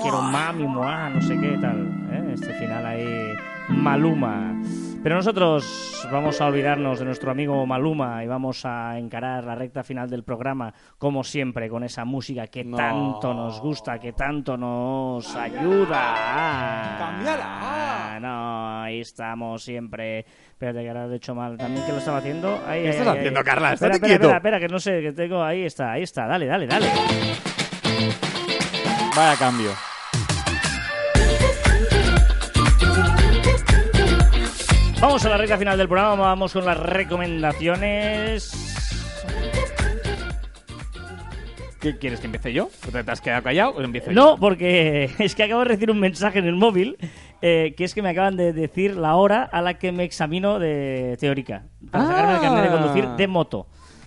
quiero 0.00 0.22
mami, 0.22 0.66
mua, 0.66 1.10
no 1.10 1.20
sé 1.20 1.38
qué 1.38 1.58
tal. 1.60 1.86
¿eh? 2.10 2.32
Este 2.32 2.50
final 2.54 2.86
ahí, 2.86 3.34
Maluma. 3.68 4.54
Pero 5.02 5.14
nosotros 5.16 6.06
vamos 6.12 6.38
a 6.42 6.46
olvidarnos 6.46 6.98
de 6.98 7.06
nuestro 7.06 7.30
amigo 7.30 7.64
Maluma 7.64 8.22
y 8.22 8.26
vamos 8.26 8.66
a 8.66 8.98
encarar 8.98 9.44
la 9.44 9.54
recta 9.54 9.82
final 9.82 10.10
del 10.10 10.22
programa, 10.24 10.74
como 10.98 11.24
siempre, 11.24 11.70
con 11.70 11.84
esa 11.84 12.04
música 12.04 12.46
que 12.48 12.64
No. 12.64 12.76
tanto 12.76 13.32
nos 13.32 13.60
gusta, 13.62 13.98
que 13.98 14.12
tanto 14.12 14.58
nos 14.58 15.34
ayuda. 15.34 16.96
Cámbiala. 16.98 17.42
Ah, 17.44 18.18
no, 18.20 18.82
ahí 18.82 19.00
estamos 19.00 19.62
siempre. 19.64 20.18
Espérate, 20.50 20.82
que 20.82 20.88
ahora 20.88 21.06
lo 21.06 21.14
he 21.14 21.16
hecho 21.16 21.34
mal. 21.34 21.56
También 21.56 21.86
que 21.86 21.92
lo 21.92 21.98
estaba 21.98 22.18
haciendo. 22.18 22.60
Ahí, 22.66 22.82
¿Qué 22.82 22.88
ahí, 22.88 22.94
estás 22.94 23.08
ahí, 23.08 23.18
haciendo. 23.20 23.42
Carla? 23.42 23.72
Espera, 23.72 23.94
espera, 23.94 24.06
quieto. 24.06 24.24
Espera, 24.26 24.36
espera, 24.36 24.60
que 24.60 24.68
no 24.68 24.78
sé, 24.78 25.00
que 25.00 25.12
tengo. 25.12 25.42
Ahí 25.42 25.62
está, 25.64 25.92
ahí 25.92 26.02
está. 26.02 26.26
Dale, 26.26 26.44
dale, 26.44 26.66
dale. 26.66 26.86
Vaya 29.16 29.36
cambio. 29.38 29.70
Vamos 35.00 35.24
a 35.24 35.28
la 35.30 35.36
recta 35.38 35.56
final 35.56 35.78
del 35.78 35.88
programa, 35.88 36.14
vamos 36.22 36.52
con 36.52 36.64
las 36.64 36.78
recomendaciones. 36.78 38.76
¿Qué 41.80 41.96
quieres 41.96 42.20
que 42.20 42.26
empiece 42.26 42.52
yo? 42.52 42.68
¿Te 42.92 43.10
has 43.10 43.22
quedado 43.22 43.42
callado 43.42 43.70
o 43.70 43.80
empiezo 43.80 44.10
yo? 44.10 44.14
No, 44.14 44.36
porque 44.36 45.10
es 45.18 45.34
que 45.34 45.44
acabo 45.44 45.60
de 45.60 45.64
recibir 45.68 45.90
un 45.90 45.98
mensaje 46.00 46.38
en 46.40 46.44
el 46.46 46.54
móvil 46.54 46.98
eh, 47.40 47.72
que 47.78 47.84
es 47.84 47.94
que 47.94 48.02
me 48.02 48.10
acaban 48.10 48.36
de 48.36 48.52
decir 48.52 48.96
la 48.96 49.16
hora 49.16 49.44
a 49.44 49.62
la 49.62 49.78
que 49.78 49.90
me 49.90 50.04
examino 50.04 50.58
de 50.58 51.16
teórica 51.18 51.62
para 51.90 52.06
sacarme 52.06 52.34
el 52.34 52.40
carnet 52.42 52.64
de 52.64 52.70
conducir 52.70 53.08
de 53.08 53.26
moto. 53.26 53.66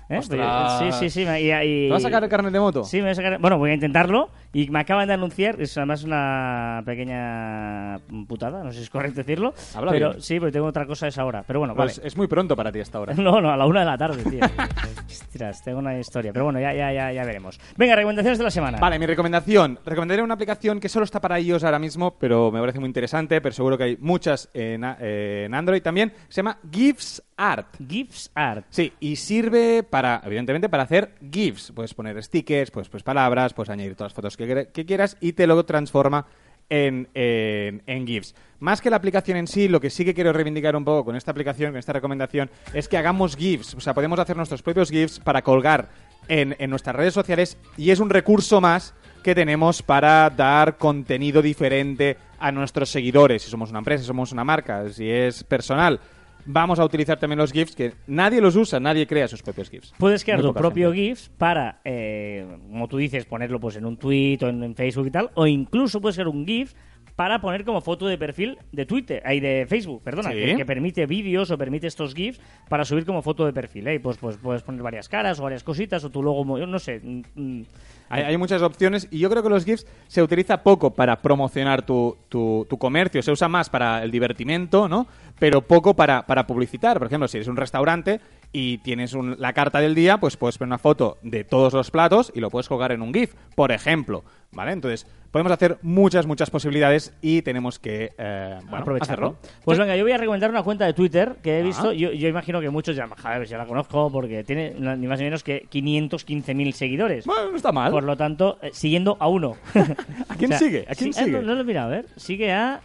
¿Eh? 0.10 0.20
Sí, 0.22 0.92
sí, 1.00 1.10
sí. 1.10 1.22
y- 1.22 1.88
¿Te 1.88 1.90
vas 1.90 2.02
a 2.04 2.08
sacar 2.08 2.24
el 2.24 2.30
carnet 2.30 2.54
de 2.54 2.60
moto? 2.60 2.84
Sí, 2.84 2.98
me 2.98 3.04
voy 3.04 3.12
a 3.12 3.16
sacar- 3.16 3.40
Bueno, 3.40 3.58
voy 3.58 3.72
a 3.72 3.74
intentarlo 3.74 4.30
y 4.54 4.70
me 4.70 4.80
acaban 4.80 5.08
de 5.08 5.16
anunciar, 5.16 5.60
es 5.62 5.76
además 5.78 6.04
una 6.04 6.82
pequeña 6.86 8.00
putada, 8.28 8.63
no 8.63 8.72
sé 8.72 8.78
si 8.78 8.84
es 8.84 8.89
correcto 8.89 9.18
decirlo, 9.18 9.54
Habla 9.76 9.92
pero 9.92 10.10
bien. 10.12 10.22
sí, 10.22 10.39
porque 10.39 10.52
tengo 10.54 10.68
otra 10.68 10.86
cosa 10.86 11.08
a 11.08 11.10
esa 11.10 11.26
hora. 11.26 11.44
Pero 11.46 11.60
bueno, 11.60 11.76
Pues 11.76 11.98
vale. 11.98 12.08
es 12.08 12.16
muy 12.16 12.28
pronto 12.28 12.56
para 12.56 12.72
ti 12.72 12.80
hasta 12.80 12.98
ahora. 13.00 13.13
No, 13.24 13.42
no, 13.42 13.52
a 13.52 13.58
la 13.58 13.66
una 13.66 13.80
de 13.82 13.86
la 13.86 13.98
tarde, 13.98 14.24
tío. 14.24 14.39
Tengo 15.63 15.80
una 15.80 15.98
historia. 15.98 16.32
Pero 16.32 16.46
bueno, 16.46 16.60
ya, 16.60 16.74
ya, 16.74 16.92
ya, 16.94 17.12
ya 17.12 17.26
veremos. 17.26 17.60
Venga, 17.76 17.96
recomendaciones 17.96 18.38
de 18.38 18.44
la 18.44 18.52
semana. 18.52 18.78
Vale, 18.80 19.00
mi 19.00 19.06
recomendación. 19.06 19.80
Recomendaré 19.86 20.22
una 20.22 20.36
aplicación 20.36 20.80
que 20.80 20.89
solo 20.89 21.06
está 21.06 21.20
para 21.20 21.39
iOS 21.39 21.63
ahora 21.63 21.80
mismo, 21.80 22.16
pero 22.18 22.52
me 22.52 22.60
parece 22.60 22.80
muy 22.80 22.88
interesante, 22.88 23.42
pero 23.42 23.54
seguro 23.54 23.78
que 23.78 23.84
hay 23.84 23.98
muchas 24.00 24.50
en, 24.54 24.84
eh, 25.00 25.44
en 25.46 25.54
Android 25.54 25.82
también. 25.82 26.13
Se 26.30 26.38
llama 26.38 26.60
GIFs 26.72 27.24
Art. 27.36 27.76
GIFs 27.88 28.32
Art. 28.36 28.66
Sí, 28.70 28.94
y 29.00 29.16
sirve 29.16 29.84
para, 29.84 30.22
evidentemente, 30.24 30.70
para 30.70 30.84
hacer 30.84 31.16
GIFs. 31.32 31.72
Puedes 31.72 31.94
poner 31.94 32.22
stickers, 32.24 32.70
puedes 32.72 32.89
pues 32.89 33.04
palabras, 33.04 33.54
puedes 33.54 33.70
añadir 33.70 33.96
todas 33.96 34.12
las 34.12 34.16
fotos 34.16 34.38
que, 34.38 34.43
que 34.48 34.86
quieras 34.86 35.18
y 35.20 35.34
te 35.34 35.48
lo 35.48 35.64
transforma 35.66 36.26
en, 36.70 37.08
en, 37.14 37.84
en 37.86 38.08
GIFs. 38.08 38.36
Más 38.60 38.82
que 38.82 38.90
la 38.90 38.96
aplicación 38.96 39.38
en 39.38 39.48
sí, 39.48 39.68
lo 39.68 39.80
que 39.82 39.90
sí 39.90 40.06
que 40.06 40.14
quiero 40.14 40.34
reivindicar 40.34 40.76
un 40.76 40.86
poco 40.86 41.06
con 41.06 41.16
esta 41.16 41.32
aplicación, 41.32 41.72
con 41.72 41.80
esta 41.80 41.94
recomendación, 41.94 42.50
es 42.74 42.88
que 42.88 42.98
hagamos 42.98 43.36
GIFs. 43.36 43.76
O 43.76 43.82
sea, 43.82 43.94
podemos 43.94 44.20
hacer 44.20 44.38
nuestros 44.38 44.62
propios 44.62 44.90
GIFs 44.90 45.20
para 45.20 45.42
colgar 45.42 45.90
en, 46.28 46.56
en 46.60 46.70
nuestras 46.70 46.96
redes 46.96 47.14
sociales 47.14 47.58
y 47.78 47.92
es 47.92 48.00
un 48.00 48.10
recurso 48.10 48.62
más 48.62 48.94
que 49.24 49.36
tenemos 49.36 49.82
para 49.82 50.30
dar 50.30 50.78
contenido 50.78 51.42
diferente 51.42 52.18
a 52.40 52.52
nuestros 52.52 52.90
seguidores. 52.90 53.44
Si 53.44 53.50
somos 53.50 53.70
una 53.70 53.80
empresa, 53.80 54.02
si 54.04 54.08
somos 54.08 54.32
una 54.32 54.44
marca, 54.44 54.90
si 54.90 55.10
es 55.10 55.44
personal. 55.44 56.00
Vamos 56.46 56.80
a 56.80 56.86
utilizar 56.86 57.20
también 57.20 57.40
los 57.40 57.52
GIFs, 57.52 57.76
que 57.76 57.94
nadie 58.08 58.42
los 58.42 58.56
usa, 58.56 58.80
nadie 58.80 59.08
crea 59.08 59.28
sus 59.28 59.42
propios 59.42 59.70
GIFs. 59.70 59.94
Puedes 59.98 60.24
crear 60.24 60.42
tu 60.42 60.54
propio 60.54 60.92
gente. 60.92 61.10
GIF 61.10 61.30
para, 61.38 61.82
eh, 61.86 62.46
como 62.70 62.88
tú 62.88 62.98
dices, 62.98 63.26
ponerlo 63.26 63.60
pues 63.60 63.76
en 63.76 63.86
un 63.86 63.98
tweet 63.98 64.40
o 64.42 64.48
en, 64.50 64.64
en 64.64 64.76
Facebook 64.76 65.08
y 65.08 65.12
tal, 65.12 65.32
o 65.36 65.48
incluso 65.48 66.02
puedes 66.02 66.16
crear 66.16 66.28
un 66.28 66.46
GIF 66.46 66.74
para 67.15 67.39
poner 67.41 67.63
como 67.63 67.80
foto 67.82 68.08
de 68.08 68.17
perfil 68.17 68.58
de 68.71 68.86
Twitter, 68.88 69.21
ahí 69.26 69.39
de 69.39 69.65
Facebook, 69.69 70.02
perdona, 70.04 70.32
Sí. 70.32 70.36
que, 70.38 70.56
que 70.56 70.65
permite 70.65 71.06
vídeos 71.06 71.52
o 71.52 71.58
permite 71.58 71.86
estos 71.88 72.15
GIFs 72.15 72.41
para 72.69 72.86
subir 72.86 73.06
como 73.06 73.21
foto 73.21 73.45
de 73.45 73.54
perfil. 73.54 73.88
¿eh? 73.88 73.99
Pues, 73.99 74.17
pues 74.17 74.38
puedes 74.38 74.63
poner 74.63 74.82
varias 74.82 75.08
caras 75.10 75.39
o 75.39 75.43
varias 75.43 75.63
cositas 75.63 76.04
o 76.04 76.10
tu 76.10 76.23
logo, 76.23 76.43
no 76.65 76.80
sé. 76.80 76.99
mm, 77.04 77.21
mm, 77.36 77.62
Hay, 78.10 78.23
hay 78.23 78.38
muchas 78.38 78.62
opciones 78.63 79.08
y 79.12 79.19
yo 79.19 79.30
creo 79.30 79.43
que 79.43 79.49
los 79.49 79.63
GIFs 79.65 79.86
se 80.08 80.21
utiliza 80.23 80.63
poco 80.63 80.91
para 80.91 81.21
promocionar 81.21 81.84
tu, 81.86 82.17
tu- 82.30 82.65
tu 82.69 82.78
comercio, 82.78 83.21
se 83.21 83.32
usa 83.32 83.47
más 83.47 83.69
para 83.69 84.04
el 84.04 84.10
divertimento, 84.12 84.88
¿no? 84.89 85.06
Pero 85.39 85.62
poco 85.62 85.95
para, 85.95 86.26
para 86.26 86.45
publicitar. 86.47 86.97
Por 86.97 87.08
ejemplo, 87.08 87.28
si 87.28 87.38
eres 87.38 87.47
un 87.47 87.58
restaurante 87.58 88.19
y 88.54 88.78
tienes 88.78 89.13
un- 89.13 89.36
la 89.39 89.52
carta 89.54 89.80
del 89.82 89.96
día, 89.96 90.20
pues 90.20 90.38
puedes 90.38 90.58
poner 90.58 90.70
una 90.70 90.78
foto 90.78 91.18
de 91.24 91.44
todos 91.44 91.74
los 91.74 91.92
platos 91.92 92.32
y 92.36 92.39
lo 92.39 92.50
puedes 92.50 92.70
colgar 92.70 92.92
en 92.92 93.02
un 93.02 93.12
GIF, 93.13 93.34
por 93.56 93.72
ejemplo, 93.72 94.24
¿vale? 94.52 94.72
Entonces, 94.72 95.08
podemos 95.32 95.52
hacer 95.52 95.80
muchas, 95.82 96.28
muchas 96.28 96.52
posibilidades 96.52 97.13
y 97.20 97.42
tenemos 97.42 97.80
que, 97.80 98.12
eh, 98.16 98.60
bueno, 98.62 98.78
aprovecharlo. 98.78 99.38
hacerlo. 99.39 99.62
Pues 99.66 99.80
venga, 99.80 99.96
yo 99.98 100.04
voy 100.04 100.12
a 100.12 100.18
recomendar 100.18 100.52
una 100.52 100.62
cuenta 100.62 100.86
de 100.86 100.94
Twitter 100.94 101.38
que 101.42 101.58
he 101.58 101.62
Ah. 101.62 101.66
visto. 101.66 101.92
Yo, 101.92 102.12
yo 102.12 102.28
imagino 102.28 102.62
que 102.62 102.70
muchos 102.70 102.96
ya, 102.96 103.08
joder, 103.08 103.48
ya 103.48 103.58
la 103.58 103.66
conozco 103.66 104.12
porque 104.12 104.44
tiene 104.44 104.76
ni 104.80 105.08
más 105.08 105.18
ni 105.18 105.26
menos 105.26 105.44
que 105.44 105.66
515.000 105.72 106.74
seguidores. 106.74 107.26
Bueno, 107.26 107.50
no 107.50 107.58
está 107.58 107.72
mal. 107.72 107.92
Por 107.92 108.04
lo 108.04 108.16
tanto, 108.16 108.60
eh, 108.62 108.70
siguiendo 108.72 109.18
a 109.20 109.28
uno. 109.28 109.58
¿A 110.30 110.36
quién 110.36 110.54
sigue? 110.54 110.86
¿A 110.88 110.94
quién 110.94 111.10
ah, 111.10 111.24
sigue? 111.24 111.32
no, 111.32 111.42
no 111.42 111.56
lo 111.56 111.62
he 111.62 111.63
mirado, 111.63 111.88
a 111.88 111.92
ver. 111.96 112.06
Sigue 112.18 112.52
a. 112.52 112.82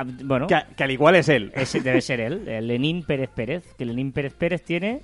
a- 0.00 0.04
bueno, 0.24 0.46
Que, 0.46 0.56
que 0.76 0.84
al 0.84 0.90
igual 0.90 1.16
es 1.16 1.28
él. 1.28 1.52
ese 1.54 1.80
debe 1.80 2.00
ser 2.00 2.20
él, 2.20 2.46
el 2.48 2.66
Lenín 2.66 3.02
Pérez 3.04 3.30
Pérez. 3.34 3.74
Que 3.78 3.84
Lenín 3.84 4.12
Pérez 4.12 4.34
Pérez 4.34 4.62
tiene 4.64 5.00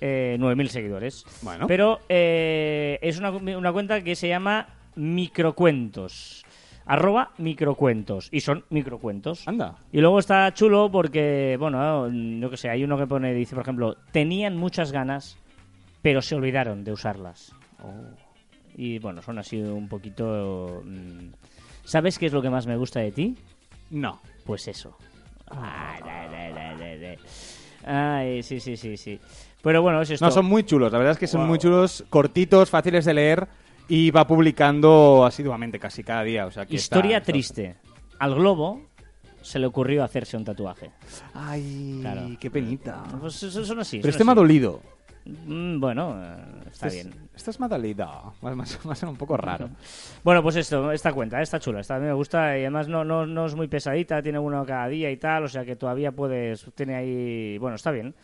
eh, 0.00 0.36
9.000 0.40 0.66
seguidores. 0.68 1.24
Bueno. 1.42 1.66
Pero 1.66 2.00
eh, 2.08 2.98
es 3.02 3.18
una, 3.18 3.30
una 3.30 3.72
cuenta 3.72 4.00
que 4.02 4.14
se 4.16 4.28
llama 4.28 4.66
Microcuentos. 4.96 6.44
Arroba 6.84 7.30
microcuentos. 7.38 8.28
Y 8.32 8.40
son 8.40 8.64
microcuentos. 8.70 9.46
Anda. 9.46 9.76
Y 9.92 10.00
luego 10.00 10.18
está 10.18 10.52
chulo 10.52 10.90
porque, 10.90 11.56
bueno, 11.58 12.08
yo 12.10 12.50
que 12.50 12.56
sé, 12.56 12.68
hay 12.70 12.82
uno 12.82 12.98
que 12.98 13.06
pone, 13.06 13.32
dice, 13.34 13.54
por 13.54 13.62
ejemplo, 13.62 13.96
tenían 14.10 14.56
muchas 14.56 14.90
ganas, 14.90 15.38
pero 16.02 16.20
se 16.22 16.34
olvidaron 16.34 16.82
de 16.82 16.90
usarlas. 16.92 17.54
Y 18.76 18.98
bueno, 18.98 19.22
son 19.22 19.38
así 19.38 19.60
un 19.60 19.88
poquito... 19.88 20.82
mm, 20.84 21.28
¿Sabes 21.84 22.18
qué 22.18 22.26
es 22.26 22.32
lo 22.32 22.42
que 22.42 22.50
más 22.50 22.66
me 22.66 22.76
gusta 22.76 23.00
de 23.00 23.12
ti? 23.12 23.36
No. 23.92 24.20
Pues 24.44 24.66
eso. 24.66 24.96
Ay, 27.84 28.42
sí, 28.42 28.60
sí, 28.60 28.76
sí, 28.76 28.96
sí. 28.96 29.20
Pero 29.62 29.82
bueno, 29.82 30.02
es 30.02 30.10
esto. 30.10 30.24
No, 30.24 30.30
son 30.30 30.46
muy 30.46 30.64
chulos. 30.64 30.90
La 30.92 30.98
verdad 30.98 31.12
es 31.12 31.18
que 31.18 31.26
son 31.26 31.42
Wow. 31.42 31.48
muy 31.48 31.58
chulos, 31.58 32.04
cortitos, 32.10 32.70
fáciles 32.70 33.04
de 33.04 33.14
leer 33.14 33.48
y 33.88 34.10
va 34.10 34.26
publicando 34.26 35.24
asiduamente 35.24 35.78
casi 35.78 36.02
cada 36.02 36.22
día. 36.24 36.46
O 36.46 36.50
sea, 36.50 36.66
Historia 36.68 37.18
está- 37.18 37.32
triste. 37.32 37.76
Al 38.18 38.34
globo 38.34 38.82
se 39.40 39.58
le 39.58 39.66
ocurrió 39.66 40.04
hacerse 40.04 40.36
un 40.36 40.44
tatuaje. 40.44 40.90
Ay, 41.34 41.98
Claro. 42.00 42.28
qué 42.40 42.50
penita. 42.50 43.02
Pues 43.20 43.42
eso- 43.42 43.64
son 43.64 43.80
así. 43.80 43.98
Pero 43.98 44.10
este 44.10 44.24
me 44.24 44.32
ha 44.32 44.34
dolido. 44.36 44.80
Mm, 45.24 45.78
Bueno, 45.80 46.16
eh, 46.20 46.36
está 46.70 46.86
Este 46.88 47.00
es- 47.00 47.06
bien. 47.08 47.28
Este 47.34 47.50
es 47.50 47.60
va- 48.64 48.66
va 48.86 48.92
a 48.92 48.96
ser 48.96 49.08
un 49.08 49.16
poco 49.16 49.36
raro. 49.36 49.68
Bueno, 50.24 50.42
pues 50.42 50.56
esto, 50.56 50.90
esta 50.92 51.12
cuenta, 51.12 51.40
está 51.42 51.58
chula, 51.60 51.80
esta 51.80 51.96
a 51.96 51.98
mí 51.98 52.06
me 52.06 52.12
gusta 52.12 52.56
y 52.58 52.62
además 52.62 52.88
no, 52.88 53.04
no, 53.04 53.26
no 53.26 53.46
es 53.46 53.54
muy 53.54 53.68
pesadita, 53.68 54.22
tiene 54.22 54.38
uno 54.38 54.64
cada 54.66 54.88
día 54.88 55.10
y 55.10 55.16
tal, 55.16 55.44
o 55.44 55.48
sea 55.48 55.64
que 55.64 55.76
todavía 55.76 56.12
puedes, 56.12 56.66
tiene 56.74 56.94
ahí, 56.96 57.58
bueno, 57.58 57.76
está 57.76 57.90
bien. 57.90 58.14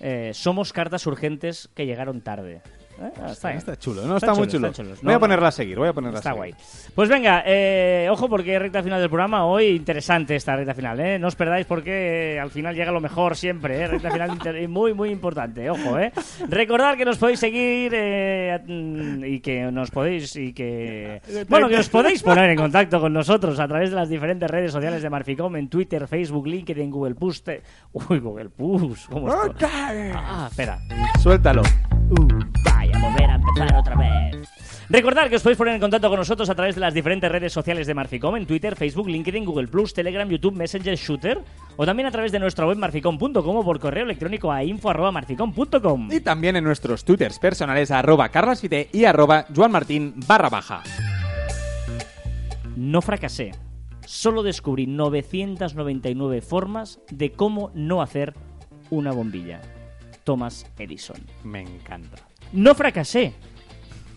Eh, 0.00 0.30
somos 0.34 0.72
cartas 0.72 1.06
urgentes 1.06 1.68
que 1.74 1.86
llegaron 1.86 2.20
tarde. 2.20 2.62
Eh, 3.00 3.10
está. 3.30 3.54
Está 3.54 3.76
chulo, 3.78 4.02
no 4.02 4.16
está, 4.16 4.26
Están 4.26 4.38
muy 4.38 4.48
chulo. 4.48 4.68
están 4.68 4.84
chulos. 4.86 5.02
Voy 5.02 5.12
a 5.12 5.14
No, 5.16 5.20
ponerla 5.20 5.48
a 5.48 5.52
seguir, 5.52 5.78
voy 5.78 5.88
a 5.88 5.92
ponerla 5.92 6.18
Está 6.18 6.30
a 6.30 6.34
guay. 6.34 6.52
seguir. 6.52 6.92
Pues 6.94 7.08
venga, 7.08 7.42
eh, 7.46 8.08
ojo 8.10 8.28
porque 8.28 8.58
recta 8.58 8.82
final 8.82 9.00
del 9.00 9.08
programa. 9.08 9.46
Hoy 9.46 9.68
interesante 9.68 10.36
esta 10.36 10.54
recta 10.56 10.74
final, 10.74 11.00
¿eh? 11.00 11.18
No 11.18 11.28
os 11.28 11.34
perdáis 11.36 11.66
porque 11.66 12.38
al 12.40 12.50
final 12.50 12.74
llega 12.74 12.92
lo 12.92 13.00
mejor 13.00 13.36
siempre, 13.36 13.80
¿eh? 13.80 13.86
Recta 13.88 14.10
final 14.10 14.30
muy, 14.68 14.92
muy 14.94 15.10
importante, 15.10 15.70
ojo, 15.70 15.98
¿eh? 15.98 16.12
Recordad 16.48 16.96
que 16.96 17.04
nos 17.04 17.16
podéis 17.18 17.40
seguir 17.40 17.92
eh, 17.94 18.60
y 19.26 19.40
que 19.40 19.62
nos 19.72 19.90
podéis 19.90 20.36
y 20.36 20.52
que... 20.52 21.22
Bueno, 21.48 21.68
que 21.68 21.76
os 21.76 21.88
podéis 21.88 22.22
poner 22.22 22.50
en 22.50 22.56
contacto 22.58 23.00
con 23.00 23.12
nosotros 23.12 23.58
a 23.60 23.66
través 23.68 23.90
de 23.90 23.96
las 23.96 24.08
diferentes 24.08 24.50
redes 24.50 24.72
sociales 24.72 25.02
de 25.02 25.08
Marficom 25.10 25.56
en 25.56 25.68
Twitter, 25.68 26.06
Facebook, 26.06 26.46
LinkedIn, 26.46 26.90
Google 26.90 27.14
Plus... 27.14 27.42
te- 27.42 27.62
Uy, 27.92 28.18
Google 28.18 28.50
Plus, 28.50 29.06
¿cómo 29.10 29.28
está? 29.28 29.68
Ah, 30.14 30.48
espera. 30.50 30.78
Suéltalo. 31.20 31.62
Vaya, 31.62 32.69
volver 33.00 33.30
a 33.30 33.34
empezar 33.34 33.76
otra 33.76 33.96
vez. 33.96 34.48
Recordad 34.90 35.28
que 35.28 35.36
os 35.36 35.42
podéis 35.42 35.56
poner 35.56 35.74
en 35.74 35.80
contacto 35.80 36.08
con 36.08 36.18
nosotros 36.18 36.50
a 36.50 36.54
través 36.56 36.74
de 36.74 36.80
las 36.80 36.92
diferentes 36.92 37.30
redes 37.30 37.52
sociales 37.52 37.86
de 37.86 37.94
Marficom 37.94 38.34
en 38.34 38.44
Twitter, 38.44 38.74
Facebook, 38.74 39.08
LinkedIn, 39.08 39.44
Google 39.44 39.68
Plus, 39.68 39.94
Telegram, 39.94 40.28
YouTube, 40.28 40.56
Messenger, 40.56 40.96
Shooter 40.96 41.38
o 41.76 41.86
también 41.86 42.08
a 42.08 42.10
través 42.10 42.32
de 42.32 42.40
nuestra 42.40 42.66
web 42.66 42.76
marficom.com 42.76 43.56
o 43.56 43.64
por 43.64 43.78
correo 43.78 44.02
electrónico 44.02 44.50
a 44.50 44.64
info@marficom.com. 44.64 46.08
Y 46.10 46.20
también 46.20 46.56
en 46.56 46.64
nuestros 46.64 47.04
twitters 47.04 47.38
personales 47.38 47.92
arroba 47.92 48.30
carlasfite 48.30 48.88
y 48.92 49.04
arroba 49.04 49.46
juanmartin 49.54 50.14
barra 50.26 50.48
baja. 50.48 50.82
No 52.74 53.00
fracasé. 53.00 53.52
Solo 54.06 54.42
descubrí 54.42 54.88
999 54.88 56.40
formas 56.40 56.98
de 57.12 57.30
cómo 57.30 57.70
no 57.74 58.02
hacer 58.02 58.34
una 58.90 59.12
bombilla. 59.12 59.60
Thomas 60.24 60.66
Edison. 60.78 61.18
Me 61.44 61.60
encanta. 61.60 62.29
No 62.52 62.74
fracasé. 62.74 63.32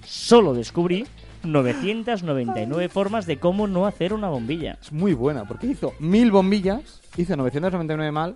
Solo 0.05 0.53
descubrí 0.53 1.05
999 1.43 2.89
formas 2.89 3.25
de 3.25 3.37
cómo 3.37 3.67
no 3.67 3.85
hacer 3.85 4.13
una 4.13 4.29
bombilla. 4.29 4.77
Es 4.81 4.91
muy 4.91 5.13
buena 5.13 5.45
porque 5.45 5.67
hizo 5.67 5.93
mil 5.99 6.31
bombillas, 6.31 7.01
hizo 7.15 7.35
999 7.35 8.11
mal, 8.11 8.35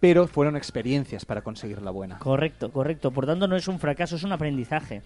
pero 0.00 0.26
fueron 0.26 0.56
experiencias 0.56 1.24
para 1.24 1.42
conseguir 1.42 1.80
la 1.80 1.92
buena. 1.92 2.18
Correcto, 2.18 2.72
correcto. 2.72 3.12
Por 3.12 3.26
tanto, 3.26 3.46
no 3.46 3.56
es 3.56 3.68
un 3.68 3.78
fracaso, 3.78 4.16
es 4.16 4.24
un 4.24 4.32
aprendizaje. 4.32 5.02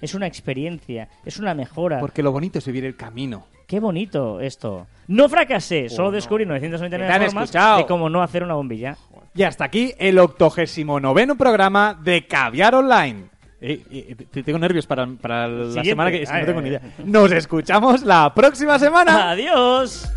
Es 0.00 0.14
una 0.14 0.26
experiencia, 0.26 1.08
es 1.24 1.38
una 1.38 1.54
mejora. 1.54 2.00
Porque 2.00 2.22
lo 2.22 2.32
bonito 2.32 2.58
es 2.58 2.66
vivir 2.66 2.84
el 2.84 2.96
camino. 2.96 3.46
Qué 3.66 3.80
bonito 3.80 4.40
esto. 4.40 4.86
No 5.08 5.28
fracasé, 5.28 5.88
solo 5.88 6.08
no. 6.08 6.14
descubrí 6.16 6.44
te 6.44 6.48
999 6.48 7.12
han 7.12 7.30
formas 7.30 7.44
escuchado. 7.44 7.78
de 7.78 7.86
cómo 7.86 8.08
no 8.08 8.22
hacer 8.22 8.42
una 8.42 8.54
bombilla. 8.54 8.96
Y 9.34 9.42
hasta 9.42 9.64
aquí 9.64 9.92
el 9.98 10.18
octogésimo 10.18 10.98
noveno 10.98 11.36
programa 11.36 11.98
de 12.02 12.26
Caviar 12.26 12.74
Online. 12.74 13.37
Eh, 13.60 13.82
eh, 13.90 14.16
te- 14.30 14.42
tengo 14.44 14.58
nervios 14.58 14.86
para, 14.86 15.06
para 15.06 15.48
la 15.48 15.64
Siguiente. 15.66 15.88
semana 15.90 16.10
que 16.10 16.22
es 16.22 16.30
que 16.30 16.38
no 16.40 16.46
tengo 16.46 16.60
ni 16.60 16.68
idea. 16.68 16.80
Nos 17.04 17.32
escuchamos 17.32 18.02
la 18.02 18.32
próxima 18.34 18.78
semana. 18.78 19.30
¡Adiós! 19.30 20.08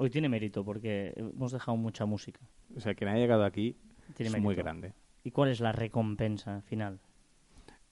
Hoy 0.00 0.08
tiene 0.08 0.30
mérito 0.30 0.64
porque 0.64 1.12
hemos 1.14 1.52
dejado 1.52 1.76
mucha 1.76 2.06
música. 2.06 2.40
O 2.74 2.80
sea, 2.80 2.94
quien 2.94 3.10
ha 3.10 3.16
llegado 3.16 3.44
aquí 3.44 3.76
Tiene 4.14 4.28
es 4.28 4.32
mérito. 4.32 4.40
muy 4.44 4.54
grande. 4.54 4.94
¿Y 5.24 5.30
cuál 5.30 5.50
es 5.50 5.60
la 5.60 5.72
recompensa 5.72 6.62
final? 6.62 6.98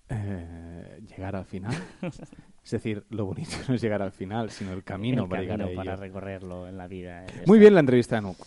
Eh, 0.08 1.00
llegar 1.06 1.36
al 1.36 1.44
final. 1.44 1.74
es 2.64 2.70
decir, 2.70 3.04
lo 3.10 3.26
bonito 3.26 3.50
no 3.68 3.74
es 3.74 3.82
llegar 3.82 4.00
al 4.00 4.12
final, 4.12 4.48
sino 4.50 4.72
el 4.72 4.82
camino 4.84 5.24
El 5.24 5.28
para 5.28 5.42
llegar 5.42 5.60
a 5.60 5.64
camino 5.64 5.76
para 5.76 5.92
ello. 5.92 6.00
recorrerlo 6.02 6.66
en 6.68 6.78
la 6.78 6.86
vida. 6.88 7.24
eh, 7.26 7.42
Muy 7.46 7.58
bien 7.58 7.74
la 7.74 7.80
entrevista 7.80 8.16
de 8.16 8.22
Nuk. 8.22 8.38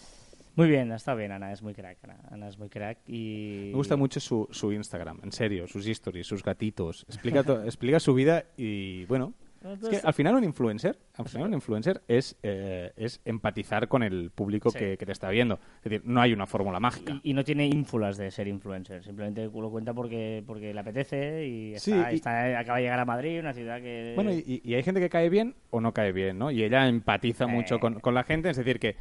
Muy 0.56 0.68
bien, 0.68 0.92
está 0.92 1.14
bien, 1.14 1.32
Ana, 1.32 1.54
es 1.54 1.62
muy 1.62 1.74
crack. 1.74 2.00
Ana, 2.04 2.18
Ana 2.30 2.48
es 2.50 2.58
muy 2.58 2.68
crack 2.68 2.98
y... 3.08 3.68
Me 3.70 3.76
gusta 3.78 3.96
mucho 3.96 4.20
su, 4.20 4.48
su 4.52 4.72
Instagram, 4.74 5.20
en 5.24 5.32
serio, 5.32 5.68
sus 5.68 5.86
stories, 5.88 6.26
sus 6.28 6.44
gatitos. 6.44 7.06
Explica, 7.08 7.44
to- 7.44 7.64
explica 7.66 8.00
su 8.00 8.14
vida 8.16 8.44
y, 8.58 9.06
bueno, 9.06 9.34
es 9.64 9.90
que 9.90 10.08
al 10.08 10.14
final 10.14 10.36
un 10.36 10.44
influencer, 10.44 10.98
al 11.16 11.28
final 11.30 11.48
un 11.48 11.54
influencer 11.54 12.02
es, 12.08 12.36
eh, 12.44 12.92
es 12.96 13.22
empatizar 13.26 13.88
con 13.88 14.02
el 14.04 14.32
público 14.32 14.72
Sí. 14.72 14.80
que, 14.80 14.98
que 14.98 15.06
te 15.06 15.12
está 15.12 15.30
viendo. 15.30 15.60
Es 15.78 15.84
decir, 15.84 16.02
no 16.04 16.20
hay 16.22 16.34
una 16.34 16.48
fórmula 16.48 16.80
mágica. 16.80 17.20
Y, 17.24 17.32
y 17.32 17.34
no 17.34 17.44
tiene 17.44 17.68
ínfulas 17.68 18.18
de 18.18 18.32
ser 18.32 18.48
influencer, 18.48 19.04
simplemente 19.04 19.46
lo 19.46 19.70
cuenta 19.70 19.94
porque, 19.94 20.44
porque 20.48 20.74
le 20.74 20.80
apetece 20.80 21.46
y, 21.48 21.78
Sí, 21.80 21.92
está- 21.92 22.12
y- 22.12 22.16
está- 22.16 22.60
acaba 22.60 22.78
de 22.78 22.84
llegar 22.84 23.00
a 23.00 23.06
Madrid, 23.06 23.40
una 23.40 23.54
ciudad 23.54 23.80
que... 23.82 24.14
Bueno, 24.16 24.32
y, 24.32 24.62
y 24.64 24.74
hay 24.74 24.84
gente 24.84 25.00
que 25.00 25.10
cae 25.10 25.30
bien 25.30 25.56
o 25.70 25.80
no 25.82 25.94
cae 25.94 26.12
bien, 26.12 26.38
¿no? 26.40 26.50
Y 26.52 26.64
ella 26.64 26.88
empatiza 26.88 27.46
mucho 27.48 27.80
con, 27.80 28.00
con 28.00 28.14
la 28.16 28.24
gente, 28.24 28.50
es 28.50 28.58
decir, 28.58 28.80
que, 28.80 28.96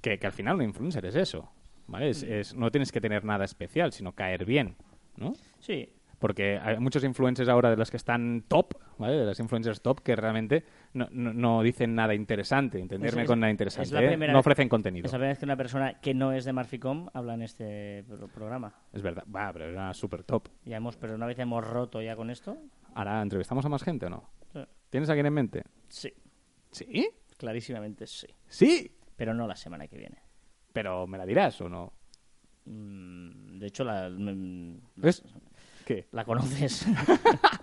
que, 0.00 0.18
que 0.18 0.26
al 0.26 0.32
final 0.32 0.56
un 0.56 0.62
influencer 0.62 1.06
es 1.06 1.14
eso, 1.14 1.50
¿vale? 1.86 2.08
Es, 2.10 2.22
es- 2.24 2.54
no 2.54 2.70
tienes 2.70 2.90
que 2.90 3.00
tener 3.00 3.24
nada 3.24 3.44
especial, 3.44 3.92
sino 3.92 4.12
caer 4.12 4.44
bien, 4.44 4.74
¿no? 5.16 5.34
Sí, 5.60 5.88
Porque 6.24 6.58
hay 6.58 6.78
muchos 6.78 7.04
influencers 7.04 7.50
ahora 7.50 7.68
de 7.68 7.76
los 7.76 7.90
que 7.90 7.98
están 7.98 8.46
top, 8.48 8.72
¿vale? 8.96 9.12
De 9.14 9.26
las 9.26 9.38
influencers 9.40 9.82
top 9.82 10.00
que 10.00 10.16
realmente 10.16 10.64
no, 10.94 11.06
no- 11.10 11.34
no 11.34 11.62
dicen 11.62 11.94
nada 11.94 12.14
interesante, 12.14 12.80
entenderme 12.80 13.24
Es- 13.24 13.28
con 13.28 13.40
nada 13.40 13.50
es 13.50 13.52
interesante. 13.52 13.92
la 13.92 14.02
¿eh? 14.04 14.16
No 14.16 14.26
vez- 14.28 14.34
ofrecen 14.36 14.70
contenido. 14.70 15.04
Es 15.04 15.12
la 15.12 15.18
primera 15.18 15.32
vez 15.32 15.38
que 15.38 15.44
una 15.44 15.56
persona 15.58 16.00
que 16.00 16.14
no 16.14 16.32
es 16.32 16.46
de 16.46 16.54
Marficom 16.54 17.08
habla 17.12 17.34
en 17.34 17.42
este 17.42 18.04
pro- 18.08 18.28
programa. 18.28 18.72
Es 18.94 19.02
verdad. 19.02 19.22
Va, 19.36 19.52
pero 19.52 19.66
era 19.66 19.92
súper 19.92 20.24
top. 20.24 20.48
Ya 20.64 20.78
hemos, 20.78 20.96
pero 20.96 21.14
una 21.14 21.26
vez 21.26 21.38
hemos 21.40 21.62
roto 21.62 22.00
ya 22.00 22.16
con 22.16 22.30
esto. 22.30 22.56
Ahora, 22.94 23.20
¿entrevistamos 23.20 23.62
a 23.66 23.68
más 23.68 23.82
gente 23.82 24.06
o 24.06 24.08
no? 24.08 24.30
Sí. 24.54 24.60
¿Tienes 24.88 25.10
a 25.10 25.12
alguien 25.12 25.26
en 25.26 25.34
mente? 25.34 25.62
Sí, 25.88 26.10
¿Sí? 26.70 27.06
clarísimamente 27.36 28.06
sí. 28.06 28.28
Sí. 28.48 28.96
Pero 29.14 29.34
no 29.34 29.46
la 29.46 29.56
semana 29.56 29.86
que 29.88 29.98
viene. 29.98 30.16
Pero 30.72 31.06
¿me 31.06 31.18
la 31.18 31.26
dirás 31.26 31.60
o 31.60 31.68
no? 31.68 31.92
Mm, 32.64 33.58
De 33.58 33.66
hecho, 33.66 33.84
la, 33.84 34.08
mm, 34.08 34.78
¿Ves? 34.96 35.22
¿Qué? 35.84 36.06
la 36.12 36.24
conoces. 36.24 36.86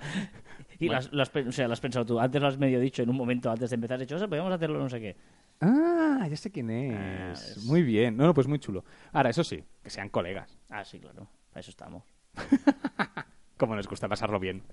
y 0.80 0.90
las, 0.90 1.12
las 1.14 1.32
o 1.36 1.52
sea, 1.52 1.68
lo 1.68 1.74
has 1.74 1.80
pensado 1.80 2.06
tú. 2.06 2.20
Antes 2.20 2.42
lo 2.42 2.48
has 2.48 2.58
medio 2.58 2.80
dicho 2.80 3.02
en 3.04 3.10
un 3.10 3.16
momento 3.18 3.50
antes 3.52 3.70
de 3.70 3.76
empezar. 3.76 3.96
Has 3.96 4.02
dicho, 4.02 4.16
"O 4.16 4.20
sea, 4.20 4.28
podemos 4.28 4.52
hacerlo 4.52 4.80
no 4.80 4.90
sé 4.90 5.00
qué. 5.00 5.16
Ah, 5.62 6.26
ya 6.30 6.36
sé 6.38 6.52
quién 6.52 6.70
es. 6.72 6.98
Ah, 6.98 7.32
es- 7.34 7.66
Muy 7.66 7.84
bien. 7.84 8.18
No, 8.18 8.26
no, 8.26 8.34
pues 8.34 8.48
muy 8.48 8.60
chulo. 8.60 8.84
Ahora, 9.12 9.30
eso 9.30 9.44
sí, 9.44 9.64
que 9.84 9.90
sean 9.90 10.10
colegas. 10.10 10.58
Ah, 10.70 10.84
sí, 10.84 11.00
claro. 11.00 11.28
Para 11.50 11.60
eso 11.62 11.70
estamos. 11.72 12.04
Como 13.58 13.76
nos 13.76 13.88
gusta 13.88 14.08
pasarlo 14.08 14.40
bien. 14.40 14.64